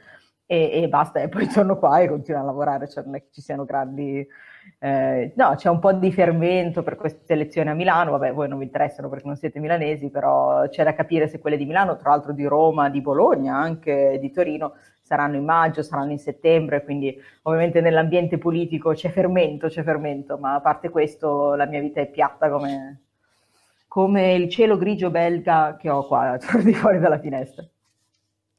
e, 0.45 0.81
e 0.81 0.87
basta, 0.87 1.19
e 1.19 1.27
poi 1.27 1.47
torno 1.47 1.77
qua 1.77 1.99
e 1.99 2.07
continuo 2.07 2.39
a 2.41 2.45
lavorare, 2.45 2.87
cioè 2.87 3.03
non 3.03 3.15
è 3.15 3.21
che 3.21 3.29
ci 3.31 3.41
siano 3.41 3.65
grandi... 3.65 4.25
eh, 4.79 5.33
no, 5.35 5.55
c'è 5.55 5.69
un 5.69 5.79
po' 5.79 5.91
di 5.91 6.11
fermento 6.13 6.83
per 6.83 6.95
queste 6.95 7.33
elezioni 7.33 7.69
a 7.69 7.73
Milano, 7.73 8.11
vabbè, 8.11 8.31
voi 8.33 8.47
non 8.47 8.59
vi 8.59 8.65
interessano 8.65 9.09
perché 9.09 9.25
non 9.27 9.35
siete 9.35 9.59
milanesi, 9.59 10.09
però 10.09 10.67
c'è 10.69 10.83
da 10.85 10.93
capire 10.93 11.27
se 11.27 11.39
quelle 11.39 11.57
di 11.57 11.65
Milano, 11.65 11.97
tra 11.97 12.11
l'altro 12.11 12.31
di 12.31 12.45
Roma, 12.45 12.89
di 12.89 13.01
Bologna, 13.01 13.57
anche 13.57 14.17
di 14.21 14.31
Torino, 14.31 14.73
saranno 15.07 15.37
in 15.37 15.45
maggio, 15.45 15.83
saranno 15.83 16.11
in 16.11 16.19
settembre, 16.19 16.83
quindi 16.83 17.17
ovviamente 17.43 17.79
nell'ambiente 17.79 18.37
politico 18.37 18.91
c'è 18.91 19.09
fermento, 19.09 19.69
c'è 19.69 19.81
fermento, 19.83 20.37
ma 20.37 20.55
a 20.55 20.59
parte 20.59 20.89
questo 20.89 21.55
la 21.55 21.65
mia 21.65 21.79
vita 21.79 22.01
è 22.01 22.07
piatta 22.07 22.49
come, 22.49 23.03
come 23.87 24.33
il 24.33 24.49
cielo 24.49 24.77
grigio 24.77 25.09
belga 25.09 25.77
che 25.79 25.89
ho 25.89 26.05
qua 26.05 26.37
di 26.61 26.73
fuori 26.73 26.99
dalla 26.99 27.19
finestra. 27.19 27.65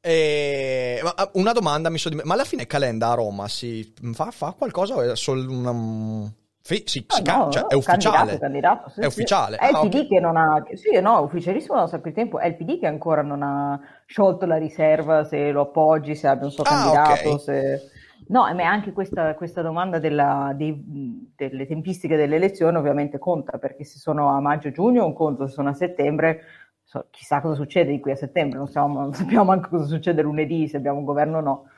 E... 0.01 1.03
Ah, 1.03 1.31
una 1.35 1.53
domanda 1.53 1.91
mi 1.91 1.99
so 1.99 2.09
ma 2.25 2.33
alla 2.33 2.45
fine 2.45 2.67
Calenda 2.67 3.11
a 3.11 3.15
Roma 3.15 3.47
si 3.47 3.93
fa, 4.15 4.31
fa 4.31 4.55
qualcosa? 4.57 5.03
È 5.03 5.17
solo 5.17 5.53
una... 5.53 6.33
Sì, 6.69 6.83
sì, 6.85 7.03
ah, 7.07 7.45
no, 7.45 7.51
cioè, 7.51 7.65
è 7.65 7.75
ufficiale. 7.75 8.37
Candidato, 8.37 8.39
candidato, 8.39 8.91
sì, 8.91 9.01
è 9.01 9.07
ufficiale. 9.07 9.57
È 9.57 9.71
il 9.71 9.75
ah, 9.75 9.81
PD 9.81 9.95
okay. 9.95 10.07
che 10.07 10.21
non 10.21 10.37
ha... 10.37 10.63
Sì, 10.75 11.01
no, 11.01 11.21
ufficialissimo 11.21 11.77
da 11.77 11.83
un 11.85 11.89
sacco 11.89 12.09
di 12.09 12.15
tempo. 12.15 12.39
È 12.39 12.47
il 12.47 12.57
PD 12.57 12.79
che 12.79 12.87
ancora 12.87 13.23
non 13.23 13.43
ha 13.43 13.81
sciolto 14.05 14.45
la 14.45 14.59
riserva 14.59 15.25
se 15.25 15.51
lo 15.51 15.63
appoggi, 15.63 16.15
se 16.15 16.29
abbia 16.29 16.45
un 16.45 16.51
suo 16.51 16.65
ah, 16.65 16.69
candidato, 16.69 17.29
okay. 17.31 17.39
se... 17.39 17.91
No, 18.27 18.43
ma 18.53 18.69
anche 18.69 18.93
questa, 18.93 19.35
questa 19.35 19.63
domanda 19.63 19.99
della, 19.99 20.53
dei, 20.55 21.33
delle 21.35 21.67
tempistiche 21.67 22.17
delle 22.17 22.37
elezioni 22.37 22.77
ovviamente 22.77 23.19
conta, 23.19 23.57
perché 23.57 23.85
se 23.85 23.99
sono 23.99 24.29
a 24.29 24.39
maggio-giugno 24.39 25.07
un 25.07 25.15
conto, 25.15 25.47
se 25.47 25.55
sono 25.55 25.71
a 25.71 25.73
settembre, 25.73 26.43
so, 26.85 27.07
chissà 27.09 27.41
cosa 27.41 27.55
succede 27.55 27.93
di 27.93 28.01
qui 28.01 28.11
a 28.11 28.17
settembre, 28.17 28.59
non, 28.59 28.69
siamo, 28.69 29.01
non 29.01 29.15
sappiamo 29.15 29.45
manco 29.45 29.71
cosa 29.71 29.87
succede 29.87 30.21
lunedì, 30.21 30.69
se 30.69 30.77
abbiamo 30.77 30.99
un 30.99 31.07
governo 31.07 31.39
o 31.39 31.41
no. 31.41 31.69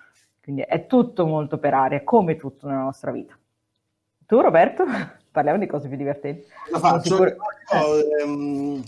Quindi 0.43 0.63
è 0.63 0.87
tutto 0.87 1.27
molto 1.27 1.59
per 1.59 1.75
aria, 1.75 2.03
come 2.03 2.35
tutto 2.35 2.67
nella 2.67 2.83
nostra 2.83 3.13
vita. 3.13 3.39
Tu 4.31 4.41
Roberto? 4.41 4.85
Parliamo 5.33 5.59
di 5.59 5.67
cose 5.67 5.89
più 5.89 5.97
divertenti. 5.97 6.47
La 6.71 6.79
faccio. 6.79 7.17
Sicuro... 7.17 7.35
Ho, 7.73 7.99
ehm, 8.21 8.85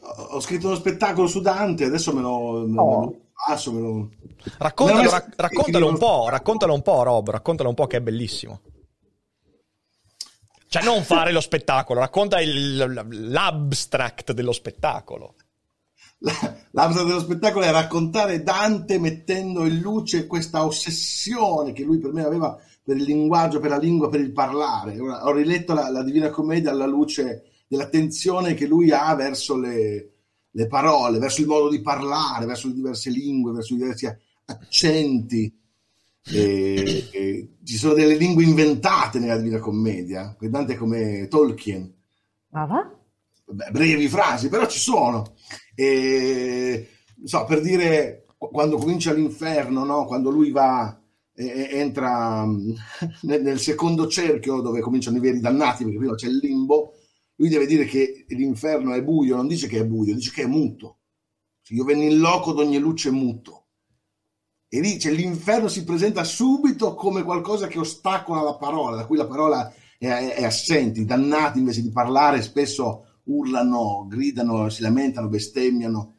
ho, 0.00 0.40
scritto 0.40 0.66
uno 0.66 0.76
spettacolo 0.76 1.26
su 1.26 1.40
Dante, 1.40 1.84
adesso 1.84 2.12
me 2.12 2.20
lo, 2.20 2.28
oh. 2.28 2.66
me 2.66 2.74
lo 2.74 3.20
passo. 3.46 3.72
Me 3.72 3.80
lo... 3.80 4.10
Raccontalo, 4.58 5.02
me 5.02 5.08
rac- 5.08 5.32
raccontalo 5.34 5.88
un 5.88 5.96
po', 5.96 6.28
raccontalo 6.28 6.74
un 6.74 6.82
po', 6.82 7.02
Rob, 7.02 7.30
raccontalo 7.30 7.70
un 7.70 7.74
po' 7.74 7.86
che 7.86 7.96
è 7.96 8.00
bellissimo. 8.02 8.60
Cioè, 10.68 10.82
non 10.82 11.04
fare 11.04 11.32
lo 11.32 11.40
spettacolo, 11.40 11.98
racconta 11.98 12.38
il, 12.40 13.06
l'abstract 13.30 14.32
dello 14.32 14.52
spettacolo. 14.52 15.36
L'abstract 16.72 17.06
dello 17.06 17.20
spettacolo 17.20 17.64
è 17.64 17.70
raccontare 17.70 18.42
Dante 18.42 18.98
mettendo 18.98 19.64
in 19.64 19.80
luce 19.80 20.26
questa 20.26 20.66
ossessione 20.66 21.72
che 21.72 21.82
lui 21.82 21.98
per 21.98 22.12
me 22.12 22.24
aveva 22.24 22.58
per 22.82 22.96
il 22.96 23.04
linguaggio, 23.04 23.60
per 23.60 23.70
la 23.70 23.78
lingua, 23.78 24.08
per 24.08 24.20
il 24.20 24.32
parlare. 24.32 24.98
Ora, 24.98 25.24
ho 25.26 25.32
riletto 25.32 25.74
la, 25.74 25.90
la, 25.90 26.02
Divina 26.02 26.30
Commedia 26.30 26.70
alla 26.70 26.86
luce 26.86 27.44
dell'attenzione 27.68 28.54
che 28.54 28.66
lui 28.66 28.90
ha 28.90 29.14
verso 29.14 29.56
le, 29.56 30.12
le, 30.50 30.66
parole, 30.66 31.18
verso 31.18 31.40
il 31.40 31.46
modo 31.46 31.68
di 31.68 31.80
parlare, 31.80 32.46
verso 32.46 32.68
le 32.68 32.74
diverse 32.74 33.10
lingue, 33.10 33.52
verso 33.52 33.74
i 33.74 33.76
diversi 33.76 34.18
accenti. 34.46 35.54
E, 36.32 37.08
e 37.12 37.48
ci 37.64 37.76
sono 37.76 37.94
delle 37.94 38.16
lingue 38.16 38.44
inventate 38.44 39.18
nella 39.18 39.36
Divina 39.36 39.58
Commedia, 39.58 40.36
Dante 40.38 40.76
come 40.76 41.28
Tolkien. 41.28 41.92
Ah, 42.50 42.66
va? 42.66 42.94
Beh, 43.46 43.70
brevi 43.70 44.08
frasi, 44.08 44.48
però 44.48 44.66
ci 44.66 44.78
sono. 44.78 45.34
E, 45.74 46.88
so, 47.24 47.44
per 47.44 47.60
dire, 47.60 48.26
quando 48.36 48.76
comincia 48.76 49.12
l'inferno, 49.12 49.84
no? 49.84 50.06
quando 50.06 50.30
lui 50.30 50.50
va 50.50 50.99
entra 51.48 52.44
mm, 52.44 52.72
nel, 53.22 53.58
secondo 53.58 54.06
cerchio 54.06 54.60
dove 54.60 54.80
cominciano 54.80 55.16
i 55.16 55.20
veri 55.20 55.40
dannati, 55.40 55.84
perché 55.84 55.98
prima 55.98 56.14
c'è 56.14 56.28
il 56.28 56.36
limbo, 56.36 56.94
lui 57.36 57.48
deve 57.48 57.66
dire 57.66 57.84
che 57.84 58.26
l'inferno 58.28 58.92
è 58.92 59.02
buio, 59.02 59.36
non 59.36 59.46
dice 59.46 59.66
che 59.66 59.80
è 59.80 59.86
buio, 59.86 60.14
dice 60.14 60.30
che 60.30 60.42
è 60.42 60.46
muto. 60.46 60.98
Cioè, 61.62 61.76
io 61.76 61.84
venni 61.84 62.12
in 62.12 62.18
loco 62.18 62.52
d'ogni 62.52 62.78
luce 62.78 63.10
muto. 63.10 63.66
E 64.68 64.80
dice 64.80 65.10
l'inferno 65.10 65.68
si 65.68 65.82
presenta 65.82 66.22
subito 66.22 66.94
come 66.94 67.24
qualcosa 67.24 67.66
che 67.66 67.78
ostacola 67.78 68.42
la 68.42 68.56
parola, 68.56 68.96
da 68.96 69.06
cui 69.06 69.16
la 69.16 69.26
parola 69.26 69.72
è, 69.98 70.06
è 70.06 70.44
assente. 70.44 71.00
I 71.00 71.04
dannati 71.04 71.58
invece 71.58 71.82
di 71.82 71.90
parlare 71.90 72.42
spesso 72.42 73.06
urlano, 73.24 74.06
gridano, 74.08 74.68
si 74.68 74.82
lamentano, 74.82 75.28
bestemmiano 75.28 76.16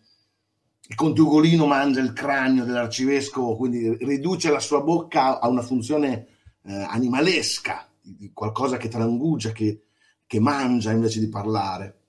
il 0.91 0.97
conte 0.97 1.21
Ugolino 1.21 1.67
mangia 1.67 2.01
il 2.01 2.11
cranio 2.11 2.65
dell'arcivescovo, 2.65 3.55
quindi 3.55 3.95
riduce 4.01 4.51
la 4.51 4.59
sua 4.59 4.81
bocca 4.81 5.39
a 5.39 5.47
una 5.47 5.61
funzione 5.61 6.27
eh, 6.65 6.73
animalesca, 6.73 7.87
di 8.01 8.31
qualcosa 8.33 8.75
che 8.75 8.89
trangugia, 8.89 9.53
che, 9.53 9.83
che, 10.27 10.39
mangia 10.41 10.91
invece 10.91 11.21
di 11.21 11.29
parlare. 11.29 11.99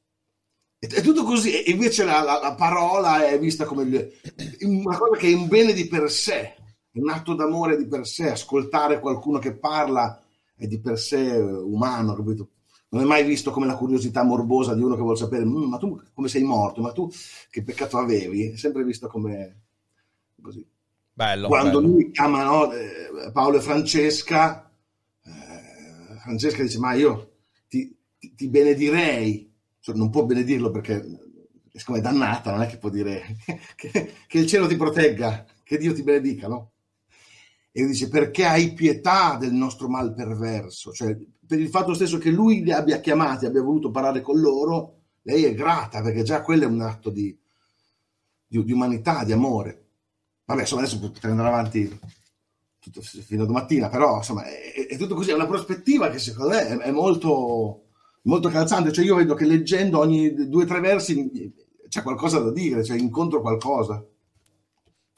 È, 0.80 0.86
è 0.88 1.00
tutto 1.00 1.22
così, 1.22 1.62
e 1.62 1.70
invece 1.70 2.02
la, 2.02 2.22
la, 2.22 2.40
la, 2.40 2.54
parola 2.56 3.24
è 3.24 3.38
vista 3.38 3.66
come 3.66 3.84
il, 3.84 4.12
una 4.62 4.98
cosa 4.98 5.16
che 5.16 5.30
è 5.30 5.34
un 5.34 5.46
bene 5.46 5.72
di 5.74 5.86
per 5.86 6.10
sé, 6.10 6.56
un 6.94 7.08
atto 7.08 7.34
d'amore 7.34 7.76
di 7.76 7.86
per 7.86 8.04
sé, 8.04 8.32
ascoltare 8.32 8.98
qualcuno 8.98 9.38
che 9.38 9.54
parla 9.54 10.20
è 10.56 10.66
di 10.66 10.80
per 10.80 10.98
sé 10.98 11.30
umano, 11.30 12.16
capito? 12.16 12.48
Non 12.92 13.02
è 13.02 13.04
mai 13.04 13.24
visto 13.24 13.50
come 13.50 13.66
la 13.66 13.76
curiosità 13.76 14.22
morbosa 14.22 14.74
di 14.74 14.82
uno 14.82 14.94
che 14.94 15.00
vuole 15.00 15.16
sapere, 15.16 15.44
mm, 15.44 15.64
ma 15.64 15.78
tu 15.78 16.00
come 16.12 16.28
sei 16.28 16.42
morto, 16.42 16.82
ma 16.82 16.92
tu 16.92 17.10
che 17.50 17.62
peccato 17.62 17.96
avevi, 17.96 18.50
è 18.50 18.56
sempre 18.56 18.84
visto 18.84 19.08
come 19.08 19.60
così. 20.40 20.66
Bello, 21.14 21.48
Quando 21.48 21.80
bello. 21.80 21.92
lui 21.92 22.10
chiama 22.10 22.42
no, 22.42 22.70
eh, 22.72 23.30
Paolo 23.32 23.58
e 23.58 23.60
Francesca, 23.60 24.70
eh, 25.24 26.18
Francesca 26.18 26.62
dice, 26.62 26.78
ma 26.78 26.92
io 26.92 27.36
ti, 27.68 27.94
ti, 28.18 28.34
ti 28.34 28.48
benedirei, 28.48 29.50
cioè, 29.80 29.94
non 29.94 30.10
può 30.10 30.24
benedirlo 30.24 30.70
perché 30.70 31.02
siccome 31.72 31.98
è 31.98 32.02
dannata, 32.02 32.50
non 32.50 32.60
è 32.60 32.66
che 32.66 32.76
può 32.76 32.90
dire 32.90 33.36
che, 33.74 34.14
che 34.26 34.38
il 34.38 34.46
cielo 34.46 34.66
ti 34.66 34.76
protegga, 34.76 35.46
che 35.64 35.78
Dio 35.78 35.94
ti 35.94 36.02
benedica, 36.02 36.46
no? 36.46 36.72
E 37.70 37.86
dice 37.86 38.10
perché 38.10 38.44
hai 38.44 38.74
pietà 38.74 39.36
del 39.40 39.54
nostro 39.54 39.88
mal 39.88 40.12
perverso, 40.12 40.92
cioè 40.92 41.16
per 41.52 41.60
il 41.60 41.68
fatto 41.68 41.92
stesso 41.92 42.16
che 42.16 42.30
lui 42.30 42.62
li 42.62 42.72
abbia 42.72 42.98
chiamati, 42.98 43.44
abbia 43.44 43.60
voluto 43.60 43.90
parlare 43.90 44.22
con 44.22 44.40
loro, 44.40 45.00
lei 45.20 45.44
è 45.44 45.52
grata 45.52 46.00
perché 46.00 46.22
già 46.22 46.40
quello 46.40 46.62
è 46.62 46.66
un 46.66 46.80
atto 46.80 47.10
di, 47.10 47.38
di, 48.46 48.64
di 48.64 48.72
umanità, 48.72 49.22
di 49.22 49.32
amore. 49.32 49.88
Vabbè, 50.46 50.62
insomma, 50.62 50.80
adesso 50.80 50.98
potrei 50.98 51.30
andare 51.30 51.50
avanti 51.50 52.00
tutto, 52.78 53.02
fino 53.02 53.42
a 53.42 53.46
domattina, 53.46 53.90
però 53.90 54.16
insomma 54.16 54.44
è, 54.44 54.86
è, 54.88 54.96
tutto 54.96 55.14
così, 55.14 55.28
è 55.28 55.34
una 55.34 55.46
prospettiva 55.46 56.08
che 56.08 56.18
secondo 56.18 56.54
me 56.54 56.66
è, 56.68 56.76
è 56.78 56.90
molto, 56.90 57.82
molto 58.22 58.48
calzante. 58.48 58.90
Cioè, 58.90 59.04
io 59.04 59.16
vedo 59.16 59.34
che 59.34 59.44
leggendo 59.44 59.98
ogni 59.98 60.48
due 60.48 60.62
o 60.64 60.66
tre 60.66 60.80
versi 60.80 61.52
c'è 61.86 62.00
qualcosa 62.00 62.38
da 62.38 62.50
dire, 62.50 62.82
cioè 62.82 62.96
incontro 62.96 63.42
qualcosa. 63.42 64.02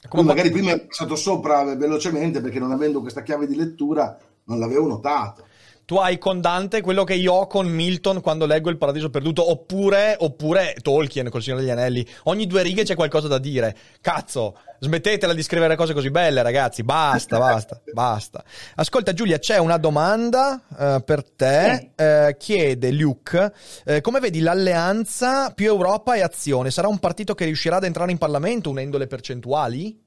Come 0.09 0.23
magari 0.23 0.51
prima 0.51 0.71
è 0.71 0.85
passato 0.85 1.15
sopra 1.15 1.63
velocemente 1.75 2.41
perché 2.41 2.59
non 2.59 2.73
avendo 2.73 2.99
questa 2.99 3.23
chiave 3.23 3.47
di 3.47 3.55
lettura 3.55 4.19
non 4.47 4.59
l'avevo 4.59 4.85
notato 4.85 5.45
tu 5.85 5.97
hai 5.97 6.17
con 6.17 6.41
Dante 6.41 6.81
quello 6.81 7.03
che 7.03 7.13
io 7.13 7.33
ho 7.33 7.47
con 7.47 7.67
Milton 7.67 8.19
quando 8.21 8.47
leggo 8.47 8.71
Il 8.71 8.77
Paradiso 8.77 9.11
Perduto, 9.11 9.49
oppure, 9.49 10.15
oppure 10.19 10.75
Tolkien 10.81 11.29
col 11.29 11.43
Signore 11.43 11.61
degli 11.61 11.71
Anelli. 11.71 12.05
Ogni 12.23 12.47
due 12.47 12.63
righe 12.63 12.83
c'è 12.83 12.95
qualcosa 12.95 13.27
da 13.27 13.37
dire. 13.37 13.75
Cazzo, 14.01 14.57
smettetela 14.79 15.33
di 15.33 15.43
scrivere 15.43 15.75
cose 15.75 15.93
così 15.93 16.09
belle, 16.09 16.41
ragazzi. 16.41 16.81
Basta, 16.81 17.37
basta, 17.37 17.81
basta. 17.93 18.43
Ascolta, 18.75 19.13
Giulia, 19.13 19.37
c'è 19.37 19.57
una 19.57 19.77
domanda 19.77 20.61
uh, 20.67 21.03
per 21.03 21.23
te. 21.23 21.91
Uh, 21.95 22.35
chiede 22.37 22.91
Luke: 22.91 23.53
uh, 23.85 24.01
come 24.01 24.19
vedi 24.19 24.39
l'alleanza 24.39 25.51
più 25.51 25.67
Europa 25.67 26.15
e 26.15 26.21
azione? 26.21 26.71
Sarà 26.71 26.87
un 26.87 26.97
partito 26.97 27.35
che 27.35 27.45
riuscirà 27.45 27.75
ad 27.75 27.83
entrare 27.83 28.11
in 28.11 28.17
Parlamento 28.17 28.71
unendo 28.71 28.97
le 28.97 29.05
percentuali? 29.05 30.03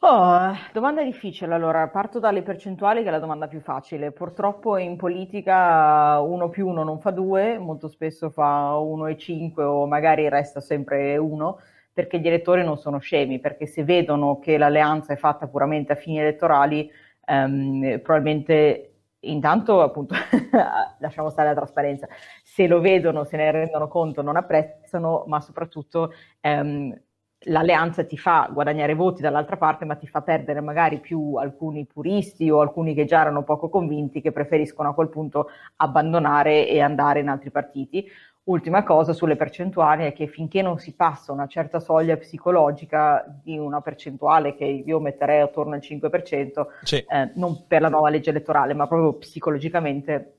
Oh, 0.00 0.52
domanda 0.72 1.02
difficile. 1.02 1.54
Allora, 1.54 1.88
parto 1.88 2.18
dalle 2.20 2.42
percentuali, 2.42 3.02
che 3.02 3.08
è 3.08 3.10
la 3.10 3.18
domanda 3.18 3.48
più 3.48 3.60
facile. 3.60 4.12
Purtroppo 4.12 4.76
in 4.76 4.96
politica 4.96 6.20
uno 6.20 6.48
più 6.50 6.68
uno 6.68 6.84
non 6.84 7.00
fa 7.00 7.10
due, 7.10 7.58
molto 7.58 7.88
spesso 7.88 8.30
fa 8.30 8.76
uno 8.76 9.06
e 9.06 9.16
cinque 9.16 9.64
o 9.64 9.86
magari 9.86 10.28
resta 10.28 10.60
sempre 10.60 11.16
uno, 11.16 11.58
perché 11.92 12.18
gli 12.20 12.26
elettori 12.28 12.62
non 12.62 12.76
sono 12.76 12.98
scemi, 12.98 13.40
perché 13.40 13.66
se 13.66 13.84
vedono 13.84 14.38
che 14.38 14.58
l'alleanza 14.58 15.12
è 15.14 15.16
fatta 15.16 15.48
puramente 15.48 15.92
a 15.92 15.96
fini 15.96 16.18
elettorali, 16.20 16.88
ehm, 17.24 18.00
probabilmente 18.02 18.90
intanto 19.20 19.80
appunto 19.82 20.14
lasciamo 21.00 21.30
stare 21.30 21.48
la 21.48 21.54
trasparenza, 21.54 22.06
se 22.44 22.66
lo 22.66 22.80
vedono, 22.80 23.24
se 23.24 23.36
ne 23.38 23.50
rendono 23.50 23.88
conto, 23.88 24.22
non 24.22 24.36
apprezzano, 24.36 25.24
ma 25.26 25.40
soprattutto 25.40 26.12
ehm, 26.40 26.94
l'alleanza 27.40 28.04
ti 28.04 28.16
fa 28.16 28.48
guadagnare 28.52 28.94
voti 28.94 29.22
dall'altra 29.22 29.56
parte, 29.56 29.84
ma 29.84 29.94
ti 29.94 30.06
fa 30.06 30.22
perdere 30.22 30.60
magari 30.60 31.00
più 31.00 31.34
alcuni 31.36 31.86
puristi 31.86 32.50
o 32.50 32.60
alcuni 32.60 32.94
che 32.94 33.04
già 33.04 33.20
erano 33.20 33.44
poco 33.44 33.68
convinti 33.68 34.20
che 34.20 34.32
preferiscono 34.32 34.90
a 34.90 34.94
quel 34.94 35.08
punto 35.08 35.48
abbandonare 35.76 36.68
e 36.68 36.80
andare 36.80 37.20
in 37.20 37.28
altri 37.28 37.50
partiti. 37.50 38.06
Ultima 38.44 38.84
cosa 38.84 39.12
sulle 39.12 39.34
percentuali 39.34 40.04
è 40.04 40.12
che 40.12 40.28
finché 40.28 40.62
non 40.62 40.78
si 40.78 40.94
passa 40.94 41.32
una 41.32 41.48
certa 41.48 41.80
soglia 41.80 42.16
psicologica 42.16 43.24
di 43.42 43.58
una 43.58 43.80
percentuale 43.80 44.54
che 44.54 44.64
io 44.64 45.00
metterei 45.00 45.40
attorno 45.40 45.74
al 45.74 45.80
5%, 45.82 46.66
sì. 46.82 46.96
eh, 46.96 47.32
non 47.34 47.66
per 47.66 47.80
la 47.80 47.88
nuova 47.88 48.08
legge 48.08 48.30
elettorale, 48.30 48.72
ma 48.72 48.86
proprio 48.86 49.14
psicologicamente 49.14 50.35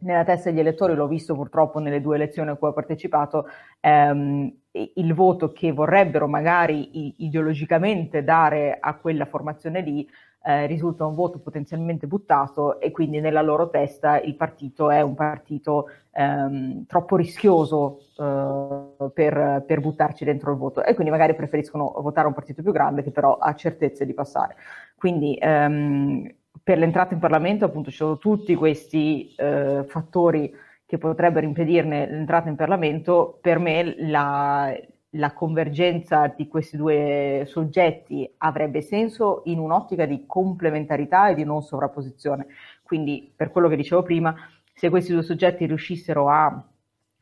nella 0.00 0.24
testa 0.24 0.50
degli 0.50 0.60
elettori, 0.60 0.94
l'ho 0.94 1.08
visto 1.08 1.34
purtroppo 1.34 1.78
nelle 1.78 2.00
due 2.00 2.16
elezioni 2.16 2.50
a 2.50 2.54
cui 2.54 2.68
ho 2.68 2.72
partecipato, 2.72 3.46
ehm, 3.80 4.52
il 4.94 5.14
voto 5.14 5.52
che 5.52 5.72
vorrebbero 5.72 6.28
magari 6.28 7.24
ideologicamente 7.24 8.22
dare 8.22 8.76
a 8.78 8.94
quella 8.94 9.24
formazione 9.24 9.80
lì 9.80 10.08
eh, 10.44 10.66
risulta 10.66 11.04
un 11.04 11.14
voto 11.14 11.40
potenzialmente 11.40 12.06
buttato 12.06 12.78
e 12.80 12.92
quindi 12.92 13.20
nella 13.20 13.42
loro 13.42 13.70
testa 13.70 14.20
il 14.20 14.36
partito 14.36 14.88
è 14.88 15.00
un 15.00 15.14
partito 15.14 15.88
ehm, 16.12 16.86
troppo 16.86 17.16
rischioso 17.16 17.98
eh, 18.18 19.10
per, 19.12 19.64
per, 19.66 19.80
buttarci 19.80 20.24
dentro 20.24 20.52
il 20.52 20.58
voto 20.58 20.84
e 20.84 20.94
quindi 20.94 21.10
magari 21.10 21.34
preferiscono 21.34 21.92
votare 21.98 22.28
un 22.28 22.34
partito 22.34 22.62
più 22.62 22.70
grande 22.72 23.02
che 23.02 23.10
però 23.10 23.36
ha 23.36 23.54
certezze 23.54 24.06
di 24.06 24.14
passare. 24.14 24.54
Quindi 24.96 25.36
ehm, 25.40 26.32
per 26.62 26.78
l'entrata 26.78 27.14
in 27.14 27.20
Parlamento 27.20 27.64
appunto 27.64 27.90
ci 27.90 27.96
sono 27.96 28.18
tutti 28.18 28.54
questi 28.54 29.34
eh, 29.36 29.84
fattori 29.86 30.52
che 30.86 30.98
potrebbero 30.98 31.44
impedirne 31.44 32.08
l'entrata 32.08 32.48
in 32.48 32.56
Parlamento, 32.56 33.38
per 33.42 33.58
me 33.58 33.94
la, 33.98 34.74
la 35.10 35.32
convergenza 35.32 36.32
di 36.34 36.48
questi 36.48 36.76
due 36.78 37.44
soggetti 37.46 38.30
avrebbe 38.38 38.80
senso 38.80 39.42
in 39.44 39.58
un'ottica 39.58 40.06
di 40.06 40.24
complementarità 40.26 41.28
e 41.28 41.34
di 41.34 41.44
non 41.44 41.62
sovrapposizione. 41.62 42.46
Quindi, 42.82 43.30
per 43.36 43.50
quello 43.50 43.68
che 43.68 43.76
dicevo 43.76 44.02
prima, 44.02 44.34
se 44.72 44.88
questi 44.88 45.12
due 45.12 45.22
soggetti 45.22 45.66
riuscissero 45.66 46.30
a 46.30 46.64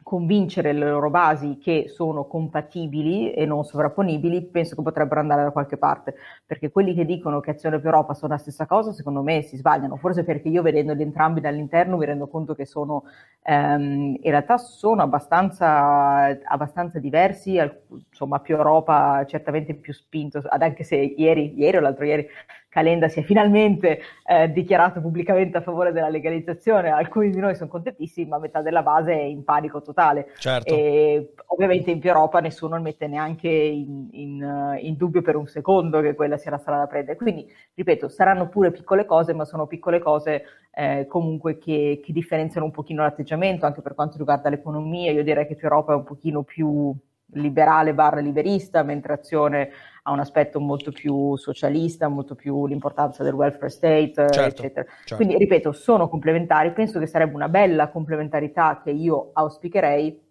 convincere 0.06 0.72
le 0.72 0.88
loro 0.88 1.10
basi 1.10 1.58
che 1.58 1.86
sono 1.88 2.26
compatibili 2.26 3.32
e 3.32 3.44
non 3.44 3.64
sovrapponibili, 3.64 4.40
penso 4.44 4.76
che 4.76 4.82
potrebbero 4.82 5.18
andare 5.18 5.42
da 5.42 5.50
qualche 5.50 5.78
parte, 5.78 6.14
perché 6.46 6.70
quelli 6.70 6.94
che 6.94 7.04
dicono 7.04 7.40
che 7.40 7.50
Azione 7.50 7.78
per 7.78 7.86
Europa 7.86 8.14
sono 8.14 8.34
la 8.34 8.38
stessa 8.38 8.66
cosa, 8.66 8.92
secondo 8.92 9.24
me 9.24 9.42
si 9.42 9.56
sbagliano, 9.56 9.96
forse 9.96 10.22
perché 10.22 10.46
io 10.48 10.62
vedendoli 10.62 11.02
entrambi 11.02 11.40
dall'interno 11.40 11.96
mi 11.96 12.06
rendo 12.06 12.28
conto 12.28 12.54
che 12.54 12.66
sono, 12.66 13.02
ehm, 13.42 14.14
in 14.22 14.30
realtà 14.30 14.58
sono 14.58 15.02
abbastanza, 15.02 16.38
abbastanza 16.44 17.00
diversi, 17.00 17.58
insomma 17.88 18.38
più 18.38 18.54
Europa 18.54 19.24
certamente 19.26 19.74
più 19.74 19.92
spinto, 19.92 20.40
anche 20.48 20.84
se 20.84 20.94
ieri, 20.94 21.58
ieri 21.58 21.78
o 21.78 21.80
l'altro 21.80 22.04
ieri 22.04 22.28
Calenda 22.68 23.08
si 23.08 23.20
è 23.20 23.22
finalmente 23.22 24.00
eh, 24.26 24.50
dichiarato 24.50 25.00
pubblicamente 25.00 25.56
a 25.56 25.62
favore 25.62 25.92
della 25.92 26.08
legalizzazione, 26.08 26.90
alcuni 26.90 27.30
di 27.30 27.38
noi 27.38 27.54
sono 27.54 27.70
contentissimi, 27.70 28.28
ma 28.28 28.38
metà 28.38 28.60
della 28.60 28.82
base 28.82 29.12
è 29.12 29.22
in 29.22 29.44
panico 29.44 29.80
totale. 29.80 30.32
Certo. 30.36 30.74
E 30.74 31.32
ovviamente 31.46 31.90
in 31.90 32.00
più 32.00 32.10
Europa 32.10 32.40
nessuno 32.40 32.78
mette 32.80 33.06
neanche 33.06 33.48
in, 33.48 34.08
in, 34.12 34.78
in, 34.80 34.96
dubbio 34.96 35.22
per 35.22 35.36
un 35.36 35.46
secondo 35.46 36.00
che 36.00 36.14
quella 36.14 36.36
sia 36.36 36.50
la 36.50 36.58
strada 36.58 36.80
da 36.80 36.86
prendere. 36.86 37.16
Quindi, 37.16 37.50
ripeto, 37.74 38.08
saranno 38.08 38.48
pure 38.48 38.70
piccole 38.70 39.06
cose, 39.06 39.32
ma 39.32 39.44
sono 39.44 39.66
piccole 39.66 39.98
cose 39.98 40.42
eh, 40.72 41.06
comunque 41.08 41.56
che, 41.56 42.00
che 42.04 42.12
differenziano 42.12 42.66
un 42.66 42.72
pochino 42.72 43.02
l'atteggiamento, 43.02 43.64
anche 43.64 43.80
per 43.80 43.94
quanto 43.94 44.18
riguarda 44.18 44.50
l'economia. 44.50 45.12
Io 45.12 45.22
direi 45.22 45.46
che 45.46 45.54
più 45.54 45.66
Europa 45.66 45.92
è 45.92 45.96
un 45.96 46.04
pochino 46.04 46.42
più 46.42 46.94
liberale 47.32 47.94
barra 47.94 48.20
liberista, 48.20 48.82
mentre 48.82 49.14
Azione 49.14 49.70
ha 50.06 50.12
un 50.12 50.20
aspetto 50.20 50.60
molto 50.60 50.92
più 50.92 51.34
socialista, 51.36 52.06
molto 52.06 52.36
più 52.36 52.66
l'importanza 52.66 53.24
del 53.24 53.34
welfare 53.34 53.70
state, 53.70 54.12
certo, 54.14 54.62
eccetera. 54.62 54.86
Certo. 54.88 55.16
Quindi, 55.16 55.36
ripeto, 55.36 55.72
sono 55.72 56.08
complementari, 56.08 56.72
penso 56.72 57.00
che 57.00 57.08
sarebbe 57.08 57.34
una 57.34 57.48
bella 57.48 57.88
complementarità 57.88 58.80
che 58.82 58.90
io 58.92 59.30
auspicherei. 59.32 60.24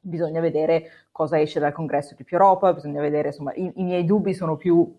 Bisogna 0.00 0.40
vedere 0.40 1.06
cosa 1.12 1.38
esce 1.40 1.60
dal 1.60 1.72
congresso 1.72 2.16
di 2.16 2.24
più 2.24 2.36
Europa, 2.36 2.72
bisogna 2.72 3.00
vedere, 3.00 3.28
insomma, 3.28 3.54
i, 3.54 3.70
i 3.76 3.84
miei 3.84 4.04
dubbi 4.04 4.34
sono 4.34 4.56
più 4.56 4.92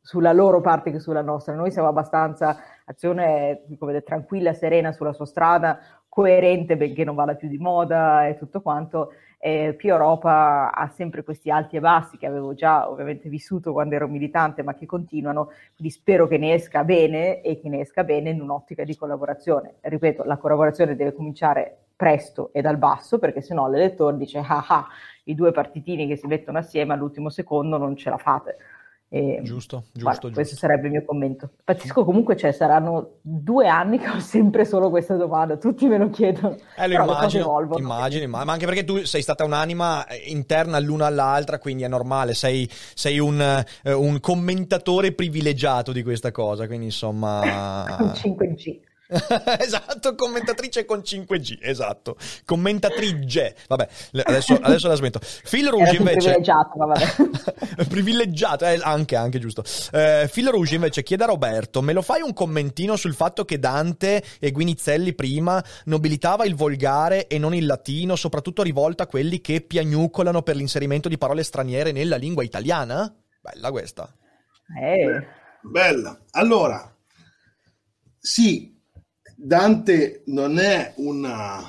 sulla 0.00 0.32
loro 0.32 0.62
parte 0.62 0.90
che 0.90 0.98
sulla 0.98 1.20
nostra. 1.20 1.54
Noi 1.54 1.70
siamo 1.70 1.88
abbastanza, 1.88 2.56
azione 2.86 3.64
come 3.78 4.02
tranquilla, 4.02 4.54
serena 4.54 4.92
sulla 4.92 5.12
sua 5.12 5.26
strada, 5.26 5.78
coerente 6.08 6.76
benché 6.76 7.04
non 7.04 7.14
vada 7.14 7.34
più 7.34 7.48
di 7.48 7.58
moda 7.58 8.26
e 8.26 8.36
tutto 8.36 8.60
quanto 8.60 9.12
eh, 9.40 9.74
più 9.76 9.90
Europa 9.90 10.72
ha 10.72 10.88
sempre 10.88 11.22
questi 11.22 11.50
alti 11.50 11.76
e 11.76 11.80
bassi 11.80 12.16
che 12.18 12.26
avevo 12.26 12.54
già 12.54 12.88
ovviamente 12.90 13.28
vissuto 13.28 13.72
quando 13.72 13.94
ero 13.94 14.08
militante, 14.08 14.62
ma 14.62 14.74
che 14.74 14.86
continuano, 14.86 15.50
quindi 15.76 15.92
spero 15.92 16.26
che 16.26 16.38
ne 16.38 16.54
esca 16.54 16.82
bene 16.84 17.40
e 17.40 17.58
che 17.60 17.68
ne 17.68 17.80
esca 17.80 18.04
bene 18.04 18.30
in 18.30 18.40
un'ottica 18.40 18.84
di 18.84 18.96
collaborazione. 18.96 19.76
Ripeto, 19.80 20.24
la 20.24 20.36
collaborazione 20.38 20.96
deve 20.96 21.14
cominciare 21.14 21.76
presto 21.94 22.50
e 22.52 22.60
dal 22.60 22.78
basso, 22.78 23.18
perché 23.18 23.40
sennò 23.40 23.68
l'elettore 23.68 24.16
dice 24.16 24.38
ah 24.38 24.64
ah, 24.68 24.86
i 25.24 25.34
due 25.34 25.52
partitini 25.52 26.06
che 26.06 26.16
si 26.16 26.26
mettono 26.26 26.58
assieme 26.58 26.94
all'ultimo 26.94 27.28
secondo 27.28 27.76
non 27.78 27.96
ce 27.96 28.10
la 28.10 28.18
fate. 28.18 28.56
E, 29.10 29.40
giusto, 29.42 29.84
giusto, 29.86 30.02
guarda, 30.02 30.20
giusto. 30.20 30.34
Questo 30.34 30.56
sarebbe 30.56 30.86
il 30.86 30.92
mio 30.92 31.04
commento. 31.04 31.50
Pazzesco, 31.64 32.04
comunque 32.04 32.36
cioè, 32.36 32.52
saranno 32.52 33.16
due 33.22 33.66
anni 33.66 33.98
che 33.98 34.08
ho 34.08 34.20
sempre 34.20 34.66
solo 34.66 34.90
questa 34.90 35.16
domanda, 35.16 35.56
tutti 35.56 35.86
me 35.86 35.96
lo 35.96 36.10
chiedono. 36.10 36.56
Eh, 36.76 36.86
lo 36.88 37.04
immagino, 37.04 37.66
immagino, 37.78 38.28
ma 38.28 38.42
anche 38.42 38.66
perché 38.66 38.84
tu 38.84 39.04
sei 39.04 39.22
stata 39.22 39.44
un'anima 39.44 40.04
interna 40.26 40.78
l'una 40.78 41.06
all'altra, 41.06 41.58
quindi 41.58 41.84
è 41.84 41.88
normale, 41.88 42.34
sei, 42.34 42.68
sei 42.70 43.18
un, 43.18 43.64
uh, 43.84 43.90
un 43.98 44.20
commentatore 44.20 45.12
privilegiato 45.12 45.92
di 45.92 46.02
questa 46.02 46.30
cosa, 46.30 46.66
quindi 46.66 46.86
insomma... 46.86 47.86
Un 47.98 48.12
5G. 48.14 48.80
esatto, 49.58 50.14
commentatrice 50.14 50.84
con 50.84 50.98
5G, 50.98 51.58
esatto. 51.60 52.16
Commentatrice. 52.44 53.56
Vabbè, 53.66 53.88
adesso, 54.24 54.54
adesso 54.60 54.88
la 54.88 54.94
smetto. 54.94 55.18
Phil 55.48 55.68
Rouge 55.68 55.96
invece... 55.96 56.32
Privilegiato, 56.32 56.76
vabbè. 56.76 57.84
privilegiato, 57.88 58.64
eh, 58.66 58.78
anche, 58.82 59.16
anche 59.16 59.38
giusto. 59.38 59.64
Eh, 59.92 60.28
Phil 60.30 60.48
Rouge 60.48 60.74
invece 60.74 61.02
chiede 61.02 61.24
a 61.24 61.28
Roberto, 61.28 61.80
me 61.80 61.94
lo 61.94 62.02
fai 62.02 62.20
un 62.20 62.34
commentino 62.34 62.96
sul 62.96 63.14
fatto 63.14 63.44
che 63.46 63.58
Dante 63.58 64.22
e 64.38 64.50
Guinizelli 64.50 65.14
prima 65.14 65.62
nobilitava 65.84 66.44
il 66.44 66.54
volgare 66.54 67.28
e 67.28 67.38
non 67.38 67.54
il 67.54 67.64
latino, 67.64 68.14
soprattutto 68.14 68.62
rivolta 68.62 69.04
a 69.04 69.06
quelli 69.06 69.40
che 69.40 69.62
piagnucolano 69.62 70.42
per 70.42 70.56
l'inserimento 70.56 71.08
di 71.08 71.16
parole 71.16 71.42
straniere 71.44 71.92
nella 71.92 72.16
lingua 72.16 72.42
italiana? 72.42 73.10
Bella 73.40 73.70
questa. 73.70 74.12
Eh. 74.78 75.26
Bella. 75.62 76.18
Allora, 76.32 76.94
sì, 78.18 78.77
Dante 79.40 80.22
non 80.26 80.58
è, 80.58 80.94
una, 80.96 81.64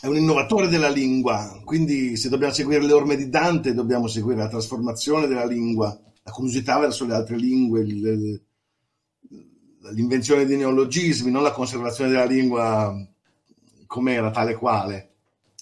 è 0.00 0.06
un 0.06 0.14
innovatore 0.14 0.68
della 0.68 0.90
lingua, 0.90 1.60
quindi 1.64 2.16
se 2.16 2.28
dobbiamo 2.28 2.52
seguire 2.52 2.84
le 2.84 2.92
orme 2.92 3.16
di 3.16 3.28
Dante 3.28 3.74
dobbiamo 3.74 4.06
seguire 4.06 4.38
la 4.38 4.48
trasformazione 4.48 5.26
della 5.26 5.44
lingua, 5.44 6.00
la 6.22 6.30
curiosità 6.30 6.78
verso 6.78 7.04
le 7.04 7.14
altre 7.14 7.36
lingue, 7.36 7.82
l'invenzione 9.90 10.44
di 10.44 10.54
neologismi, 10.54 11.32
non 11.32 11.42
la 11.42 11.50
conservazione 11.50 12.10
della 12.10 12.26
lingua 12.26 12.96
come 13.88 14.12
era 14.12 14.30
tale 14.30 14.54
quale, 14.54 15.14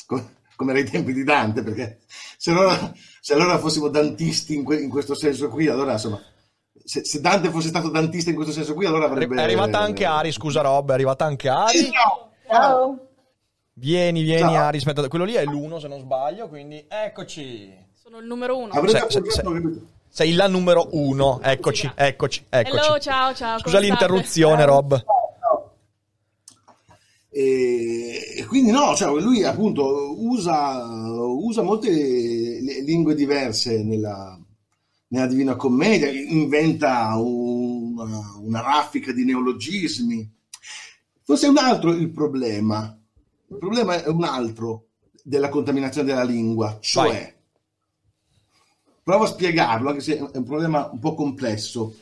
come 0.05 0.71
era 0.73 0.81
ai 0.81 0.85
tempi 0.85 1.15
di 1.15 1.25
Dante, 1.25 1.63
perché 1.63 2.01
se 2.37 2.51
allora, 2.51 2.93
se 3.23 3.33
allora 3.33 3.59
fossimo 3.59 3.89
dantisti 3.89 4.55
in, 4.55 4.65
que, 4.65 4.79
in 4.79 4.91
questo 4.91 5.15
senso 5.15 5.49
qui, 5.49 5.67
allora 5.67 5.93
insomma 5.93 6.21
se, 6.85 7.05
se, 7.05 7.21
Dante 7.21 7.51
fosse 7.51 7.69
stato 7.69 7.89
dantista 7.89 8.31
in 8.31 8.37
questo 8.37 8.53
senso 8.53 8.75
qui, 8.75 8.87
allora 8.87 9.07
avrebbe... 9.07 9.37
È 9.37 9.43
arrivata 9.43 9.79
anche 9.79 10.05
Ari, 10.05 10.33
scusa 10.33 10.61
Rob, 10.61 10.91
è 10.91 10.95
arrivata 10.95 11.25
anche 11.25 11.49
Ari. 11.49 11.79
Sì, 11.79 11.91
no. 11.91 12.31
Ciao. 12.49 12.99
Vieni, 13.75 14.23
vieni 14.23 14.53
Ciao. 14.53 14.65
Ari, 14.65 14.77
aspetta, 14.79 15.09
quello 15.09 15.25
lì 15.25 15.35
è 15.35 15.45
l'uno 15.45 15.79
se 15.79 15.89
non 15.89 16.01
sbaglio, 16.01 16.49
quindi 16.49 16.85
eccoci. 16.89 17.73
Sono 17.95 18.19
il 18.19 18.27
numero 18.27 18.57
uno. 18.59 18.73
Sei, 18.73 19.05
sei, 19.09 19.23
sei, 19.31 19.83
sei 20.09 20.33
la 20.33 20.49
numero 20.49 20.89
uno, 20.93 21.41
eccoci, 21.43 21.91
eccoci, 21.95 22.45
eccoci. 22.49 22.77
Hello, 22.77 22.99
ciao, 22.99 23.33
ciao. 23.33 23.59
Scusa 23.59 23.79
l'interruzione, 23.79 24.65
Rob. 24.65 25.05
E, 27.33 28.45
quindi 28.49 28.73
no, 28.73 28.97
cioè 28.97 29.21
lui 29.21 29.45
appunto 29.45 30.17
usa, 30.19 30.85
usa 30.85 31.63
molte 31.63 31.89
lingue 31.89 33.15
diverse 33.15 33.85
nella, 33.85 34.37
nella 35.13 35.27
Divina 35.27 35.57
Commedia, 35.57 36.09
inventa 36.11 37.17
una, 37.17 38.39
una 38.41 38.61
raffica 38.61 39.13
di 39.13 39.25
neologismi. 39.25 40.29
Forse 41.23 41.47
è 41.47 41.49
un 41.49 41.59
altro 41.59 41.93
il 41.93 42.11
problema. 42.11 42.97
Il 43.49 43.59
problema 43.59 44.03
è 44.03 44.09
un 44.09 44.25
altro 44.25 44.87
della 45.23 45.49
contaminazione 45.49 46.09
della 46.09 46.23
lingua, 46.23 46.79
cioè, 46.81 47.09
Vai. 47.09 47.33
provo 49.03 49.25
a 49.25 49.29
spiegarlo, 49.29 49.89
anche 49.91 50.01
se 50.01 50.17
è 50.17 50.37
un 50.37 50.45
problema 50.45 50.89
un 50.91 50.99
po' 50.99 51.15
complesso. 51.15 51.95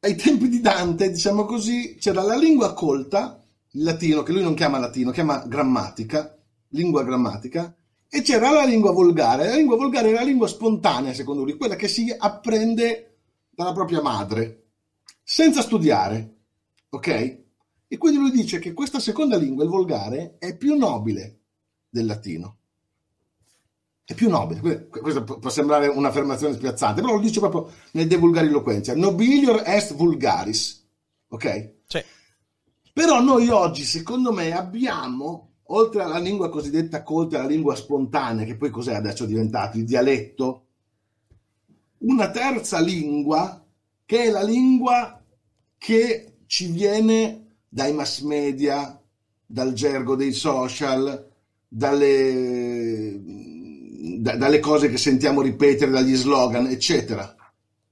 Ai 0.00 0.16
tempi 0.16 0.48
di 0.48 0.60
Dante, 0.60 1.10
diciamo 1.10 1.44
così, 1.44 1.96
c'era 1.98 2.22
la 2.22 2.36
lingua 2.36 2.72
colta, 2.72 3.40
il 3.72 3.82
latino, 3.84 4.22
che 4.22 4.32
lui 4.32 4.42
non 4.42 4.54
chiama 4.54 4.78
latino, 4.78 5.12
chiama 5.12 5.44
grammatica, 5.46 6.36
lingua 6.70 7.04
grammatica, 7.04 7.72
e 8.12 8.22
c'era 8.22 8.50
la 8.50 8.64
lingua 8.64 8.90
volgare. 8.90 9.46
La 9.46 9.54
lingua 9.54 9.76
volgare 9.76 10.10
è 10.10 10.12
la 10.12 10.22
lingua 10.22 10.48
spontanea, 10.48 11.14
secondo 11.14 11.44
lui, 11.44 11.56
quella 11.56 11.76
che 11.76 11.86
si 11.86 12.12
apprende 12.16 13.18
dalla 13.50 13.72
propria 13.72 14.02
madre, 14.02 14.64
senza 15.22 15.62
studiare. 15.62 16.34
Ok? 16.90 17.38
E 17.86 17.98
quindi 17.98 18.18
lui 18.18 18.32
dice 18.32 18.58
che 18.58 18.72
questa 18.72 18.98
seconda 18.98 19.36
lingua, 19.36 19.62
il 19.62 19.70
volgare, 19.70 20.36
è 20.38 20.56
più 20.56 20.76
nobile 20.76 21.38
del 21.88 22.06
latino. 22.06 22.56
È 24.04 24.14
più 24.14 24.28
nobile. 24.28 24.88
Questo 24.88 25.22
può 25.22 25.50
sembrare 25.50 25.86
un'affermazione 25.86 26.54
spiazzante, 26.54 27.00
però 27.00 27.14
lo 27.14 27.20
dice 27.20 27.38
proprio 27.38 27.72
nel 27.92 28.08
De 28.08 28.16
Vulgariloquentia. 28.16 28.96
Nobilior 28.96 29.62
est 29.64 29.94
vulgaris. 29.94 30.84
Ok? 31.28 31.74
Sì. 31.86 32.02
Però 32.92 33.20
noi 33.20 33.48
oggi, 33.48 33.84
secondo 33.84 34.32
me, 34.32 34.52
abbiamo, 34.52 35.49
oltre 35.72 36.02
alla 36.02 36.18
lingua 36.18 36.48
cosiddetta 36.48 37.02
colta, 37.02 37.38
alla 37.38 37.48
lingua 37.48 37.74
spontanea, 37.74 38.44
che 38.44 38.56
poi 38.56 38.70
cos'è 38.70 38.94
adesso 38.94 39.26
diventato? 39.26 39.78
Il 39.78 39.84
dialetto, 39.84 40.66
una 41.98 42.30
terza 42.30 42.80
lingua 42.80 43.64
che 44.04 44.24
è 44.24 44.30
la 44.30 44.42
lingua 44.42 45.22
che 45.78 46.38
ci 46.46 46.66
viene 46.66 47.56
dai 47.68 47.92
mass 47.92 48.22
media, 48.22 49.00
dal 49.46 49.72
gergo 49.72 50.16
dei 50.16 50.32
social, 50.32 51.28
dalle, 51.68 53.20
da, 54.18 54.36
dalle 54.36 54.58
cose 54.58 54.88
che 54.88 54.98
sentiamo 54.98 55.40
ripetere, 55.40 55.90
dagli 55.90 56.16
slogan, 56.16 56.66
eccetera. 56.66 57.34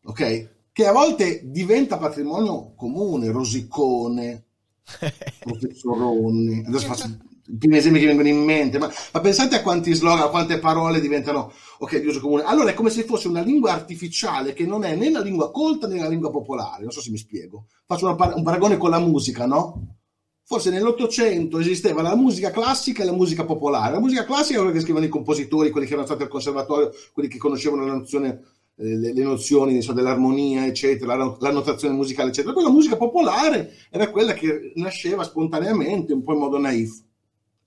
Ok? 0.03 0.49
Che 0.73 0.87
a 0.87 0.93
volte 0.93 1.43
diventa 1.45 1.99
patrimonio 1.99 2.73
comune, 2.75 3.31
rosicone, 3.31 4.45
professoroni. 5.39 6.65
Adesso 6.67 6.87
faccio 6.87 7.28
i 7.51 7.57
primi 7.57 7.79
esempi 7.79 7.99
che 8.01 8.07
vengono 8.07 8.29
in 8.29 8.45
mente, 8.45 8.79
ma, 8.79 8.91
ma, 9.13 9.21
pensate 9.21 9.57
a 9.57 9.63
quanti 9.63 9.95
slogan, 9.95 10.27
a 10.27 10.29
quante 10.29 10.59
parole 10.59 11.01
diventano 11.01 11.53
ok 11.79 11.99
di 11.99 12.07
uso 12.07 12.21
comune. 12.21 12.43
Allora 12.43 12.71
è 12.71 12.75
come 12.75 12.91
se 12.91 13.05
fosse 13.05 13.29
una 13.29 13.41
lingua 13.41 13.73
artificiale 13.73 14.53
che 14.53 14.67
non 14.67 14.85
è 14.85 14.95
né 14.95 15.11
la 15.11 15.21
lingua 15.21 15.51
colta 15.51 15.87
né 15.87 15.99
la 15.99 16.09
lingua 16.09 16.31
popolare. 16.31 16.83
Non 16.83 16.91
so 16.91 17.01
se 17.01 17.11
mi 17.11 17.19
spiego. 17.19 17.67
Faccio 17.87 18.15
par- 18.15 18.35
un 18.37 18.43
paragone 18.43 18.77
con 18.77 18.91
la 18.91 18.99
musica, 18.99 19.47
no? 19.47 19.97
Forse 20.45 20.71
nell'Ottocento 20.71 21.59
esisteva 21.59 22.01
la 22.01 22.17
musica 22.17 22.51
classica 22.51 23.03
e 23.03 23.07
la 23.07 23.13
musica 23.13 23.45
popolare. 23.45 23.93
La 23.93 24.01
musica 24.01 24.25
classica 24.25 24.59
è 24.59 24.63
quella 24.63 24.75
che 24.75 24.81
scrivono 24.81 25.05
i 25.05 25.11
compositori, 25.11 25.71
quelli 25.71 25.87
che 25.87 25.93
erano 25.93 26.07
stati 26.07 26.23
al 26.23 26.29
conservatorio, 26.29 26.91
quelli 27.13 27.29
che 27.29 27.39
conoscevano 27.39 27.85
la 27.85 27.93
nozione 27.93 28.43
eh, 28.81 28.97
le, 28.97 29.13
le, 29.13 29.23
nozioni 29.23 29.75
insomma, 29.75 29.97
dell'armonia, 29.97 30.65
eccetera, 30.65 31.17
la, 31.17 31.37
la, 31.41 31.51
notazione 31.51 31.95
musicale, 31.95 32.29
eccetera. 32.29 32.55
Poi 32.55 32.63
la 32.63 32.71
musica 32.71 32.97
popolare 32.97 33.73
era 33.91 34.09
quella 34.11 34.35
che 34.35 34.73
nasceva 34.77 35.25
spontaneamente, 35.25 36.13
un 36.13 36.23
po' 36.23 36.33
in 36.33 36.39
modo 36.39 36.59
naif. 36.59 37.07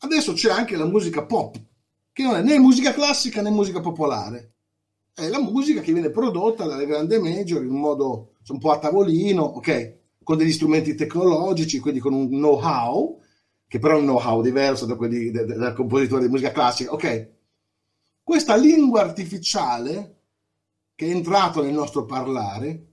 Adesso 0.04 0.34
c'è 0.34 0.52
anche 0.52 0.76
la 0.76 0.86
musica 0.86 1.26
pop, 1.26 1.60
che 2.12 2.24
non 2.24 2.36
è 2.36 2.42
né 2.42 2.60
musica 2.60 2.94
classica 2.94 3.42
né 3.42 3.50
musica 3.50 3.80
popolare. 3.80 4.54
È 5.14 5.28
la 5.28 5.42
musica 5.42 5.82
che 5.82 5.94
viene 5.94 6.10
prodotta 6.10 6.66
dalle 6.66 6.86
grandi 6.86 7.18
major 7.20 7.64
in 7.64 7.72
un 7.72 7.80
modo 7.80 8.34
un 8.48 8.60
po' 8.60 8.72
a 8.72 8.80
tavolino, 8.80 9.44
ok? 9.44 10.00
con 10.24 10.38
degli 10.38 10.52
strumenti 10.52 10.96
tecnologici, 10.96 11.80
quindi 11.80 12.00
con 12.00 12.14
un 12.14 12.28
know-how, 12.30 13.20
che 13.68 13.80
però 13.80 13.96
è 13.96 14.00
un 14.00 14.06
know-how 14.06 14.42
diverso 14.42 14.86
da 14.86 14.96
quelli 14.96 15.32
del, 15.32 15.46
del 15.46 15.74
compositore 15.76 16.24
di 16.24 16.30
musica 16.30 16.52
classica. 16.52 16.92
Ok, 16.94 17.30
questa 18.24 18.56
lingua 18.56 19.02
artificiale 19.02 20.20
che 20.96 21.08
è 21.08 21.10
entrato 21.10 21.64
nel 21.64 21.74
nostro 21.74 22.06
parlare, 22.06 22.88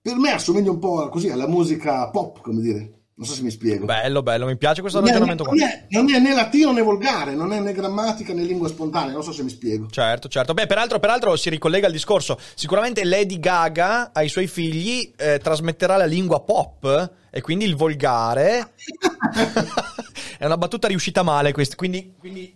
per 0.00 0.16
me 0.16 0.30
assomiglia 0.30 0.70
un 0.70 0.78
po' 0.78 1.08
così 1.08 1.28
alla 1.28 1.46
musica 1.46 2.08
pop, 2.10 2.40
come 2.40 2.60
dire. 2.60 2.92
Non 3.18 3.26
so 3.26 3.32
se 3.32 3.42
mi 3.42 3.50
spiego. 3.50 3.86
Bello, 3.86 4.22
bello, 4.22 4.44
mi 4.44 4.58
piace 4.58 4.82
questo 4.82 5.00
non 5.00 5.08
ragionamento 5.08 5.44
è, 5.44 5.46
non, 5.46 5.62
è, 5.62 5.86
non 5.88 6.14
è, 6.14 6.18
né 6.18 6.34
latino 6.34 6.72
né 6.72 6.82
volgare, 6.82 7.34
non 7.34 7.50
è 7.50 7.60
né 7.60 7.72
grammatica 7.72 8.34
né 8.34 8.42
lingua 8.42 8.68
spontanea, 8.68 9.14
non 9.14 9.22
so 9.22 9.32
se 9.32 9.42
mi 9.42 9.48
spiego. 9.48 9.88
Certo, 9.88 10.28
certo. 10.28 10.52
Beh, 10.52 10.66
peraltro, 10.66 10.98
peraltro 10.98 11.34
si 11.36 11.48
ricollega 11.48 11.86
al 11.86 11.92
discorso. 11.92 12.38
Sicuramente 12.54 13.04
Lady 13.04 13.38
Gaga 13.38 14.10
ai 14.12 14.28
suoi 14.28 14.46
figli 14.46 15.10
eh, 15.16 15.38
trasmetterà 15.38 15.96
la 15.96 16.04
lingua 16.04 16.42
pop 16.42 17.10
e 17.30 17.40
quindi 17.40 17.64
il 17.64 17.74
volgare. 17.74 18.74
è 20.36 20.44
una 20.44 20.58
battuta 20.58 20.86
riuscita 20.86 21.22
male 21.22 21.52
questa, 21.52 21.74
quindi... 21.74 22.12
Quindi, 22.18 22.54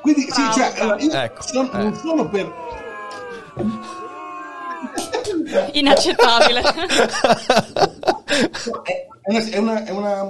quindi 0.00 0.20
sì, 0.30 0.42
cioè, 0.54 0.74
allora, 0.78 1.24
ecco, 1.24 1.42
sono, 1.42 1.72
eh. 1.72 1.78
non 1.78 1.96
sono 1.96 2.28
per... 2.28 2.54
Inaccettabile. 5.72 6.62
è, 9.26 9.30
una, 9.30 9.44
è, 9.50 9.58
una, 9.58 9.84
è, 9.84 9.90
una, 9.90 10.20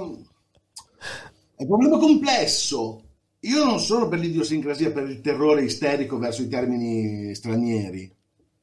è 1.55 1.61
un 1.61 1.67
problema 1.67 1.97
complesso. 1.99 3.03
Io 3.41 3.63
non 3.63 3.79
sono 3.79 4.07
per 4.07 4.19
l'idiosincrasia, 4.19 4.91
per 4.91 5.07
il 5.07 5.21
terrore 5.21 5.63
isterico 5.63 6.17
verso 6.17 6.41
i 6.41 6.47
termini 6.47 7.33
stranieri. 7.35 8.11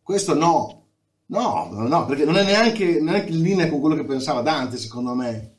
Questo 0.02 0.34
no. 0.34 0.82
No, 1.26 1.68
no, 1.70 2.04
perché 2.04 2.24
non 2.24 2.36
è 2.36 2.44
neanche, 2.44 3.00
neanche 3.00 3.30
in 3.30 3.40
linea 3.40 3.70
con 3.70 3.80
quello 3.80 3.94
che 3.94 4.04
pensava 4.04 4.42
Dante, 4.42 4.76
secondo 4.76 5.14
me. 5.14 5.52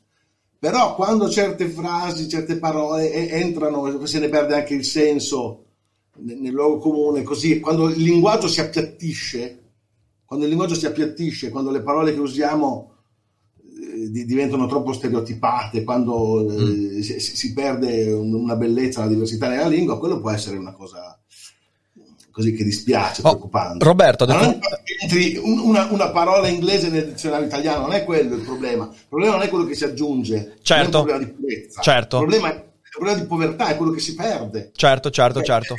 Però 0.58 0.94
quando 0.94 1.28
certe 1.28 1.68
frasi, 1.68 2.28
certe 2.28 2.58
parole 2.58 3.30
entrano, 3.30 4.06
se 4.06 4.18
ne 4.18 4.28
perde 4.28 4.54
anche 4.54 4.74
il 4.74 4.84
senso 4.84 5.64
nel 6.18 6.52
luogo 6.52 6.78
comune, 6.78 7.22
così, 7.22 7.60
quando 7.60 7.88
il 7.88 8.00
linguaggio 8.00 8.46
si 8.46 8.60
appiattisce, 8.60 9.64
quando 10.24 10.44
il 10.44 10.50
linguaggio 10.50 10.76
si 10.76 10.86
appiattisce, 10.86 11.50
quando 11.50 11.70
le 11.70 11.82
parole 11.82 12.14
che 12.14 12.20
usiamo 12.20 12.95
diventano 14.10 14.66
troppo 14.66 14.92
stereotipate, 14.92 15.84
quando 15.84 16.50
eh, 16.50 16.60
mm. 16.60 17.00
si, 17.00 17.18
si, 17.18 17.52
perde 17.52 18.12
una 18.12 18.56
bellezza, 18.56 19.00
una 19.00 19.08
diversità 19.08 19.48
nella 19.48 19.68
lingua, 19.68 19.98
quello 19.98 20.20
può 20.20 20.30
essere 20.30 20.56
una 20.56 20.72
cosa 20.72 21.18
così 22.30 22.52
che 22.52 22.64
dispiace, 22.64 23.22
oh, 23.22 23.30
preoccupante. 23.30 23.82
Roberto, 23.82 24.26
detto... 24.26 24.60
una, 25.42 25.90
una, 25.90 26.10
parola 26.10 26.48
inglese 26.48 26.90
nel 26.90 27.12
dizionario 27.12 27.46
italiano, 27.46 27.86
non 27.86 27.94
è 27.94 28.04
quello 28.04 28.34
il 28.34 28.42
problema. 28.42 28.84
Il 28.92 29.06
problema 29.08 29.32
non 29.36 29.42
è 29.42 29.48
quello 29.48 29.64
che 29.64 29.74
si 29.74 29.84
aggiunge, 29.84 30.58
certo. 30.60 30.72
non 30.72 30.78
è 30.78 30.82
il 30.84 30.90
problema 30.90 31.18
di 31.18 31.30
purezza. 31.30 31.80
Certo. 31.80 32.16
Il 32.18 32.26
problema 32.26 32.52
è 32.52 32.64
il 32.96 33.02
problema 33.02 33.18
di 33.20 33.26
povertà 33.26 33.68
è 33.68 33.76
quello 33.76 33.92
che 33.92 34.00
si 34.00 34.14
perde. 34.14 34.70
Certo, 34.74 35.10
certo, 35.10 35.40
Perché 35.40 35.48
certo. 35.48 35.74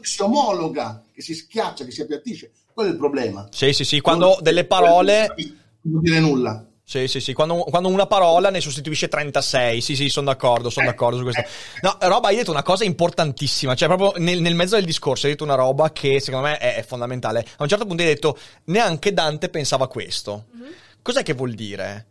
Si 0.00 0.22
omologa, 0.22 1.02
che 1.12 1.22
si 1.22 1.34
schiaccia, 1.34 1.84
che 1.84 1.90
si 1.92 2.02
appiattisce. 2.02 2.50
Quello 2.72 2.90
è 2.90 2.92
il 2.92 2.98
problema. 2.98 3.48
Sì, 3.50 3.72
sì, 3.72 3.84
sì. 3.84 4.00
Quando 4.00 4.26
non, 4.26 4.36
delle 4.42 4.64
parole... 4.64 5.34
Non 5.82 6.00
dire 6.02 6.18
nulla. 6.18 6.66
Sì, 6.88 7.08
sì, 7.08 7.18
sì. 7.18 7.32
Quando, 7.32 7.64
quando, 7.64 7.88
una 7.88 8.06
parola 8.06 8.48
ne 8.48 8.60
sostituisce 8.60 9.08
36. 9.08 9.80
Sì, 9.80 9.96
sì, 9.96 10.08
sono 10.08 10.26
d'accordo, 10.26 10.70
sono 10.70 10.86
eh, 10.86 10.90
d'accordo 10.90 11.16
su 11.16 11.24
questo. 11.24 11.40
Eh. 11.40 11.48
No, 11.82 11.96
roba, 12.02 12.28
hai 12.28 12.36
detto 12.36 12.52
una 12.52 12.62
cosa 12.62 12.84
importantissima. 12.84 13.74
Cioè, 13.74 13.88
proprio 13.88 14.12
nel, 14.22 14.40
nel, 14.40 14.54
mezzo 14.54 14.76
del 14.76 14.84
discorso 14.84 15.26
hai 15.26 15.32
detto 15.32 15.42
una 15.42 15.56
roba 15.56 15.90
che 15.90 16.20
secondo 16.20 16.46
me 16.46 16.58
è, 16.58 16.76
è, 16.76 16.84
fondamentale. 16.84 17.40
A 17.56 17.64
un 17.64 17.68
certo 17.68 17.86
punto 17.86 18.02
hai 18.02 18.08
detto, 18.08 18.38
neanche 18.66 19.12
Dante 19.12 19.48
pensava 19.48 19.88
questo. 19.88 20.44
Mm-hmm. 20.56 20.72
Cos'è 21.02 21.24
che 21.24 21.34
vuol 21.34 21.54
dire? 21.54 22.06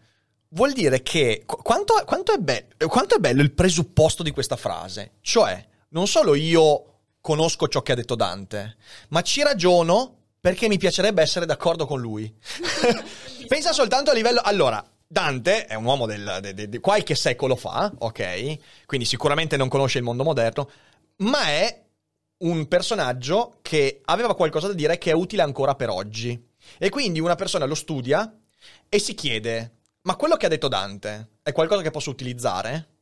vuol 0.49 0.71
dire 0.71 1.01
che 1.01 1.43
quanto, 1.45 2.01
quanto, 2.05 2.33
è 2.33 2.37
be- 2.37 2.67
quanto 2.87 3.15
è 3.15 3.19
bello 3.19 3.41
il 3.41 3.51
presupposto 3.51 4.23
di 4.23 4.31
questa 4.31 4.55
frase. 4.57 5.13
Cioè, 5.21 5.65
non 5.89 6.07
solo 6.07 6.35
io 6.35 6.95
conosco 7.21 7.67
ciò 7.67 7.81
che 7.81 7.93
ha 7.93 7.95
detto 7.95 8.15
Dante, 8.15 8.75
ma 9.09 9.21
ci 9.21 9.41
ragiono 9.41 10.24
perché 10.45 10.67
mi 10.67 10.77
piacerebbe 10.77 11.23
essere 11.23 11.47
d'accordo 11.47 11.87
con 11.87 11.99
lui. 11.99 12.31
Pensa 13.49 13.73
soltanto 13.73 14.11
a 14.11 14.13
livello... 14.13 14.41
Allora, 14.43 14.87
Dante 15.07 15.65
è 15.65 15.73
un 15.73 15.85
uomo 15.85 16.05
di 16.05 16.77
qualche 16.79 17.15
secolo 17.15 17.55
fa, 17.55 17.91
ok? 17.97 18.85
Quindi 18.85 19.07
sicuramente 19.07 19.57
non 19.57 19.69
conosce 19.69 19.97
il 19.97 20.03
mondo 20.03 20.23
moderno, 20.23 20.69
ma 21.17 21.47
è 21.47 21.83
un 22.43 22.67
personaggio 22.67 23.57
che 23.63 24.01
aveva 24.05 24.35
qualcosa 24.35 24.67
da 24.67 24.73
dire 24.73 24.99
che 24.99 25.09
è 25.09 25.15
utile 25.15 25.41
ancora 25.41 25.73
per 25.73 25.89
oggi. 25.89 26.39
E 26.77 26.89
quindi 26.89 27.19
una 27.19 27.33
persona 27.33 27.65
lo 27.65 27.73
studia 27.73 28.31
e 28.87 28.99
si 28.99 29.15
chiede, 29.15 29.77
ma 30.01 30.15
quello 30.15 30.35
che 30.37 30.45
ha 30.45 30.49
detto 30.49 30.67
Dante 30.67 31.29
è 31.41 31.51
qualcosa 31.53 31.81
che 31.81 31.89
posso 31.89 32.11
utilizzare? 32.11 32.94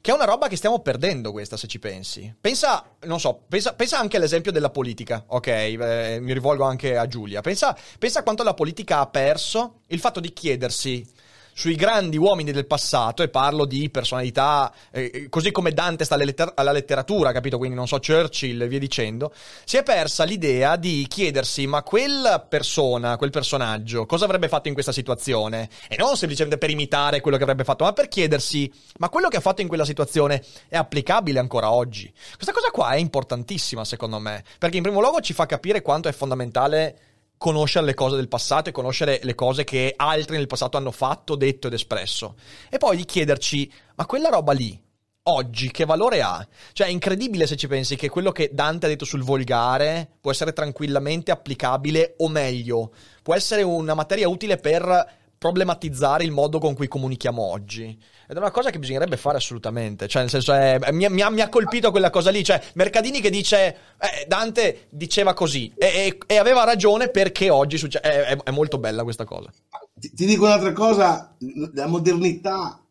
Che 0.00 0.10
è 0.10 0.14
una 0.14 0.24
roba 0.24 0.48
che 0.48 0.56
stiamo 0.56 0.80
perdendo 0.80 1.32
questa, 1.32 1.56
se 1.56 1.66
ci 1.66 1.78
pensi. 1.78 2.34
Pensa, 2.40 2.84
non 3.02 3.20
so, 3.20 3.42
pensa, 3.48 3.74
pensa 3.74 3.98
anche 3.98 4.16
all'esempio 4.16 4.52
della 4.52 4.70
politica, 4.70 5.24
ok? 5.26 5.46
Eh, 5.46 6.18
mi 6.20 6.32
rivolgo 6.32 6.64
anche 6.64 6.96
a 6.96 7.06
Giulia. 7.06 7.40
Pensa, 7.40 7.76
pensa 7.98 8.22
quanto 8.22 8.42
la 8.42 8.54
politica 8.54 9.00
ha 9.00 9.06
perso 9.06 9.80
il 9.88 10.00
fatto 10.00 10.20
di 10.20 10.32
chiedersi 10.32 11.06
sui 11.54 11.76
grandi 11.76 12.16
uomini 12.16 12.52
del 12.52 12.66
passato, 12.66 13.22
e 13.22 13.28
parlo 13.28 13.64
di 13.64 13.88
personalità, 13.88 14.72
eh, 14.90 15.28
così 15.30 15.52
come 15.52 15.72
Dante 15.72 16.04
sta 16.04 16.16
letter- 16.16 16.52
alla 16.56 16.72
letteratura, 16.72 17.32
capito? 17.32 17.56
Quindi 17.58 17.76
non 17.76 17.86
so, 17.86 17.98
Churchill 18.00 18.60
e 18.62 18.68
via 18.68 18.78
dicendo, 18.80 19.32
si 19.64 19.76
è 19.76 19.82
persa 19.82 20.24
l'idea 20.24 20.76
di 20.76 21.06
chiedersi, 21.08 21.66
ma 21.66 21.82
quella 21.82 22.40
persona, 22.40 23.16
quel 23.16 23.30
personaggio, 23.30 24.04
cosa 24.04 24.24
avrebbe 24.24 24.48
fatto 24.48 24.68
in 24.68 24.74
questa 24.74 24.92
situazione? 24.92 25.68
E 25.88 25.96
non 25.96 26.16
semplicemente 26.16 26.58
per 26.58 26.70
imitare 26.70 27.20
quello 27.20 27.36
che 27.36 27.44
avrebbe 27.44 27.64
fatto, 27.64 27.84
ma 27.84 27.92
per 27.92 28.08
chiedersi, 28.08 28.70
ma 28.98 29.08
quello 29.08 29.28
che 29.28 29.36
ha 29.36 29.40
fatto 29.40 29.60
in 29.60 29.68
quella 29.68 29.84
situazione 29.84 30.42
è 30.68 30.76
applicabile 30.76 31.38
ancora 31.38 31.70
oggi? 31.70 32.12
Questa 32.34 32.52
cosa 32.52 32.70
qua 32.70 32.90
è 32.90 32.96
importantissima, 32.96 33.84
secondo 33.84 34.18
me, 34.18 34.42
perché 34.58 34.76
in 34.76 34.82
primo 34.82 35.00
luogo 35.00 35.20
ci 35.20 35.32
fa 35.32 35.46
capire 35.46 35.82
quanto 35.82 36.08
è 36.08 36.12
fondamentale 36.12 36.98
conoscere 37.44 37.84
le 37.84 37.92
cose 37.92 38.16
del 38.16 38.28
passato 38.28 38.70
e 38.70 38.72
conoscere 38.72 39.20
le 39.22 39.34
cose 39.34 39.64
che 39.64 39.92
altri 39.94 40.38
nel 40.38 40.46
passato 40.46 40.78
hanno 40.78 40.90
fatto, 40.90 41.36
detto 41.36 41.66
ed 41.66 41.74
espresso. 41.74 42.36
E 42.70 42.78
poi 42.78 42.96
di 42.96 43.04
chiederci, 43.04 43.70
ma 43.96 44.06
quella 44.06 44.30
roba 44.30 44.54
lì, 44.54 44.82
oggi, 45.24 45.70
che 45.70 45.84
valore 45.84 46.22
ha? 46.22 46.46
Cioè, 46.72 46.86
è 46.86 46.90
incredibile 46.90 47.46
se 47.46 47.56
ci 47.56 47.68
pensi 47.68 47.96
che 47.96 48.08
quello 48.08 48.32
che 48.32 48.48
Dante 48.50 48.86
ha 48.86 48.88
detto 48.88 49.04
sul 49.04 49.22
volgare 49.22 50.08
può 50.22 50.30
essere 50.30 50.54
tranquillamente 50.54 51.32
applicabile, 51.32 52.14
o 52.16 52.30
meglio, 52.30 52.92
può 53.22 53.34
essere 53.34 53.60
una 53.60 53.92
materia 53.92 54.26
utile 54.26 54.56
per 54.56 55.22
problematizzare 55.44 56.24
il 56.24 56.30
modo 56.30 56.58
con 56.58 56.74
cui 56.74 56.88
comunichiamo 56.88 57.42
oggi. 57.42 57.84
Ed 58.26 58.34
è 58.34 58.38
una 58.38 58.50
cosa 58.50 58.70
che 58.70 58.78
bisognerebbe 58.78 59.18
fare 59.18 59.36
assolutamente. 59.36 60.08
Cioè, 60.08 60.22
nel 60.22 60.30
senso, 60.30 60.54
è, 60.54 60.78
mi, 60.90 61.06
mi, 61.10 61.20
ha, 61.20 61.28
mi, 61.28 61.42
ha, 61.42 61.50
colpito 61.50 61.90
quella 61.90 62.08
cosa 62.08 62.30
lì. 62.30 62.42
Cioè, 62.42 62.62
Mercadini 62.76 63.20
che 63.20 63.28
dice, 63.28 63.76
eh, 63.98 64.24
Dante 64.26 64.86
diceva 64.88 65.34
così 65.34 65.70
e, 65.76 65.86
e, 65.86 66.18
e, 66.26 66.38
aveva 66.38 66.64
ragione 66.64 67.10
perché 67.10 67.50
oggi 67.50 67.76
succede. 67.76 68.08
È, 68.08 68.24
è, 68.24 68.36
è, 68.42 68.50
molto 68.52 68.78
bella 68.78 69.02
questa 69.02 69.26
cosa. 69.26 69.52
Ti, 69.92 70.14
ti, 70.14 70.24
dico 70.24 70.46
un'altra 70.46 70.72
cosa: 70.72 71.36
la 71.74 71.88
modernità 71.88 72.82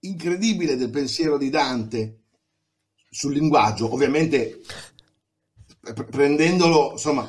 incredibile 0.00 0.74
del 0.76 0.88
pensiero 0.88 1.36
di 1.36 1.50
Dante 1.50 2.20
sul 3.10 3.34
linguaggio, 3.34 3.92
ovviamente 3.92 4.62
prendendolo, 6.08 6.92
insomma, 6.92 7.28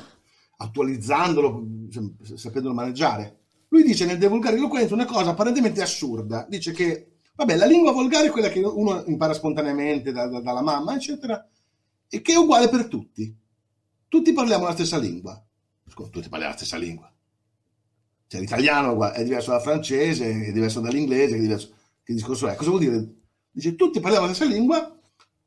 attualizzandolo, 0.56 1.62
sapendolo 2.36 2.74
maneggiare. 2.74 3.39
Lui 3.70 3.84
dice 3.84 4.06
nel 4.06 4.18
De 4.18 4.28
Vulgare 4.28 4.56
Eloquenza 4.56 4.94
una 4.94 5.06
cosa 5.06 5.32
apparentemente 5.32 5.82
assurda. 5.82 6.46
Dice 6.50 6.72
che, 6.72 7.18
vabbè, 7.36 7.56
la 7.56 7.66
lingua 7.66 7.92
volgare 7.92 8.28
è 8.28 8.32
quella 8.32 8.50
che 8.50 8.60
uno 8.60 9.04
impara 9.06 9.34
spontaneamente 9.34 10.12
da, 10.12 10.28
da, 10.28 10.42
dalla 10.42 10.62
mamma, 10.62 10.96
eccetera, 10.96 11.48
e 12.08 12.22
che 12.22 12.34
è 12.34 12.38
uguale 12.38 12.68
per 12.68 12.88
tutti. 12.88 13.36
Tutti 14.08 14.34
parliamo 14.34 14.66
la 14.66 14.74
stessa 14.74 14.98
lingua. 14.98 15.42
Tutti 15.86 16.30
parliamo 16.30 16.54
la 16.54 16.58
stessa 16.58 16.78
lingua. 16.78 17.14
Cioè, 18.28 18.40
l'italiano 18.42 19.12
è 19.12 19.24
diverso 19.24 19.52
dal 19.52 19.62
francese, 19.62 20.48
è 20.48 20.52
diverso 20.52 20.80
dall'inglese, 20.80 21.36
è 21.36 21.40
diverso... 21.40 21.74
Che 22.04 22.14
discorso 22.14 22.48
è? 22.48 22.56
Cosa 22.56 22.70
vuol 22.72 22.82
dire? 22.82 23.08
Dice, 23.52 23.76
tutti 23.76 24.00
parliamo 24.00 24.26
la 24.26 24.34
stessa 24.34 24.52
lingua, 24.52 25.00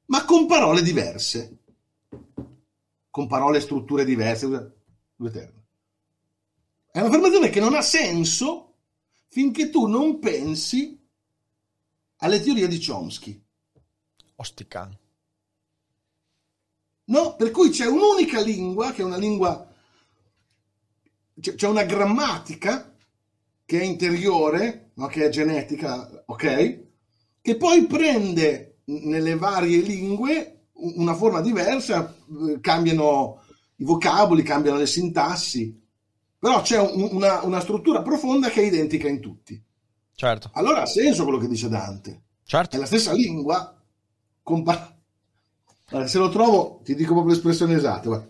ma 0.06 0.24
con 0.24 0.46
parole 0.46 0.82
diverse. 0.82 1.58
Con 3.10 3.26
parole 3.26 3.58
e 3.58 3.60
strutture 3.60 4.04
diverse. 4.04 4.74
È 6.92 7.00
un'affermazione 7.00 7.48
che 7.48 7.58
non 7.58 7.74
ha 7.74 7.80
senso 7.80 8.74
finché 9.28 9.70
tu 9.70 9.86
non 9.86 10.18
pensi 10.18 11.00
alle 12.16 12.42
teorie 12.42 12.68
di 12.68 12.84
Chomsky. 12.84 13.42
Ostica. 14.36 14.90
No, 17.04 17.34
per 17.36 17.50
cui 17.50 17.70
c'è 17.70 17.86
un'unica 17.86 18.42
lingua, 18.42 18.92
che 18.92 19.00
è 19.00 19.06
una 19.06 19.16
lingua, 19.16 19.66
c'è 21.40 21.66
una 21.66 21.84
grammatica 21.84 22.94
che 23.64 23.80
è 23.80 23.84
interiore, 23.84 24.90
no? 24.96 25.06
che 25.06 25.24
è 25.24 25.28
genetica, 25.30 26.24
ok? 26.26 26.80
Che 27.40 27.56
poi 27.56 27.86
prende 27.86 28.80
nelle 28.84 29.34
varie 29.36 29.80
lingue 29.80 30.66
una 30.74 31.14
forma 31.14 31.40
diversa, 31.40 32.14
eh, 32.14 32.60
cambiano 32.60 33.42
i 33.76 33.84
vocaboli, 33.84 34.42
cambiano 34.42 34.76
le 34.76 34.86
sintassi, 34.86 35.81
però 36.42 36.60
c'è 36.60 36.76
un, 36.76 37.08
una, 37.12 37.44
una, 37.44 37.60
struttura 37.60 38.02
profonda 38.02 38.50
che 38.50 38.62
è 38.62 38.64
identica 38.64 39.06
in 39.06 39.20
tutti. 39.20 39.62
Certo. 40.12 40.50
Allora 40.54 40.82
ha 40.82 40.86
senso 40.86 41.22
quello 41.22 41.38
che 41.38 41.46
dice 41.46 41.68
Dante. 41.68 42.22
Certo. 42.44 42.74
È 42.74 42.80
la 42.80 42.86
stessa 42.86 43.12
lingua. 43.12 43.80
Compa- 44.42 44.92
allora, 45.90 46.08
se 46.08 46.18
lo 46.18 46.30
trovo, 46.30 46.80
ti 46.82 46.96
dico 46.96 47.12
proprio 47.12 47.34
l'espressione 47.34 47.76
esatta. 47.76 48.08
Guarda, 48.08 48.28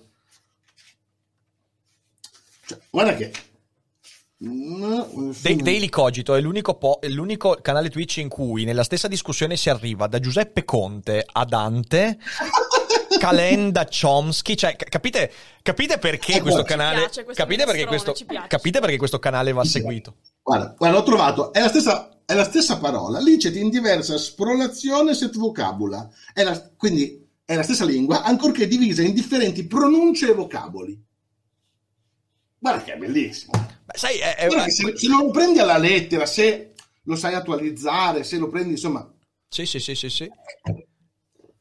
cioè, 2.66 2.80
guarda 2.90 3.16
che 3.16 3.32
Daily 4.36 5.88
Cogito 5.88 6.34
è 6.34 6.40
l'unico, 6.42 6.74
po- 6.74 6.98
è 7.00 7.08
l'unico, 7.08 7.60
canale 7.62 7.88
Twitch 7.88 8.18
in 8.18 8.28
cui 8.28 8.64
nella 8.64 8.84
stessa 8.84 9.08
discussione 9.08 9.56
si 9.56 9.70
arriva 9.70 10.06
da 10.06 10.20
Giuseppe 10.20 10.66
Conte 10.66 11.24
a 11.26 11.46
Dante, 11.46 12.18
Calenda 13.18 13.86
Chomsky, 13.86 14.54
cioè 14.54 14.76
capite, 14.76 15.32
capite 15.62 15.98
perché 15.98 16.36
eh, 16.36 16.40
questo 16.40 16.62
canale 16.62 17.10
capite 17.34 17.64
perché 17.64 17.86
questo, 17.86 18.14
capite 18.48 18.80
perché 18.80 18.96
questo 18.96 19.18
canale 19.18 19.52
va 19.52 19.64
seguito. 19.64 20.16
Guarda, 20.42 20.74
guarda, 20.76 20.98
ho 20.98 21.02
trovato, 21.02 21.52
è 21.52 21.60
la 21.60 21.68
stessa, 21.68 22.18
è 22.24 22.34
la 22.34 22.44
stessa 22.44 22.78
parola, 22.78 23.20
licet 23.20 23.54
in 23.56 23.70
diversa 23.70 24.18
sprolazione 24.18 25.14
set 25.14 25.36
vocabula, 25.36 26.08
è 26.32 26.42
la, 26.42 26.70
quindi 26.76 27.28
è 27.44 27.54
la 27.54 27.62
stessa 27.62 27.84
lingua, 27.84 28.22
ancorché 28.22 28.66
divisa 28.66 29.02
in 29.02 29.14
differenti 29.14 29.66
pronunce 29.66 30.30
e 30.30 30.34
vocaboli. 30.34 31.00
Guarda 32.58 32.82
che 32.82 32.92
è 32.94 32.96
bellissimo. 32.96 33.52
Beh, 33.84 33.98
sai, 33.98 34.18
è, 34.18 34.36
è 34.36 34.46
una... 34.46 34.68
se, 34.68 34.96
se, 34.96 35.08
lo 35.08 35.30
prendi 35.30 35.58
alla 35.58 35.78
lettera, 35.78 36.26
se 36.26 36.74
lo 37.02 37.16
sai 37.16 37.34
attualizzare, 37.34 38.22
se 38.22 38.38
lo 38.38 38.48
prendi, 38.48 38.70
insomma... 38.70 39.08
Sì, 39.48 39.66
sì, 39.66 39.80
sì, 39.80 39.94
sì, 39.94 40.08
sì. 40.08 40.30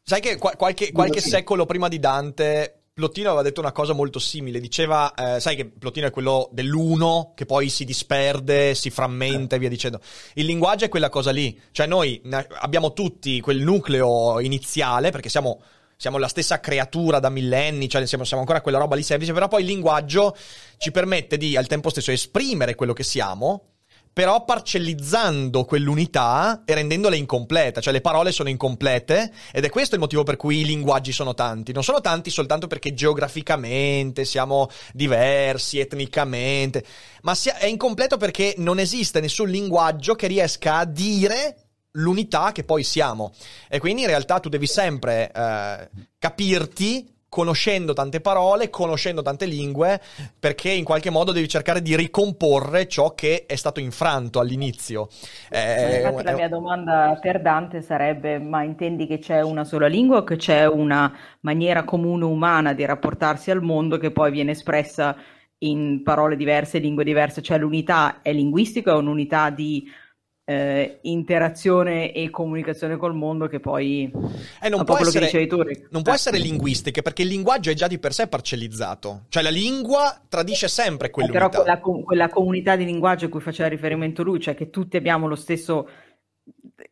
Sai 0.03 0.19
che 0.19 0.37
qualche, 0.37 0.91
qualche 0.91 1.21
secolo 1.21 1.65
prima 1.65 1.87
di 1.87 1.99
Dante 1.99 2.81
Plottino 2.93 3.29
aveva 3.29 3.43
detto 3.43 3.61
una 3.61 3.71
cosa 3.71 3.93
molto 3.93 4.19
simile, 4.19 4.59
diceva, 4.59 5.13
eh, 5.13 5.39
sai 5.39 5.55
che 5.55 5.65
Plottino 5.65 6.07
è 6.07 6.11
quello 6.11 6.49
dell'uno 6.51 7.31
che 7.35 7.45
poi 7.45 7.69
si 7.69 7.85
disperde, 7.85 8.75
si 8.75 8.89
frammenta 8.89 9.55
e 9.55 9.59
via 9.59 9.69
dicendo. 9.69 10.01
Il 10.33 10.45
linguaggio 10.45 10.85
è 10.85 10.89
quella 10.89 11.09
cosa 11.09 11.31
lì, 11.31 11.59
cioè 11.71 11.87
noi 11.87 12.21
abbiamo 12.59 12.91
tutti 12.91 13.39
quel 13.39 13.61
nucleo 13.61 14.39
iniziale 14.39 15.11
perché 15.11 15.29
siamo 15.29 15.61
siamo 16.01 16.17
la 16.17 16.27
stessa 16.27 16.59
creatura 16.59 17.19
da 17.19 17.29
millenni, 17.29 17.87
cioè 17.87 18.03
siamo, 18.07 18.23
siamo, 18.23 18.41
ancora 18.41 18.61
quella 18.61 18.79
roba 18.79 18.95
lì 18.95 19.03
semplice, 19.03 19.33
però 19.33 19.47
poi 19.47 19.61
il 19.61 19.67
linguaggio 19.67 20.35
ci 20.79 20.89
permette 20.89 21.37
di 21.37 21.55
al 21.55 21.67
tempo 21.67 21.91
stesso 21.91 22.09
esprimere 22.09 22.73
quello 22.73 22.93
che 22.93 23.03
siamo, 23.03 23.70
però 24.13 24.43
parcellizzando 24.43 25.63
quell'unità 25.63 26.63
e 26.65 26.73
rendendola 26.73 27.15
incompleta, 27.15 27.79
cioè 27.79 27.93
le 27.93 28.01
parole 28.01 28.31
sono 28.31 28.49
incomplete 28.49 29.31
ed 29.53 29.63
è 29.63 29.69
questo 29.69 29.95
il 29.95 30.01
motivo 30.01 30.23
per 30.23 30.35
cui 30.35 30.59
i 30.59 30.65
linguaggi 30.65 31.13
sono 31.13 31.33
tanti. 31.33 31.71
Non 31.71 31.83
sono 31.83 32.01
tanti 32.01 32.29
soltanto 32.29 32.67
perché 32.67 32.93
geograficamente 32.93 34.25
siamo 34.25 34.69
diversi, 34.93 35.79
etnicamente, 35.79 36.83
ma 37.21 37.35
è 37.57 37.67
incompleto 37.67 38.17
perché 38.17 38.55
non 38.57 38.79
esiste 38.79 39.21
nessun 39.21 39.49
linguaggio 39.49 40.15
che 40.15 40.27
riesca 40.27 40.77
a 40.77 40.85
dire 40.85 41.55
l'unità 41.91 42.51
che 42.51 42.63
poi 42.63 42.83
siamo. 42.83 43.33
E 43.69 43.79
quindi 43.79 44.01
in 44.01 44.07
realtà 44.07 44.39
tu 44.39 44.49
devi 44.49 44.67
sempre 44.67 45.31
eh, 45.33 45.89
capirti 46.19 47.19
conoscendo 47.31 47.93
tante 47.93 48.19
parole, 48.19 48.69
conoscendo 48.69 49.21
tante 49.21 49.45
lingue, 49.45 50.01
perché 50.37 50.69
in 50.69 50.83
qualche 50.83 51.09
modo 51.09 51.31
devi 51.31 51.47
cercare 51.47 51.81
di 51.81 51.95
ricomporre 51.95 52.89
ciò 52.89 53.15
che 53.15 53.45
è 53.45 53.55
stato 53.55 53.79
infranto 53.79 54.41
all'inizio. 54.41 55.07
Eh, 55.49 55.95
Infatti 55.95 56.23
la 56.23 56.33
mia 56.33 56.49
domanda 56.49 57.17
per 57.21 57.41
Dante 57.41 57.81
sarebbe, 57.81 58.37
ma 58.37 58.63
intendi 58.63 59.07
che 59.07 59.19
c'è 59.19 59.39
una 59.39 59.63
sola 59.63 59.87
lingua 59.87 60.17
o 60.17 60.23
che 60.25 60.35
c'è 60.35 60.67
una 60.67 61.17
maniera 61.39 61.85
comune 61.85 62.25
umana 62.25 62.73
di 62.73 62.83
rapportarsi 62.83 63.49
al 63.49 63.61
mondo 63.61 63.97
che 63.97 64.11
poi 64.11 64.29
viene 64.29 64.51
espressa 64.51 65.15
in 65.59 66.03
parole 66.03 66.35
diverse, 66.35 66.79
lingue 66.79 67.05
diverse, 67.05 67.41
cioè 67.41 67.57
l'unità 67.59 68.21
è 68.21 68.33
linguistica 68.33 68.93
o 68.93 68.99
un'unità 68.99 69.49
di 69.51 69.89
eh, 70.51 70.99
interazione 71.03 72.11
e 72.11 72.29
comunicazione 72.29 72.97
col 72.97 73.15
mondo 73.15 73.47
che 73.47 73.59
poi 73.59 74.11
eh, 74.61 74.69
non, 74.69 74.83
può 74.83 74.97
essere, 74.97 75.47
non 75.89 76.01
può 76.01 76.13
essere 76.13 76.37
linguistica 76.37 77.01
perché 77.01 77.21
il 77.21 77.29
linguaggio 77.29 77.71
è 77.71 77.73
già 77.73 77.87
di 77.87 77.99
per 77.99 78.13
sé 78.13 78.27
parcellizzato. 78.27 79.23
Cioè 79.29 79.41
la 79.41 79.49
lingua 79.49 80.21
tradisce 80.27 80.67
sempre 80.67 81.09
quell'unità. 81.09 81.45
eh, 81.45 81.49
però 81.49 81.79
quella, 81.79 82.03
quella, 82.03 82.29
comunità 82.29 82.75
di 82.75 82.85
linguaggio 82.85 83.27
a 83.27 83.29
cui 83.29 83.39
faceva 83.39 83.69
riferimento 83.69 84.23
lui 84.23 84.39
cioè 84.39 84.55
che 84.55 84.69
tutti 84.69 84.97
abbiamo 84.97 85.27
lo 85.27 85.35
stesso 85.35 85.87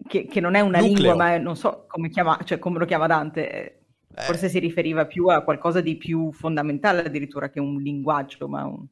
che, 0.07 0.25
che 0.25 0.39
non 0.39 0.55
è 0.55 0.61
una 0.61 0.79
Nucleo. 0.79 0.95
lingua 0.95 1.15
ma 1.15 1.33
è, 1.33 1.37
non 1.37 1.55
so 1.55 1.85
come, 1.87 2.09
chiama, 2.09 2.39
cioè, 2.45 2.59
come 2.59 2.79
lo 2.79 2.85
chiama 2.85 3.07
Dante 3.07 3.51
eh, 3.51 3.81
forse 4.15 4.47
si 4.47 4.59
riferiva 4.59 5.05
più 5.05 5.27
a 5.27 5.41
qualcosa 5.41 5.81
di 5.81 5.97
più 5.97 6.31
fondamentale 6.31 7.03
addirittura 7.03 7.49
che 7.49 7.59
un 7.59 7.81
linguaggio 7.81 8.47
ma 8.47 8.63
un 8.65 8.85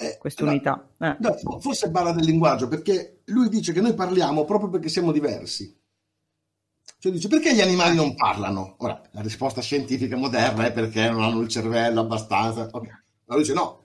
eh, 0.00 0.16
questa 0.16 0.44
unità. 0.44 0.88
Eh. 0.98 1.16
No, 1.18 1.60
forse 1.60 1.90
parla 1.90 2.12
del 2.12 2.24
linguaggio 2.24 2.68
perché 2.68 3.20
lui 3.26 3.50
dice 3.50 3.74
che 3.74 3.82
noi 3.82 3.92
parliamo 3.92 4.46
proprio 4.46 4.70
perché 4.70 4.88
siamo 4.88 5.12
diversi. 5.12 5.78
Cioè 6.98 7.12
dice 7.12 7.28
perché 7.28 7.54
gli 7.54 7.60
animali 7.60 7.94
non 7.96 8.14
parlano? 8.14 8.76
Ora, 8.78 8.98
la 9.10 9.20
risposta 9.20 9.60
scientifica 9.60 10.16
moderna 10.16 10.64
è 10.64 10.72
perché 10.72 11.10
non 11.10 11.22
hanno 11.22 11.40
il 11.40 11.48
cervello 11.48 12.00
abbastanza. 12.00 12.66
Okay. 12.70 12.90
Ma 13.26 13.34
lui 13.34 13.42
dice 13.42 13.52
no. 13.52 13.84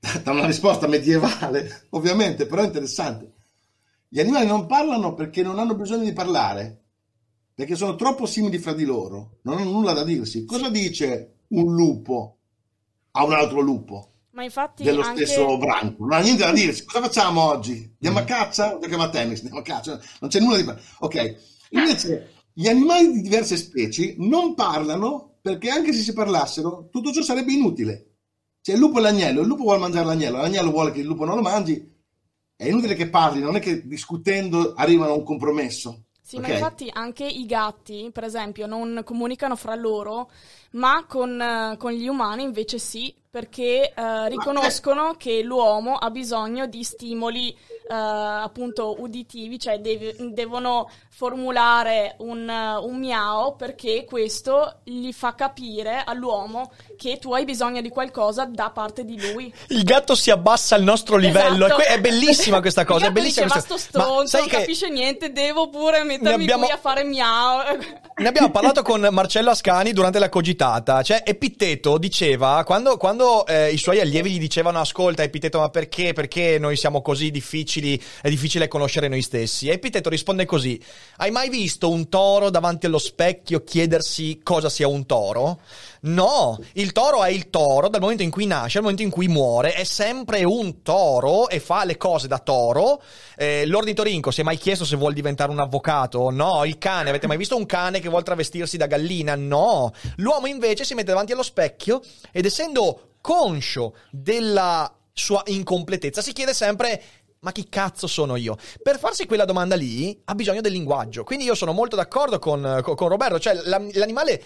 Da 0.22 0.30
una 0.30 0.46
risposta 0.46 0.86
medievale, 0.86 1.88
ovviamente, 1.90 2.46
però 2.46 2.62
è 2.62 2.66
interessante. 2.66 3.32
Gli 4.08 4.20
animali 4.20 4.46
non 4.46 4.64
parlano 4.64 5.12
perché 5.12 5.42
non 5.42 5.58
hanno 5.58 5.74
bisogno 5.74 6.04
di 6.04 6.14
parlare, 6.14 6.84
perché 7.52 7.74
sono 7.74 7.94
troppo 7.94 8.24
simili 8.24 8.56
fra 8.56 8.72
di 8.72 8.84
loro, 8.84 9.40
non 9.42 9.58
hanno 9.58 9.70
nulla 9.70 9.92
da 9.92 10.02
dirsi. 10.02 10.46
Cosa 10.46 10.70
dice 10.70 11.40
un 11.48 11.74
lupo 11.74 12.37
a 13.12 13.24
un 13.24 13.32
altro 13.32 13.60
lupo. 13.60 14.12
Ma 14.32 14.44
infatti 14.44 14.84
dello 14.84 15.02
anche... 15.02 15.26
stesso 15.26 15.58
branco. 15.58 16.04
Non 16.04 16.12
ha 16.12 16.20
niente 16.20 16.44
da 16.44 16.52
dire. 16.52 16.72
Cosa 16.84 17.02
facciamo 17.02 17.42
oggi? 17.42 17.90
Andiamo 17.94 18.18
a 18.18 18.24
caccia? 18.24 18.78
Giochiamo 18.80 19.02
a 19.02 19.10
tennis? 19.10 19.38
Andiamo 19.40 19.60
a 19.60 19.62
caccia? 19.62 20.00
Non 20.20 20.30
c'è 20.30 20.40
nulla 20.40 20.56
di... 20.56 20.80
Ok. 21.00 21.36
Invece 21.70 22.34
gli 22.52 22.68
animali 22.68 23.12
di 23.12 23.20
diverse 23.20 23.56
specie 23.56 24.14
non 24.18 24.54
parlano 24.54 25.38
perché 25.40 25.70
anche 25.70 25.92
se 25.92 26.02
si 26.02 26.12
parlassero 26.12 26.88
tutto 26.90 27.12
ciò 27.12 27.22
sarebbe 27.22 27.52
inutile. 27.52 28.12
C'è 28.60 28.74
il 28.74 28.78
lupo 28.78 28.98
e 28.98 29.02
l'agnello. 29.02 29.40
Il 29.40 29.46
lupo 29.48 29.62
vuole 29.62 29.78
mangiare 29.78 30.06
l'agnello. 30.06 30.36
L'agnello 30.36 30.70
vuole 30.70 30.92
che 30.92 31.00
il 31.00 31.06
lupo 31.06 31.24
non 31.24 31.36
lo 31.36 31.42
mangi. 31.42 31.96
È 32.54 32.66
inutile 32.66 32.94
che 32.94 33.08
parli. 33.08 33.40
Non 33.40 33.56
è 33.56 33.60
che 33.60 33.86
discutendo 33.86 34.74
arrivano 34.74 35.12
a 35.12 35.16
un 35.16 35.24
compromesso. 35.24 36.04
Sì, 36.28 36.36
okay. 36.36 36.50
ma 36.50 36.54
infatti 36.56 36.90
anche 36.92 37.24
i 37.24 37.46
gatti, 37.46 38.10
per 38.12 38.22
esempio, 38.22 38.66
non 38.66 39.00
comunicano 39.02 39.56
fra 39.56 39.74
loro, 39.74 40.28
ma 40.72 41.06
con, 41.08 41.40
uh, 41.40 41.78
con 41.78 41.92
gli 41.92 42.06
umani 42.06 42.42
invece 42.42 42.78
sì, 42.78 43.14
perché 43.30 43.94
uh, 43.96 44.26
riconoscono 44.28 45.14
che 45.16 45.40
l'uomo 45.40 45.96
ha 45.96 46.10
bisogno 46.10 46.66
di 46.66 46.84
stimoli 46.84 47.48
eh, 47.50 47.77
appunto 47.94 48.96
uditivi, 49.00 49.58
cioè 49.58 49.78
devi- 49.78 50.14
devono 50.32 50.88
formulare 51.10 52.14
un, 52.18 52.48
un 52.48 52.98
miau 52.98 53.56
perché 53.56 54.04
questo 54.04 54.80
gli 54.84 55.10
fa 55.12 55.34
capire 55.34 56.02
all'uomo 56.04 56.70
che 56.96 57.18
tu 57.18 57.32
hai 57.34 57.44
bisogno 57.44 57.80
di 57.80 57.88
qualcosa 57.88 58.44
da 58.46 58.70
parte 58.70 59.04
di 59.04 59.20
lui. 59.32 59.52
Il 59.68 59.82
gatto 59.84 60.14
si 60.14 60.30
abbassa 60.30 60.74
al 60.74 60.82
nostro 60.82 61.16
livello. 61.16 61.66
Esatto. 61.66 61.82
E 61.82 61.84
que- 61.84 61.94
È 61.94 62.00
bellissima 62.00 62.60
questa 62.62 62.84
cosa. 62.84 63.06
È 63.06 63.10
bellissima 63.10 63.46
dice, 63.46 63.58
questa 63.58 63.74
ma 63.74 63.78
sto 63.78 63.88
stronzo, 63.88 64.20
Ma 64.22 64.26
sai 64.26 64.40
non 64.40 64.48
che 64.50 64.56
capisce 64.58 64.88
niente, 64.90 65.32
devo 65.32 65.68
pure 65.68 66.02
mettermi 66.04 66.42
abbiamo- 66.44 66.64
qui 66.64 66.72
a 66.74 66.78
fare 66.78 67.04
miau. 67.04 67.58
Ne 68.18 68.26
abbiamo 68.26 68.50
parlato 68.50 68.82
con 68.82 69.06
Marcello 69.12 69.50
Ascani 69.50 69.92
durante 69.92 70.18
la 70.18 70.28
cogitata. 70.28 71.04
Cioè, 71.04 71.22
Epitteto 71.24 71.98
diceva, 71.98 72.64
quando, 72.64 72.96
quando, 72.96 73.46
eh, 73.46 73.70
i 73.70 73.78
suoi 73.78 74.00
allievi 74.00 74.32
gli 74.32 74.38
dicevano: 74.40 74.80
Ascolta, 74.80 75.22
Epitteto, 75.22 75.60
ma 75.60 75.68
perché? 75.68 76.12
Perché 76.14 76.58
noi 76.58 76.76
siamo 76.76 77.00
così 77.00 77.30
difficili? 77.30 77.77
È 77.80 78.28
difficile 78.28 78.68
conoscere 78.68 79.08
noi 79.08 79.22
stessi. 79.22 79.68
E 79.68 79.72
Epitteto 79.72 80.08
risponde 80.08 80.44
così: 80.44 80.80
Hai 81.16 81.30
mai 81.30 81.48
visto 81.48 81.90
un 81.90 82.08
toro 82.08 82.50
davanti 82.50 82.86
allo 82.86 82.98
specchio 82.98 83.62
chiedersi 83.62 84.40
cosa 84.42 84.68
sia 84.68 84.88
un 84.88 85.06
toro? 85.06 85.60
No, 86.00 86.58
il 86.74 86.92
toro 86.92 87.24
è 87.24 87.30
il 87.30 87.50
toro 87.50 87.88
dal 87.88 88.00
momento 88.00 88.22
in 88.22 88.30
cui 88.30 88.46
nasce 88.46 88.78
al 88.78 88.84
momento 88.84 89.02
in 89.02 89.10
cui 89.10 89.26
muore, 89.28 89.72
è 89.72 89.84
sempre 89.84 90.44
un 90.44 90.82
toro 90.82 91.48
e 91.48 91.58
fa 91.60 91.84
le 91.84 91.96
cose 91.96 92.28
da 92.28 92.38
toro. 92.38 93.02
Eh, 93.36 93.66
l'ornitorinco 93.66 94.30
si 94.30 94.40
è 94.40 94.44
mai 94.44 94.56
chiesto 94.56 94.84
se 94.84 94.96
vuol 94.96 95.12
diventare 95.12 95.50
un 95.50 95.58
avvocato? 95.58 96.30
No, 96.30 96.64
il 96.64 96.78
cane, 96.78 97.08
avete 97.08 97.26
mai 97.26 97.36
visto 97.36 97.56
un 97.56 97.66
cane 97.66 98.00
che 98.00 98.08
vuol 98.08 98.22
travestirsi 98.22 98.76
da 98.76 98.86
gallina? 98.86 99.34
No, 99.34 99.92
l'uomo 100.16 100.46
invece 100.46 100.84
si 100.84 100.94
mette 100.94 101.10
davanti 101.10 101.32
allo 101.32 101.42
specchio 101.42 102.00
ed 102.30 102.44
essendo 102.44 103.14
conscio 103.20 103.94
della 104.10 104.92
sua 105.12 105.42
incompletezza 105.46 106.22
si 106.22 106.32
chiede 106.32 106.54
sempre 106.54 107.02
ma 107.40 107.52
chi 107.52 107.68
cazzo 107.68 108.06
sono 108.06 108.36
io? 108.36 108.56
Per 108.82 108.98
farsi 108.98 109.26
quella 109.26 109.44
domanda 109.44 109.76
lì 109.76 110.20
ha 110.24 110.34
bisogno 110.34 110.60
del 110.60 110.72
linguaggio. 110.72 111.24
Quindi 111.24 111.44
io 111.44 111.54
sono 111.54 111.72
molto 111.72 111.96
d'accordo 111.96 112.38
con, 112.38 112.80
con- 112.82 113.08
Roberto. 113.08 113.38
Cioè, 113.38 113.54
la- 113.64 113.82
l'animale 113.92 114.44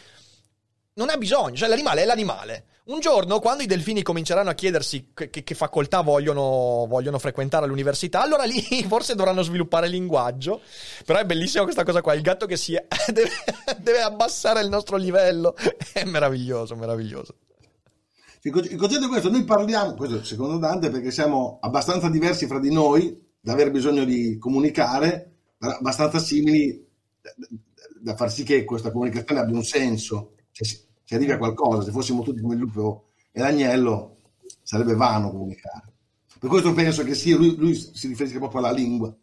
non 0.95 1.09
ha 1.09 1.16
bisogno, 1.16 1.55
cioè 1.57 1.68
l'animale 1.68 2.03
è 2.03 2.05
l'animale. 2.05 2.66
Un 2.84 2.99
giorno, 2.99 3.38
quando 3.38 3.62
i 3.62 3.66
delfini 3.66 4.03
cominceranno 4.03 4.51
a 4.51 4.55
chiedersi 4.55 5.12
che, 5.14 5.30
che- 5.30 5.55
facoltà 5.55 6.01
vogliono, 6.01 6.84
vogliono 6.88 7.18
frequentare 7.18 7.64
all'università, 7.64 8.20
allora 8.20 8.43
lì 8.43 8.61
forse 8.88 9.14
dovranno 9.14 9.43
sviluppare 9.43 9.86
il 9.86 9.93
linguaggio. 9.93 10.61
Però 11.07 11.18
è 11.18 11.24
bellissima 11.24 11.62
questa 11.62 11.84
cosa 11.84 12.03
qua, 12.03 12.12
il 12.14 12.22
gatto 12.22 12.45
che 12.47 12.57
si 12.57 12.72
deve, 13.07 13.30
deve 13.78 14.03
abbassare 14.03 14.61
il 14.61 14.68
nostro 14.68 14.97
livello. 14.97 15.55
È 15.93 16.05
meraviglioso, 16.05 16.74
meraviglioso. 16.74 17.36
Il 18.45 18.51
co- 18.51 18.59
il 18.59 18.76
concetto 18.76 19.05
è 19.05 19.09
questo, 19.09 19.30
noi 19.30 19.45
parliamo, 19.45 19.95
questo 19.95 20.24
secondo 20.24 20.59
Dante, 20.59 20.90
perché 20.90 21.11
siamo 21.11 21.59
abbastanza 21.61 22.09
diversi 22.09 22.47
fra 22.47 22.59
di 22.59 22.72
noi, 22.72 23.20
da 23.40 23.53
aver 23.53 23.70
bisogno 23.70 24.05
di 24.05 24.36
comunicare, 24.38 25.30
abbastanza 25.59 26.18
simili 26.18 26.84
da, 28.01 28.16
far 28.16 28.32
sì 28.32 28.43
che 28.43 28.64
questa 28.64 28.90
comunicazione 28.90 29.40
abbia 29.40 29.55
un 29.55 29.64
senso, 29.64 30.34
cioè 30.51 30.66
si 30.66 31.14
arrivi 31.14 31.32
a 31.32 31.38
qualcosa, 31.38 31.82
se 31.82 31.93
fossimo 31.93 32.22
tutti 32.22 32.40
come 32.40 32.55
il 32.55 32.61
lupo 32.61 33.11
e 33.30 33.40
l'agnello 33.40 34.16
sarebbe 34.62 34.95
vano 34.95 35.30
comunicare. 35.30 35.93
Per 36.38 36.49
questo 36.49 36.72
penso 36.72 37.05
che 37.05 37.14
sì, 37.14 37.34
lui, 37.34 37.55
lui 37.57 37.74
si 37.76 38.09
riferisca 38.09 38.38
proprio 38.38 38.61
alla 38.61 38.72
lingua 38.72 39.14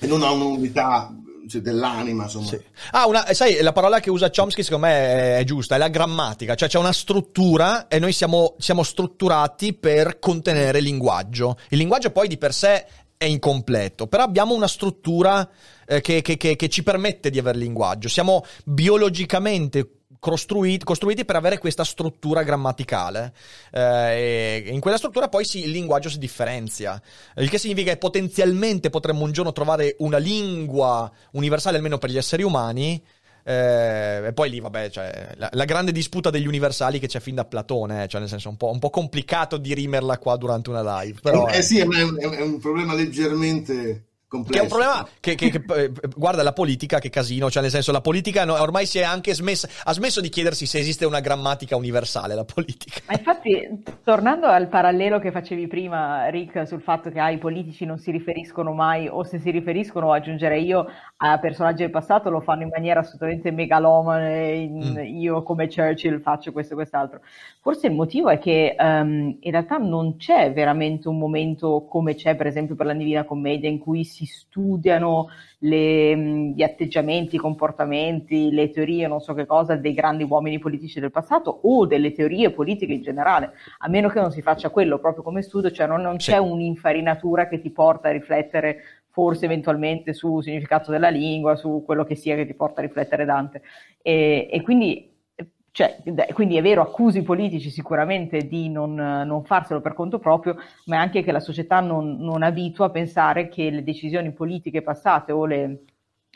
e 0.00 0.06
non 0.08 0.22
a 0.22 0.32
un'unità 0.32 1.14
cioè, 1.48 1.60
dell'anima, 1.60 2.24
insomma. 2.24 2.46
Sì. 2.48 2.60
Ah, 2.92 3.06
una, 3.06 3.32
sai, 3.34 3.60
la 3.62 3.72
parola 3.72 4.00
che 4.00 4.10
usa 4.10 4.30
Chomsky 4.30 4.62
secondo 4.62 4.86
me 4.86 4.92
è, 4.92 5.38
è 5.38 5.44
giusta, 5.44 5.74
è 5.74 5.78
la 5.78 5.88
grammatica, 5.88 6.54
cioè 6.54 6.68
c'è 6.68 6.78
una 6.78 6.92
struttura 6.92 7.88
e 7.88 7.98
noi 7.98 8.12
siamo, 8.12 8.54
siamo 8.58 8.82
strutturati 8.82 9.72
per 9.74 10.18
contenere 10.18 10.80
linguaggio. 10.80 11.58
Il 11.70 11.78
linguaggio 11.78 12.10
poi 12.10 12.28
di 12.28 12.36
per 12.38 12.52
sé 12.52 12.86
è 13.16 13.24
incompleto, 13.24 14.06
però 14.08 14.24
abbiamo 14.24 14.54
una 14.54 14.68
struttura 14.68 15.48
eh, 15.86 16.00
che, 16.00 16.20
che- 16.20 16.36
che- 16.36 16.56
che 16.56 16.68
ci 16.68 16.82
permette 16.82 17.30
di 17.30 17.38
avere 17.38 17.56
linguaggio. 17.58 18.08
Siamo 18.08 18.44
biologicamente 18.64 19.88
costruiti, 20.18 20.84
costruiti 20.84 21.24
per 21.24 21.36
avere 21.36 21.58
questa 21.58 21.84
struttura 21.84 22.42
grammaticale. 22.42 23.32
Eh, 23.72 24.64
in 24.66 24.80
quella 24.80 24.96
struttura 24.96 25.28
poi 25.28 25.44
si- 25.44 25.64
il 25.64 25.70
linguaggio 25.70 26.08
si 26.08 26.18
differenzia, 26.18 27.00
il 27.36 27.48
che 27.48 27.58
significa 27.58 27.92
che 27.92 27.98
potenzialmente 27.98 28.90
potremmo 28.90 29.24
un 29.24 29.32
giorno 29.32 29.52
trovare 29.52 29.96
una 29.98 30.18
lingua 30.18 31.10
universale 31.32 31.76
almeno 31.76 31.98
per 31.98 32.10
gli 32.10 32.18
esseri 32.18 32.42
umani. 32.42 33.02
eh, 33.48 34.26
e 34.26 34.32
poi 34.32 34.50
lì, 34.50 34.58
vabbè, 34.58 34.90
cioè, 34.90 35.34
la, 35.36 35.48
la 35.52 35.64
grande 35.64 35.92
disputa 35.92 36.30
degli 36.30 36.48
universali 36.48 36.98
che 36.98 37.06
c'è 37.06 37.20
fin 37.20 37.36
da 37.36 37.44
Platone, 37.44 38.02
eh, 38.02 38.08
cioè 38.08 38.18
nel 38.20 38.28
senso 38.28 38.48
un 38.48 38.56
po', 38.56 38.70
un 38.70 38.80
po' 38.80 38.90
complicato 38.90 39.56
dirimerla 39.56 40.18
qua 40.18 40.36
durante 40.36 40.68
una 40.70 41.00
live. 41.00 41.20
Però, 41.22 41.46
eh, 41.46 41.58
eh. 41.58 41.62
sì, 41.62 41.80
ma 41.84 41.96
è 41.96 42.02
un, 42.02 42.18
è 42.18 42.40
un 42.40 42.58
problema 42.58 42.94
leggermente 42.94 44.06
complesso. 44.28 44.52
Che 44.52 44.58
è 44.58 44.62
un 44.62 44.68
problema 44.68 45.08
che, 45.20 45.34
che- 45.34 45.50
che, 45.50 45.62
eh, 45.84 45.92
guarda 46.16 46.42
la 46.42 46.52
politica, 46.52 46.98
che 46.98 47.10
casino, 47.10 47.50
cioè 47.50 47.62
nel 47.62 47.70
senso 47.70 47.92
la 47.92 48.00
politica 48.00 48.44
no- 48.44 48.60
ormai 48.60 48.86
si 48.86 48.98
è 48.98 49.02
anche 49.02 49.34
smessa, 49.34 49.68
ha 49.84 49.92
smesso 49.92 50.20
di 50.20 50.28
chiedersi 50.28 50.66
se 50.66 50.78
esiste 50.78 51.04
una 51.04 51.20
grammatica 51.20 51.76
universale, 51.76 52.34
la 52.34 52.44
politica. 52.44 53.00
Ma 53.06 53.14
infatti, 53.14 53.82
tornando 54.02 54.46
al 54.46 54.68
parallelo 54.68 55.18
che 55.18 55.30
facevi 55.30 55.66
prima, 55.66 56.28
Rick, 56.28 56.66
sul 56.66 56.80
fatto 56.80 57.10
che 57.10 57.20
ah, 57.20 57.30
i 57.30 57.38
politici 57.38 57.84
non 57.84 57.98
si 57.98 58.10
riferiscono 58.10 58.72
mai, 58.72 59.08
o 59.08 59.22
se 59.24 59.38
si 59.38 59.50
riferiscono, 59.50 60.12
aggiungerei 60.12 60.64
io, 60.64 60.86
a 61.18 61.38
personaggi 61.38 61.82
del 61.82 61.90
passato, 61.90 62.28
lo 62.30 62.40
fanno 62.40 62.62
in 62.62 62.70
maniera 62.72 63.00
assolutamente 63.00 63.50
megalomane, 63.50 64.50
in- 64.52 64.74
Mm. 64.76 64.98
io 65.20 65.42
come 65.42 65.68
Churchill 65.68 66.20
faccio 66.20 66.52
questo 66.52 66.72
e 66.72 66.76
quest'altro. 66.76 67.20
Forse 67.60 67.86
il 67.88 67.94
motivo 67.94 68.28
è 68.28 68.38
che 68.38 68.74
ehm, 68.78 69.38
in 69.40 69.50
realtà 69.50 69.76
non 69.78 70.16
c'è 70.16 70.52
veramente 70.52 71.08
un 71.08 71.18
momento 71.18 71.86
come 71.88 72.14
c'è, 72.14 72.36
per 72.36 72.46
esempio, 72.46 72.74
per 72.76 72.86
la 72.86 72.92
Divina 72.94 73.24
Commedia, 73.24 73.68
in 73.68 73.78
cui 73.78 74.04
si 74.04 74.15
studiano 74.24 75.26
le, 75.58 76.16
gli 76.54 76.62
atteggiamenti, 76.62 77.36
i 77.36 77.38
comportamenti, 77.38 78.50
le 78.50 78.70
teorie, 78.70 79.06
non 79.08 79.20
so 79.20 79.34
che 79.34 79.44
cosa, 79.44 79.76
dei 79.76 79.92
grandi 79.92 80.24
uomini 80.24 80.58
politici 80.58 81.00
del 81.00 81.10
passato 81.10 81.50
o 81.64 81.84
delle 81.84 82.12
teorie 82.12 82.50
politiche 82.50 82.92
in 82.94 83.02
generale, 83.02 83.52
a 83.78 83.88
meno 83.88 84.08
che 84.08 84.20
non 84.20 84.30
si 84.30 84.40
faccia 84.40 84.70
quello 84.70 84.98
proprio 84.98 85.22
come 85.22 85.42
studio, 85.42 85.70
cioè 85.70 85.86
non, 85.86 86.00
non 86.00 86.18
Sì. 86.20 86.30
c'è 86.30 86.38
un'infarinatura 86.38 87.48
che 87.48 87.60
ti 87.60 87.70
porta 87.70 88.08
a 88.08 88.12
riflettere 88.12 88.78
forse 89.10 89.46
eventualmente 89.46 90.12
sul 90.12 90.42
significato 90.42 90.90
della 90.90 91.08
lingua, 91.08 91.56
su 91.56 91.82
quello 91.84 92.04
che 92.04 92.14
sia 92.14 92.36
che 92.36 92.46
ti 92.46 92.54
porta 92.54 92.80
a 92.80 92.84
riflettere 92.84 93.24
Dante. 93.24 93.62
E, 94.02 94.48
e 94.50 94.60
quindi, 94.62 95.10
cioè, 95.76 95.98
quindi 96.32 96.56
è 96.56 96.62
vero, 96.62 96.80
accusi 96.80 97.18
i 97.18 97.22
politici 97.22 97.68
sicuramente 97.68 98.46
di 98.46 98.70
non, 98.70 98.94
non 98.94 99.44
farselo 99.44 99.82
per 99.82 99.92
conto 99.92 100.18
proprio, 100.18 100.56
ma 100.86 100.96
è 100.96 100.98
anche 100.98 101.22
che 101.22 101.32
la 101.32 101.38
società 101.38 101.80
non, 101.80 102.16
non 102.16 102.42
abitua 102.42 102.86
a 102.86 102.90
pensare 102.90 103.50
che 103.50 103.68
le 103.68 103.84
decisioni 103.84 104.32
politiche 104.32 104.80
passate 104.80 105.32
o 105.32 105.44
le, 105.44 105.84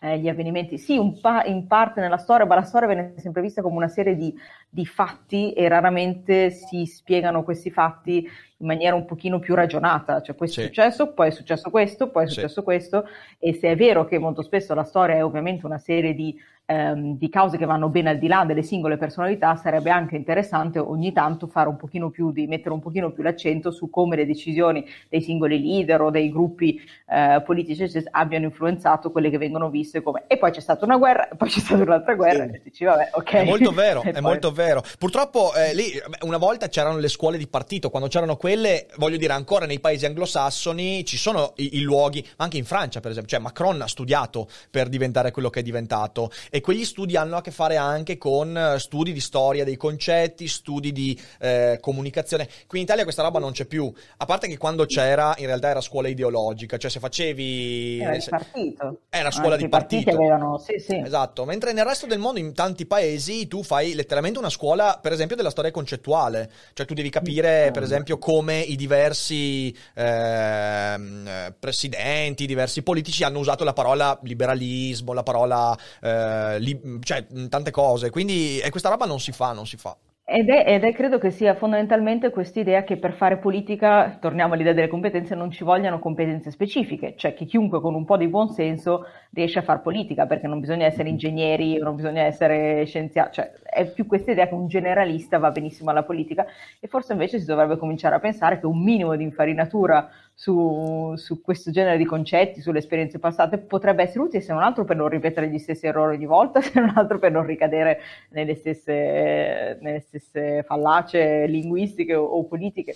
eh, 0.02 0.18
gli 0.18 0.28
avvenimenti, 0.28 0.76
sì, 0.76 1.00
pa- 1.22 1.44
in 1.46 1.66
parte 1.66 2.02
nella 2.02 2.18
storia, 2.18 2.44
ma 2.44 2.54
la 2.54 2.64
storia 2.64 2.88
viene 2.88 3.14
sempre 3.16 3.40
vista 3.40 3.62
come 3.62 3.76
una 3.76 3.88
serie 3.88 4.14
di, 4.14 4.30
di 4.72 4.86
fatti 4.86 5.52
e 5.52 5.66
raramente 5.68 6.50
si 6.50 6.86
spiegano 6.86 7.42
questi 7.42 7.70
fatti 7.70 8.26
in 8.58 8.66
maniera 8.66 8.94
un 8.94 9.04
pochino 9.06 9.38
più 9.38 9.54
ragionata, 9.54 10.20
cioè 10.22 10.36
questo 10.36 10.60
Sì. 10.60 10.66
è 10.66 10.66
successo, 10.66 11.12
poi 11.12 11.28
è 11.28 11.30
successo 11.30 11.70
questo, 11.70 12.08
poi 12.10 12.24
è 12.24 12.28
Sì. 12.28 12.34
successo 12.34 12.62
questo, 12.62 13.04
e 13.38 13.54
se 13.54 13.70
è 13.70 13.76
vero 13.76 14.04
che 14.04 14.18
molto 14.18 14.42
spesso 14.42 14.74
la 14.74 14.84
storia 14.84 15.16
è 15.16 15.24
ovviamente 15.24 15.64
una 15.64 15.78
serie 15.78 16.12
di, 16.14 16.38
ehm, 16.66 17.16
di 17.16 17.28
cause 17.30 17.56
che 17.56 17.64
vanno 17.64 17.88
ben 17.88 18.06
al 18.06 18.18
di 18.18 18.28
là 18.28 18.44
delle 18.44 18.62
singole 18.62 18.98
personalità, 18.98 19.56
sarebbe 19.56 19.88
anche 19.90 20.14
interessante 20.14 20.78
ogni 20.78 21.10
tanto 21.12 21.46
fare 21.46 21.70
un 21.70 21.76
pochino 21.76 22.10
più 22.10 22.32
di, 22.32 22.46
mettere 22.46 22.74
un 22.74 22.80
pochino 22.80 23.10
più 23.12 23.22
l'accento 23.22 23.70
su 23.70 23.88
come 23.88 24.14
le 24.14 24.26
decisioni 24.26 24.84
dei 25.08 25.22
singoli 25.22 25.58
leader 25.60 26.02
o 26.02 26.10
dei 26.10 26.30
gruppi 26.30 26.78
eh, 27.08 27.42
politici 27.44 27.88
abbiano 28.10 28.44
influenzato 28.44 29.10
quelle 29.10 29.30
che 29.30 29.38
vengono 29.38 29.70
viste 29.70 30.02
come 30.02 30.24
e 30.26 30.36
poi 30.36 30.50
c'è 30.50 30.60
stata 30.60 30.84
una 30.84 30.98
guerra, 30.98 31.28
e 31.30 31.34
poi 31.36 31.48
c'è 31.48 31.60
stata 31.60 31.82
un'altra 31.82 32.14
guerra, 32.14 32.44
Sì. 32.46 32.50
e 32.56 32.60
dici 32.62 32.84
vabbè, 32.84 33.08
ok. 33.12 33.32
È 33.32 33.44
molto 33.44 33.70
vero, 33.72 34.02
è 34.04 34.12
poi- 34.12 34.20
molto 34.20 34.52
vero. 34.52 34.59
Purtroppo 34.98 35.54
eh, 35.54 35.74
lì 35.74 35.92
una 36.22 36.36
volta 36.36 36.68
c'erano 36.68 36.98
le 36.98 37.08
scuole 37.08 37.38
di 37.38 37.46
partito, 37.46 37.90
quando 37.90 38.08
c'erano 38.08 38.36
quelle, 38.36 38.86
voglio 38.96 39.16
dire, 39.16 39.32
ancora 39.32 39.66
nei 39.66 39.80
paesi 39.80 40.06
anglosassoni 40.06 41.04
ci 41.04 41.16
sono 41.16 41.52
i, 41.56 41.76
i 41.76 41.80
luoghi, 41.80 42.26
anche 42.36 42.56
in 42.56 42.64
Francia 42.64 43.00
per 43.00 43.10
esempio, 43.10 43.36
cioè 43.36 43.40
Macron 43.40 43.80
ha 43.82 43.88
studiato 43.88 44.48
per 44.70 44.88
diventare 44.88 45.30
quello 45.30 45.50
che 45.50 45.60
è 45.60 45.62
diventato 45.62 46.30
e 46.50 46.60
quegli 46.60 46.84
studi 46.84 47.16
hanno 47.16 47.36
a 47.36 47.40
che 47.40 47.50
fare 47.50 47.76
anche 47.76 48.18
con 48.18 48.56
eh, 48.56 48.78
studi 48.78 49.12
di 49.12 49.20
storia 49.20 49.64
dei 49.64 49.76
concetti, 49.76 50.46
studi 50.48 50.92
di 50.92 51.18
eh, 51.40 51.78
comunicazione. 51.80 52.48
Qui 52.66 52.78
in 52.78 52.84
Italia 52.84 53.04
questa 53.04 53.22
roba 53.22 53.38
non 53.38 53.52
c'è 53.52 53.64
più, 53.64 53.92
a 54.18 54.24
parte 54.24 54.48
che 54.48 54.58
quando 54.58 54.84
c'era 54.86 55.34
in 55.38 55.46
realtà 55.46 55.68
era 55.68 55.80
scuola 55.80 56.08
ideologica, 56.08 56.76
cioè 56.76 56.90
se 56.90 57.00
facevi... 57.00 58.00
Era 58.00 58.18
partito. 58.28 59.00
Era 59.08 59.30
scuola 59.30 59.54
Anche 59.54 59.64
di 59.64 59.70
partito. 59.70 60.10
avevano, 60.10 60.58
sì, 60.58 60.78
sì. 60.78 60.96
Esatto, 60.96 61.44
mentre 61.44 61.72
nel 61.72 61.84
resto 61.84 62.06
del 62.06 62.18
mondo, 62.18 62.38
in 62.38 62.54
tanti 62.54 62.86
paesi, 62.86 63.46
tu 63.46 63.62
fai 63.62 63.94
letteralmente 63.94 64.38
una 64.38 64.49
scuola, 64.50 64.98
per 65.00 65.12
esempio, 65.12 65.36
della 65.36 65.50
storia 65.50 65.70
concettuale. 65.70 66.50
Cioè, 66.72 66.86
tu 66.86 66.94
devi 66.94 67.08
capire, 67.10 67.70
per 67.72 67.82
esempio, 67.82 68.18
come 68.18 68.60
i 68.60 68.76
diversi 68.76 69.74
eh, 69.94 71.54
presidenti, 71.58 72.42
i 72.44 72.46
diversi 72.46 72.82
politici 72.82 73.24
hanno 73.24 73.38
usato 73.38 73.64
la 73.64 73.72
parola 73.72 74.18
liberalismo, 74.22 75.12
la 75.12 75.22
parola. 75.22 75.78
eh, 76.02 76.58
li- 76.58 76.98
cioè, 77.02 77.26
tante 77.48 77.70
cose. 77.70 78.10
Quindi, 78.10 78.58
e 78.60 78.70
questa 78.70 78.88
roba 78.88 79.06
non 79.06 79.20
si 79.20 79.32
fa, 79.32 79.52
non 79.52 79.66
si 79.66 79.76
fa. 79.76 79.96
Ed 80.32 80.48
è, 80.48 80.62
ed 80.64 80.84
è, 80.84 80.92
credo 80.92 81.18
che 81.18 81.32
sia 81.32 81.56
fondamentalmente 81.56 82.30
quest'idea 82.30 82.84
che 82.84 82.98
per 82.98 83.14
fare 83.14 83.38
politica, 83.38 84.16
torniamo 84.20 84.54
all'idea 84.54 84.72
delle 84.72 84.86
competenze, 84.86 85.34
non 85.34 85.50
ci 85.50 85.64
vogliano 85.64 85.98
competenze 85.98 86.52
specifiche, 86.52 87.14
cioè 87.16 87.34
che 87.34 87.46
chiunque 87.46 87.80
con 87.80 87.96
un 87.96 88.04
po' 88.04 88.16
di 88.16 88.28
buonsenso 88.28 89.06
riesce 89.32 89.58
a 89.58 89.62
fare 89.62 89.80
politica, 89.80 90.26
perché 90.26 90.46
non 90.46 90.60
bisogna 90.60 90.86
essere 90.86 91.08
ingegneri, 91.08 91.78
non 91.78 91.96
bisogna 91.96 92.22
essere 92.22 92.84
scienziati, 92.84 93.32
cioè 93.32 93.50
è 93.64 93.90
più 93.90 94.06
questa 94.06 94.30
idea 94.30 94.46
che 94.46 94.54
un 94.54 94.68
generalista 94.68 95.38
va 95.38 95.50
benissimo 95.50 95.90
alla 95.90 96.04
politica 96.04 96.46
e 96.78 96.86
forse 96.86 97.10
invece 97.12 97.40
si 97.40 97.46
dovrebbe 97.46 97.76
cominciare 97.76 98.14
a 98.14 98.20
pensare 98.20 98.60
che 98.60 98.66
un 98.66 98.80
minimo 98.80 99.16
di 99.16 99.24
infarinatura 99.24 100.08
su, 100.40 101.12
su 101.16 101.42
questo 101.42 101.70
genere 101.70 101.98
di 101.98 102.06
concetti, 102.06 102.62
sulle 102.62 102.78
esperienze 102.78 103.18
passate, 103.18 103.58
potrebbe 103.58 104.04
essere 104.04 104.20
utile 104.20 104.42
se 104.42 104.54
non 104.54 104.62
altro 104.62 104.86
per 104.86 104.96
non 104.96 105.10
ripetere 105.10 105.50
gli 105.50 105.58
stessi 105.58 105.86
errori 105.86 106.16
ogni 106.16 106.24
volta, 106.24 106.62
se 106.64 106.80
non 106.80 106.94
altro 106.94 107.18
per 107.18 107.30
non 107.30 107.44
ricadere 107.44 108.00
nelle 108.30 108.54
stesse, 108.54 109.76
nelle 109.82 110.00
stesse 110.00 110.62
fallacie 110.62 111.46
linguistiche 111.46 112.14
o, 112.14 112.24
o 112.24 112.44
politiche. 112.46 112.94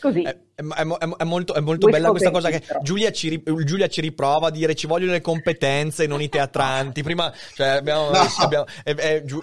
Così. 0.00 0.22
È, 0.22 0.36
è, 0.54 0.62
è, 0.62 1.08
è 1.18 1.24
molto, 1.24 1.54
molto 1.60 1.88
bella 1.88 2.10
questa 2.10 2.30
cosa 2.30 2.48
che 2.48 2.62
Giulia 2.82 3.12
ci, 3.12 3.42
Giulia 3.64 3.86
ci, 3.88 4.00
riprova 4.00 4.48
a 4.48 4.50
dire 4.50 4.74
ci 4.74 4.86
vogliono 4.86 5.12
le 5.12 5.20
competenze, 5.20 6.06
non 6.06 6.22
i 6.22 6.28
teatranti. 6.28 7.02
Prima, 7.02 7.32
cioè, 7.54 7.68
abbiamo, 7.68 8.10
no. 8.10 8.18
abbiamo 8.38 8.64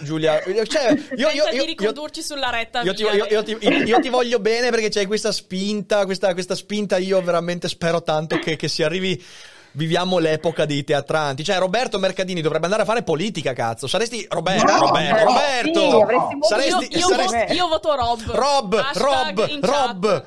Giulia, 0.02 0.42
cioè, 0.66 0.98
io, 1.16 1.30
io, 1.30 1.48
io, 1.52 1.62
di 1.62 1.66
ricondurci 1.68 2.22
sulla 2.22 2.50
retta. 2.50 2.82
Io 2.82 2.94
ti, 2.94 3.04
io, 3.04 3.44
ti, 3.44 3.58
io, 3.60 4.00
ti, 4.00 4.10
voglio 4.10 4.40
bene 4.40 4.70
perché 4.70 4.90
c'hai 4.90 5.06
questa 5.06 5.32
spinta, 5.32 6.06
questa, 6.06 6.34
questa 6.34 6.56
spinta. 6.56 6.98
Io 6.98 7.22
veramente 7.22 7.68
spero 7.68 8.02
tanto 8.02 8.40
che, 8.40 8.56
che 8.56 8.68
si 8.68 8.82
arrivi 8.82 9.24
viviamo 9.78 10.18
l'epoca 10.18 10.66
dei 10.66 10.84
teatranti. 10.84 11.44
Cioè, 11.44 11.60
Roberto 11.60 12.00
Mercadini 12.00 12.42
dovrebbe 12.42 12.66
andare 12.66 12.82
a 12.82 12.86
fare 12.86 13.04
politica, 13.04 13.54
cazzo. 13.54 13.88
Saresti 13.88 14.26
Roberto, 14.28 14.72
no, 14.72 14.80
Roberto, 14.80 15.24
no, 15.24 15.92
Roberto. 15.92 16.30
Sì, 16.30 16.38
saresti, 16.42 16.88
io, 16.92 16.98
io, 16.98 17.08
saresti... 17.08 17.36
Voto, 17.38 17.54
io, 17.54 17.68
voto 17.68 17.96
Rob. 17.96 18.32
Rob, 18.32 18.92
Rob, 18.94 19.60
Rob. 19.62 20.26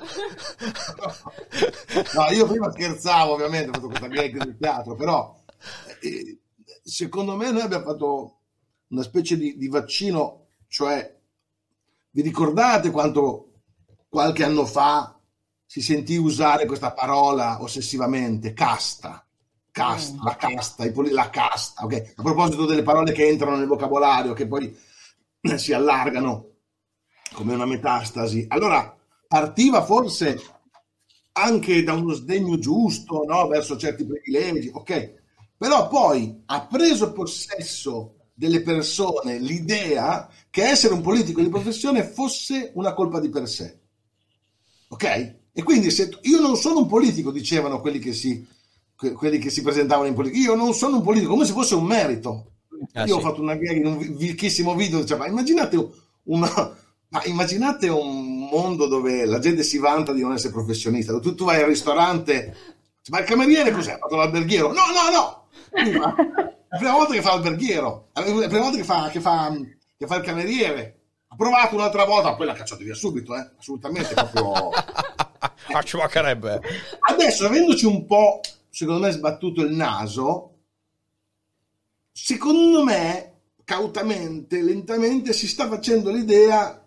no, 2.15 2.31
io 2.31 2.47
prima 2.47 2.71
scherzavo, 2.71 3.33
ovviamente, 3.33 3.71
ho 3.71 3.73
fatto 3.73 3.89
questa 3.89 4.07
gag 4.07 4.37
del 4.37 4.57
teatro, 4.57 4.95
però 4.95 5.37
eh, 6.01 6.39
secondo 6.83 7.35
me 7.35 7.51
noi 7.51 7.63
abbiamo 7.63 7.85
fatto 7.85 8.39
una 8.89 9.03
specie 9.03 9.37
di, 9.37 9.57
di 9.57 9.69
vaccino, 9.69 10.47
cioè 10.69 11.19
vi 12.13 12.23
ricordate 12.23 12.91
quanto 12.91 13.47
qualche 14.09 14.45
anno 14.45 14.65
fa 14.65 15.17
si 15.67 15.83
sentì 15.83 16.17
usare 16.17 16.67
questa 16.67 16.93
parola 16.93 17.63
ossessivamente, 17.63 18.53
casta? 18.53 19.25
Casta, 19.81 20.16
mm. 20.16 20.24
la 20.24 20.37
casta, 20.37 20.93
la 21.11 21.31
casta, 21.31 21.85
ok? 21.85 22.12
A 22.16 22.22
proposito 22.22 22.66
delle 22.66 22.83
parole 22.83 23.12
che 23.12 23.26
entrano 23.26 23.57
nel 23.57 23.66
vocabolario, 23.66 24.33
che 24.33 24.47
poi 24.47 24.76
si 25.57 25.72
allargano 25.72 26.49
come 27.33 27.55
una 27.55 27.66
metastasi. 27.66 28.47
Allora, 28.49 28.97
partiva 29.26 29.85
forse 29.85 30.41
anche 31.33 31.83
da 31.83 31.95
uno 31.95 32.12
sdegno 32.12 32.59
giusto, 32.59 33.24
no? 33.26 33.47
Verso 33.47 33.76
certi 33.76 34.05
privilegi, 34.05 34.70
ok? 34.72 35.18
Però 35.57 35.89
poi 35.89 36.43
ha 36.47 36.66
preso 36.66 37.12
possesso 37.12 38.16
delle 38.35 38.62
persone 38.62 39.39
l'idea 39.39 40.28
che 40.49 40.64
essere 40.64 40.95
un 40.95 41.03
politico 41.03 41.43
di 41.43 41.51
professione 41.51 42.05
fosse 42.05 42.72
una 42.74 42.95
colpa 42.95 43.20
di 43.20 43.28
per 43.28 43.47
sé. 43.47 43.78
Ok? 44.89 45.39
E 45.53 45.62
quindi 45.62 45.91
se 45.91 46.09
io 46.22 46.41
non 46.41 46.57
sono 46.57 46.78
un 46.78 46.87
politico, 46.87 47.31
dicevano 47.31 47.81
quelli 47.81 47.99
che 47.99 48.14
si 48.14 48.47
quelli 49.15 49.39
che 49.39 49.51
si 49.51 49.63
presentavano 49.63 50.09
in 50.09 50.15
politica. 50.15 50.51
Io 50.51 50.55
non 50.55 50.75
sono 50.75 50.97
un 50.97 51.03
politico, 51.03 51.33
come 51.33 51.47
se 51.47 51.53
fosse 51.53 51.75
un 51.75 51.85
merito. 51.85 52.53
Ah, 52.93 53.03
Io 53.03 53.07
sì. 53.07 53.13
ho 53.13 53.21
fatto 53.21 53.41
una 53.41 53.55
gag 53.55 53.77
in 53.77 53.87
un 53.87 54.17
vecchissimo 54.17 54.75
video, 54.75 55.05
cioè, 55.05 55.19
ma 55.19 55.27
immaginate 55.27 55.77
una, 56.25 56.77
ma 57.09 57.23
immaginate 57.25 57.89
un 57.89 58.49
mondo 58.51 58.87
dove 58.87 59.25
la 59.25 59.39
gente 59.39 59.63
si 59.63 59.79
vanta 59.79 60.13
di 60.13 60.23
non 60.23 60.33
essere 60.33 60.53
professionista. 60.53 61.19
Tu, 61.19 61.35
tu 61.35 61.45
vai 61.45 61.61
al 61.63 61.69
ristorante, 61.69 62.55
ma 63.09 63.21
il 63.21 63.27
cameriere 63.27 63.71
cos'è? 63.71 63.93
Ha 63.93 63.99
fatto 63.99 64.17
l'alberghiero? 64.17 64.69
No, 64.69 64.83
no, 64.93 65.11
no! 65.11 65.39
La 66.73 66.79
prima 66.79 66.93
volta 66.93 67.15
che 67.15 67.23
fa 67.23 67.31
l'alberghiero, 67.31 68.09
la 68.13 68.23
prima 68.23 68.63
volta 68.63 68.77
che 68.77 68.85
fa, 68.85 69.09
che 69.11 69.21
fa, 69.21 69.53
che 69.97 70.07
fa 70.07 70.17
il 70.17 70.23
cameriere. 70.23 70.97
Ha 71.29 71.37
provato 71.37 71.77
un'altra 71.77 72.05
volta, 72.05 72.35
poi 72.35 72.47
l'ha 72.47 72.55
cacciato 72.55 72.83
via 72.83 72.95
subito, 72.95 73.37
eh? 73.37 73.51
assolutamente 73.59 74.15
proprio. 74.15 74.71
Ma 75.73 75.83
ci 75.83 75.97
mancherebbe. 75.97 76.61
Adesso, 77.09 77.47
avendoci 77.47 77.87
un 77.87 78.05
po' 78.05 78.41
secondo 78.71 79.07
me, 79.07 79.11
sbattuto 79.11 79.62
il 79.62 79.75
naso, 79.75 80.59
secondo 82.12 82.85
me, 82.85 83.41
cautamente, 83.64 84.62
lentamente, 84.62 85.33
si 85.33 85.47
sta 85.47 85.68
facendo 85.68 86.11
l'idea, 86.11 86.85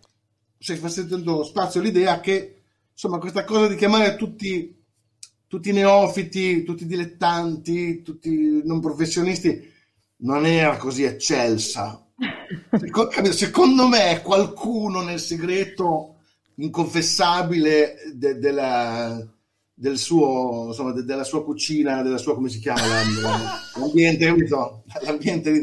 si 0.58 0.76
sta 0.76 0.88
facendo 0.88 1.44
spazio 1.44 1.82
l'idea 1.82 2.20
che, 2.20 2.64
insomma, 2.92 3.20
questa 3.20 3.44
cosa 3.44 3.68
di 3.68 3.76
chiamare 3.76 4.16
tutti, 4.16 4.82
tutti 5.48 5.72
neofiti, 5.72 6.64
tutti 6.64 6.84
i 6.84 6.88
dilettanti, 6.88 8.02
tutti 8.02 8.30
i 8.30 8.62
non 8.64 8.80
professionisti, 8.80 9.72
non 10.18 10.46
era 10.46 10.78
così 10.78 11.04
eccelsa. 11.04 12.00
Secondo 13.32 13.88
me 13.88 14.22
qualcuno 14.24 15.02
nel 15.02 15.20
segreto 15.20 16.20
inconfessabile 16.56 17.96
de- 18.14 18.38
della, 18.38 19.28
del 19.74 19.98
suo, 19.98 20.68
insomma, 20.68 20.92
de- 20.92 21.04
della 21.04 21.24
sua 21.24 21.44
cucina, 21.44 22.02
della 22.02 22.18
sua, 22.18 22.36
come 22.36 22.50
si 22.50 22.60
chiama, 22.60 22.82
l'ambiente, 23.76 24.26
capito? 24.26 24.84
L'ambiente 25.02 25.52
di, 25.52 25.62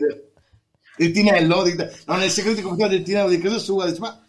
del 0.96 1.12
tinello, 1.12 1.62
di, 1.62 1.74
no, 1.74 2.16
nel 2.16 2.30
segreto 2.30 2.56
di 2.56 2.62
comunità 2.62 2.88
del 2.88 3.02
tinello 3.02 3.28
di 3.28 3.38
casa 3.38 3.58
sua, 3.58 3.86
dice, 3.86 4.00
ma 4.00 4.22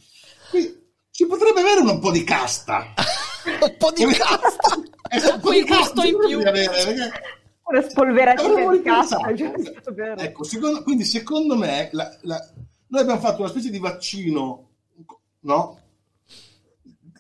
qui 0.50 0.80
si 1.10 1.26
potrebbe 1.26 1.60
avere 1.60 1.82
un 1.82 2.00
po' 2.00 2.12
di 2.12 2.24
casta. 2.24 2.94
un 3.62 3.76
po' 3.78 3.92
di 3.92 4.06
casta? 4.06 4.76
un 5.34 5.40
po' 5.42 5.52
di 5.52 5.64
casta 5.64 6.06
in 6.06 6.18
più. 6.18 6.40
Avere, 6.40 6.70
perché... 6.70 7.12
Una 7.64 7.82
spolveratina 7.82 8.72
di 8.72 8.82
casta. 8.82 9.18
Ecco, 10.18 10.44
secondo, 10.44 10.84
quindi 10.84 11.06
secondo 11.06 11.56
me 11.56 11.90
la, 11.94 12.18
la, 12.24 12.38
noi 12.88 13.02
abbiamo 13.02 13.22
fatto 13.22 13.42
una 13.42 13.50
specie 13.50 13.70
di 13.70 13.80
vaccino, 13.80 14.70
no? 15.42 15.81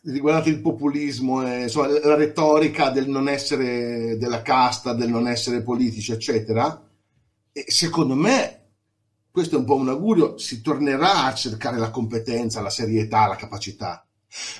Riguardante 0.04 0.50
il 0.50 0.62
populismo, 0.62 1.46
eh, 1.46 1.64
insomma, 1.64 1.88
la 1.88 2.16
retorica 2.16 2.90
del 2.90 3.08
non 3.08 3.28
essere 3.28 4.18
della 4.18 4.42
casta, 4.42 4.94
del 4.94 5.10
non 5.10 5.28
essere 5.28 5.62
politici, 5.62 6.12
eccetera. 6.12 6.90
E 7.52 7.66
secondo 7.68 8.16
me, 8.16 8.70
questo 9.30 9.56
è 9.56 9.60
un 9.60 9.66
po' 9.66 9.76
un 9.76 9.90
augurio, 9.90 10.38
si 10.38 10.62
tornerà 10.62 11.26
a 11.26 11.34
cercare 11.34 11.78
la 11.78 11.92
competenza, 11.92 12.62
la 12.62 12.70
serietà, 12.70 13.28
la 13.28 13.36
capacità. 13.36 14.06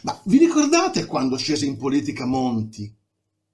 Ma 0.04 0.20
vi 0.26 0.38
ricordate 0.38 1.06
quando 1.06 1.38
scese 1.38 1.66
in 1.66 1.78
politica 1.78 2.26
Monti, 2.26 2.94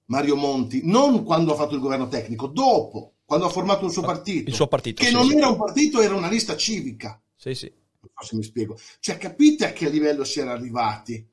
Mario 0.06 0.36
Monti, 0.36 0.82
non 0.84 1.24
quando 1.24 1.54
ha 1.54 1.56
fatto 1.56 1.76
il 1.76 1.82
governo 1.82 2.08
tecnico, 2.08 2.48
dopo, 2.48 3.18
quando 3.24 3.46
ha 3.46 3.50
formato 3.50 3.86
il 3.86 3.92
suo 3.92 4.02
partito? 4.02 4.50
Il 4.50 4.56
suo 4.56 4.68
partito. 4.68 5.02
Che 5.04 5.10
sì, 5.10 5.14
non 5.14 5.28
sì. 5.28 5.36
era 5.36 5.50
un 5.50 5.58
partito, 5.58 6.02
era 6.02 6.16
una 6.16 6.30
lista 6.30 6.56
civica. 6.56 7.22
Sì, 7.36 7.54
sì. 7.54 7.72
Non 8.00 8.10
so 8.16 8.26
se 8.26 8.36
mi 8.36 8.44
spiego. 8.44 8.78
Cioè, 9.00 9.18
capite 9.18 9.68
a 9.68 9.74
che 9.74 9.90
livello 9.90 10.24
si 10.24 10.40
era 10.40 10.54
arrivati? 10.54 11.28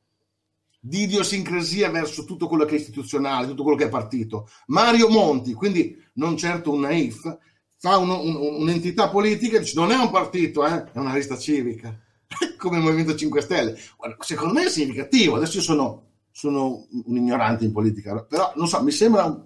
Di 0.86 1.04
idiosincrasia 1.04 1.88
verso 1.88 2.24
tutto 2.24 2.46
quello 2.46 2.66
che 2.66 2.74
è 2.74 2.78
istituzionale, 2.78 3.46
tutto 3.46 3.62
quello 3.62 3.78
che 3.78 3.86
è 3.86 3.88
partito. 3.88 4.50
Mario 4.66 5.08
Monti, 5.08 5.54
quindi 5.54 5.96
non 6.14 6.36
certo 6.36 6.72
un 6.72 6.80
naif, 6.80 7.38
fa 7.78 7.96
un, 7.96 8.10
un, 8.10 8.36
un'entità 8.36 9.08
politica 9.08 9.56
e 9.56 9.60
dice 9.60 9.76
non 9.76 9.90
è 9.90 9.96
un 9.96 10.10
partito, 10.10 10.66
eh? 10.66 10.84
è 10.92 10.98
una 10.98 11.14
lista 11.14 11.38
civica, 11.38 11.98
come 12.58 12.76
il 12.76 12.82
Movimento 12.82 13.14
5 13.16 13.40
Stelle. 13.40 13.78
Secondo 14.18 14.52
me 14.52 14.66
è 14.66 14.68
significativo, 14.68 15.36
adesso 15.36 15.56
io 15.56 15.62
sono, 15.62 16.02
sono 16.30 16.86
un 17.06 17.16
ignorante 17.16 17.64
in 17.64 17.72
politica, 17.72 18.22
però 18.22 18.52
non 18.56 18.68
so, 18.68 18.82
mi 18.82 18.92
sembra 18.92 19.42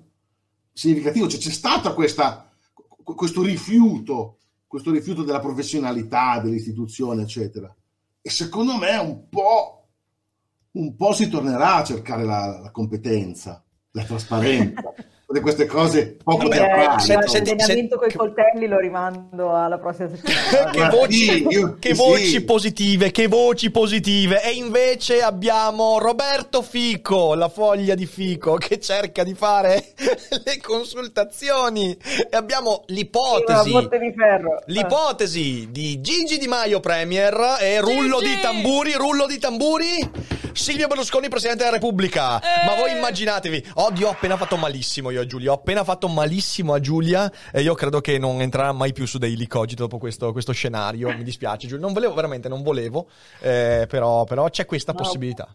significativo, 0.73 1.29
cioè, 1.29 1.39
c'è 1.39 1.51
stato 1.51 1.95
questa, 1.95 2.51
questo 3.05 3.43
rifiuto, 3.43 4.39
questo 4.67 4.91
rifiuto 4.91 5.23
della 5.23 5.39
professionalità, 5.39 6.41
dell'istituzione, 6.41 7.23
eccetera. 7.23 7.73
E 8.21 8.29
secondo 8.29 8.77
me 8.77 8.89
è 8.89 8.99
un 8.99 9.29
po' 9.29 9.78
un 10.73 10.97
po' 10.97 11.13
si 11.13 11.29
tornerà 11.29 11.77
a 11.77 11.85
cercare 11.85 12.25
la, 12.25 12.61
la 12.63 12.71
competenza, 12.71 13.63
la 13.93 14.05
trasparenza. 14.05 14.83
Tutte 15.29 15.41
queste 15.43 15.67
cose 15.67 16.17
poco 16.25 16.49
teatrali. 16.49 17.03
Se, 17.03 17.13
l'allenamento 17.13 17.99
con 17.99 18.09
i 18.09 18.15
coltelli 18.15 18.67
lo 18.67 18.79
rimando 18.79 19.55
alla 19.55 19.77
prossima 19.77 20.09
settimana. 20.09 20.71
che 20.71 20.89
voci, 20.89 21.13
sì, 21.13 21.47
io, 21.51 21.77
che 21.79 21.95
sì. 21.95 22.01
voci 22.01 22.45
positive, 22.45 23.11
che 23.11 23.27
voci 23.29 23.71
positive. 23.71 24.43
E 24.43 24.53
invece 24.53 25.21
abbiamo 25.21 25.99
Roberto 25.99 26.63
Fico, 26.63 27.35
la 27.35 27.51
foglia 27.51 27.95
di 27.95 28.07
Fico, 28.07 28.55
che 28.55 28.81
cerca 28.81 29.23
di 29.23 29.35
fare 29.35 29.93
le 30.47 30.59
consultazioni. 30.63 31.95
E 32.31 32.35
abbiamo 32.35 32.85
l'ipotesi. 32.87 33.71
Di 33.71 34.73
l'ipotesi 34.73 35.69
di 35.71 36.01
Gigi 36.01 36.39
Di 36.39 36.49
Maio 36.49 36.81
Premier 36.81 37.59
e 37.61 37.81
rullo 37.81 38.21
Gigi. 38.21 38.35
di 38.35 38.41
tamburi, 38.41 38.95
rullo 38.95 39.27
di 39.27 39.39
tamburi 39.39 40.37
Silvio 40.59 40.89
Berlusconi, 40.89 41.29
Presidente 41.29 41.63
della 41.63 41.77
Repubblica. 41.77 42.41
Eh. 42.41 42.67
Ma 42.67 42.75
voi 42.75 42.91
immaginatevi, 42.91 43.71
oddio, 43.75 44.09
ho 44.09 44.11
appena 44.11 44.37
fatto 44.37 44.57
malissimo 44.57 45.11
io 45.11 45.21
a 45.21 45.27
Giulia, 45.27 45.53
ho 45.53 45.55
appena 45.55 45.85
fatto 45.85 46.09
malissimo 46.09 46.75
a 46.75 46.81
Giulia 46.81 47.31
e 47.53 47.63
io 47.63 47.75
credo 47.75 48.01
che 48.01 48.19
non 48.19 48.41
entrerà 48.41 48.73
mai 48.73 48.93
più 48.93 49.07
su 49.07 49.19
Daily 49.19 49.47
Cogito 49.47 49.85
dopo 49.85 49.99
questo, 49.99 50.33
questo 50.33 50.53
scenario. 50.53 51.15
Mi 51.15 51.23
dispiace 51.23 51.69
Giulia, 51.69 51.85
non 51.85 51.93
volevo, 51.95 52.13
veramente 52.15 52.49
non 52.49 52.63
volevo, 52.63 53.09
eh, 53.41 53.87
però, 53.89 54.25
però 54.25 54.51
c'è 54.51 54.67
questa 54.67 54.93
No. 54.93 54.99
possibilità. 54.99 55.49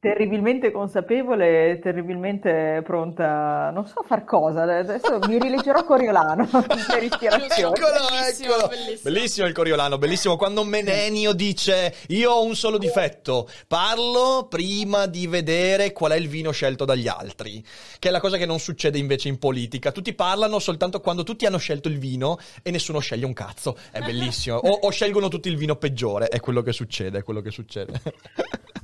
Terribilmente 0.00 0.70
consapevole, 0.70 1.80
terribilmente 1.82 2.82
pronta, 2.84 3.70
non 3.74 3.84
so 3.84 4.04
far 4.06 4.22
cosa, 4.22 4.62
adesso 4.62 5.18
mi 5.26 5.40
rileggerò 5.40 5.82
Coriolano 5.82 6.46
per 6.86 7.02
ispirazione. 7.02 7.74
Eccolo, 7.74 7.96
Bellissimo, 8.08 8.52
eccolo. 8.52 8.68
bellissimo. 8.68 9.00
Bellissimo 9.12 9.46
il 9.48 9.52
Coriolano, 9.54 9.98
bellissimo 9.98 10.36
quando 10.36 10.62
Menenio 10.62 11.32
dice 11.32 11.96
io 12.10 12.30
ho 12.30 12.44
un 12.44 12.54
solo 12.54 12.78
difetto, 12.78 13.48
parlo 13.66 14.46
prima 14.48 15.06
di 15.06 15.26
vedere 15.26 15.90
qual 15.90 16.12
è 16.12 16.16
il 16.16 16.28
vino 16.28 16.52
scelto 16.52 16.84
dagli 16.84 17.08
altri, 17.08 17.60
che 17.98 18.06
è 18.08 18.12
la 18.12 18.20
cosa 18.20 18.36
che 18.36 18.46
non 18.46 18.60
succede 18.60 18.98
invece 18.98 19.26
in 19.26 19.40
politica. 19.40 19.90
Tutti 19.90 20.14
parlano 20.14 20.60
soltanto 20.60 21.00
quando 21.00 21.24
tutti 21.24 21.44
hanno 21.44 21.58
scelto 21.58 21.88
il 21.88 21.98
vino 21.98 22.38
e 22.62 22.70
nessuno 22.70 23.00
sceglie 23.00 23.26
un 23.26 23.32
cazzo. 23.32 23.76
È 23.90 23.98
bellissimo. 23.98 24.58
O, 24.58 24.78
o 24.82 24.90
scelgono 24.90 25.26
tutti 25.26 25.48
il 25.48 25.56
vino 25.56 25.74
peggiore, 25.74 26.28
è 26.28 26.38
quello 26.38 26.62
che 26.62 26.72
succede, 26.72 27.18
è 27.18 27.22
quello 27.24 27.40
che 27.40 27.50
succede. 27.50 28.00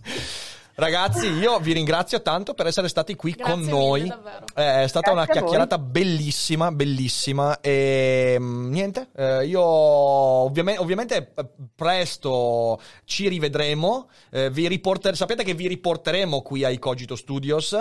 Ragazzi, 0.77 1.29
io 1.29 1.59
vi 1.61 1.73
ringrazio 1.73 2.21
tanto 2.21 2.53
per 2.53 2.67
essere 2.67 2.89
stati 2.89 3.15
qui 3.15 3.31
Grazie 3.33 3.53
con 3.55 3.61
mille, 3.63 3.73
noi. 3.73 4.09
davvero. 4.09 4.45
Eh, 4.57 4.83
È 4.83 4.87
stata 4.89 5.13
una 5.13 5.25
Grazie 5.25 5.41
a 5.41 5.45
voi. 5.45 5.51
chiacchierata 5.53 5.79
bellissima, 5.79 6.73
bellissima. 6.73 7.61
E 7.61 8.37
mm, 8.41 8.71
niente, 8.71 9.09
eh, 9.17 9.47
io 9.47 9.63
ovviamente, 9.63 10.81
ovviamente 10.81 11.31
eh, 11.35 11.47
presto 11.77 12.81
ci 13.05 13.29
rivedremo. 13.29 14.09
eh, 14.31 14.51
vi 14.51 14.67
riporter- 14.67 15.15
sapete 15.15 15.45
che 15.45 15.55
vi 15.55 15.69
riporteremo 15.69 16.43
qui 16.43 16.65
ai 16.65 16.79
Cogito 16.81 17.15
Studios. 17.15 17.73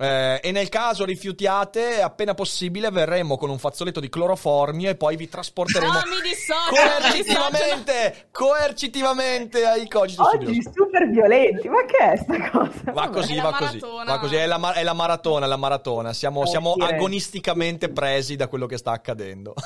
eh, 0.00 0.38
e 0.40 0.52
nel 0.52 0.68
caso 0.68 1.04
rifiutiate, 1.04 2.00
appena 2.00 2.34
possibile, 2.34 2.90
verremo 2.90 3.36
con 3.36 3.50
un 3.50 3.58
fazzoletto 3.58 3.98
di 3.98 4.08
cloroformio 4.08 4.90
e 4.90 4.94
poi 4.94 5.16
vi 5.16 5.28
trasporteremo 5.28 5.92
mi 5.92 6.20
dissocio, 6.22 6.70
mi 7.08 7.22
dissocio. 7.24 7.40
coercitivamente, 7.50 8.28
coercitivamente 8.30 9.64
ai 9.64 9.88
Cogito 9.88 10.22
Oggi 10.22 10.44
Studios. 10.44 10.72
super 10.72 11.08
violenti, 11.10 11.68
ma 11.68 11.84
che 11.84 11.96
è 12.12 12.16
sta 12.28 12.50
cosa? 12.50 12.92
Va 12.92 13.08
così, 13.08 13.32
È 13.32 13.36
la 13.36 13.42
va 13.42 13.50
così, 13.56 13.78
maratona. 13.78 14.12
va 14.12 14.18
così, 14.18 14.34
è 14.36 14.46
la, 14.46 14.58
ma- 14.58 14.72
è 14.74 14.82
la 14.82 14.92
maratona, 14.92 15.46
è 15.46 15.48
la 15.48 15.56
maratona. 15.56 16.12
Siamo, 16.12 16.42
Eh, 16.44 16.46
siamo 16.46 16.72
agonisticamente 16.74 17.88
presi 17.88 18.36
da 18.36 18.48
quello 18.48 18.66
che 18.66 18.76
sta 18.76 18.92
accadendo. 18.92 19.54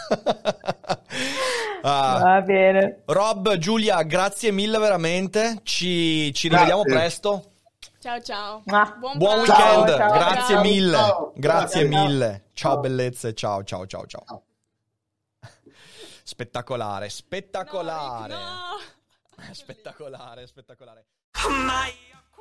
Ah. 1.84 2.20
Va 2.22 2.40
bene. 2.42 3.02
Rob, 3.06 3.56
Giulia, 3.56 4.02
grazie 4.02 4.52
mille 4.52 4.78
veramente. 4.78 5.58
Ci, 5.64 6.32
ci 6.32 6.46
rivediamo 6.48 6.82
presto. 6.82 7.54
Ciao 7.98 8.20
ciao. 8.22 8.62
Ah. 8.66 8.94
Buon, 8.96 9.18
Buon 9.18 9.38
weekend, 9.40 9.86
Ciao, 9.88 9.96
ciao, 9.96 10.12
grazie 10.12 10.54
ciao. 10.54 10.62
mille. 10.62 10.96
Ciao. 10.96 11.32
Grazie 11.34 11.90
Ciao. 11.90 12.04
mille. 12.04 12.44
Ciao 12.52 12.78
bellezze, 12.78 13.34
ciao 13.34 13.64
ciao 13.64 13.84
ciao 13.86 14.06
ciao. 14.06 14.22
Ciao. 14.24 14.42
Spettacolare, 16.22 17.06
No, 17.06 17.10
spettacolare. 17.10 18.32
no. 18.32 19.50
Spettacolare, 19.52 20.46
spettacolare. 20.46 21.04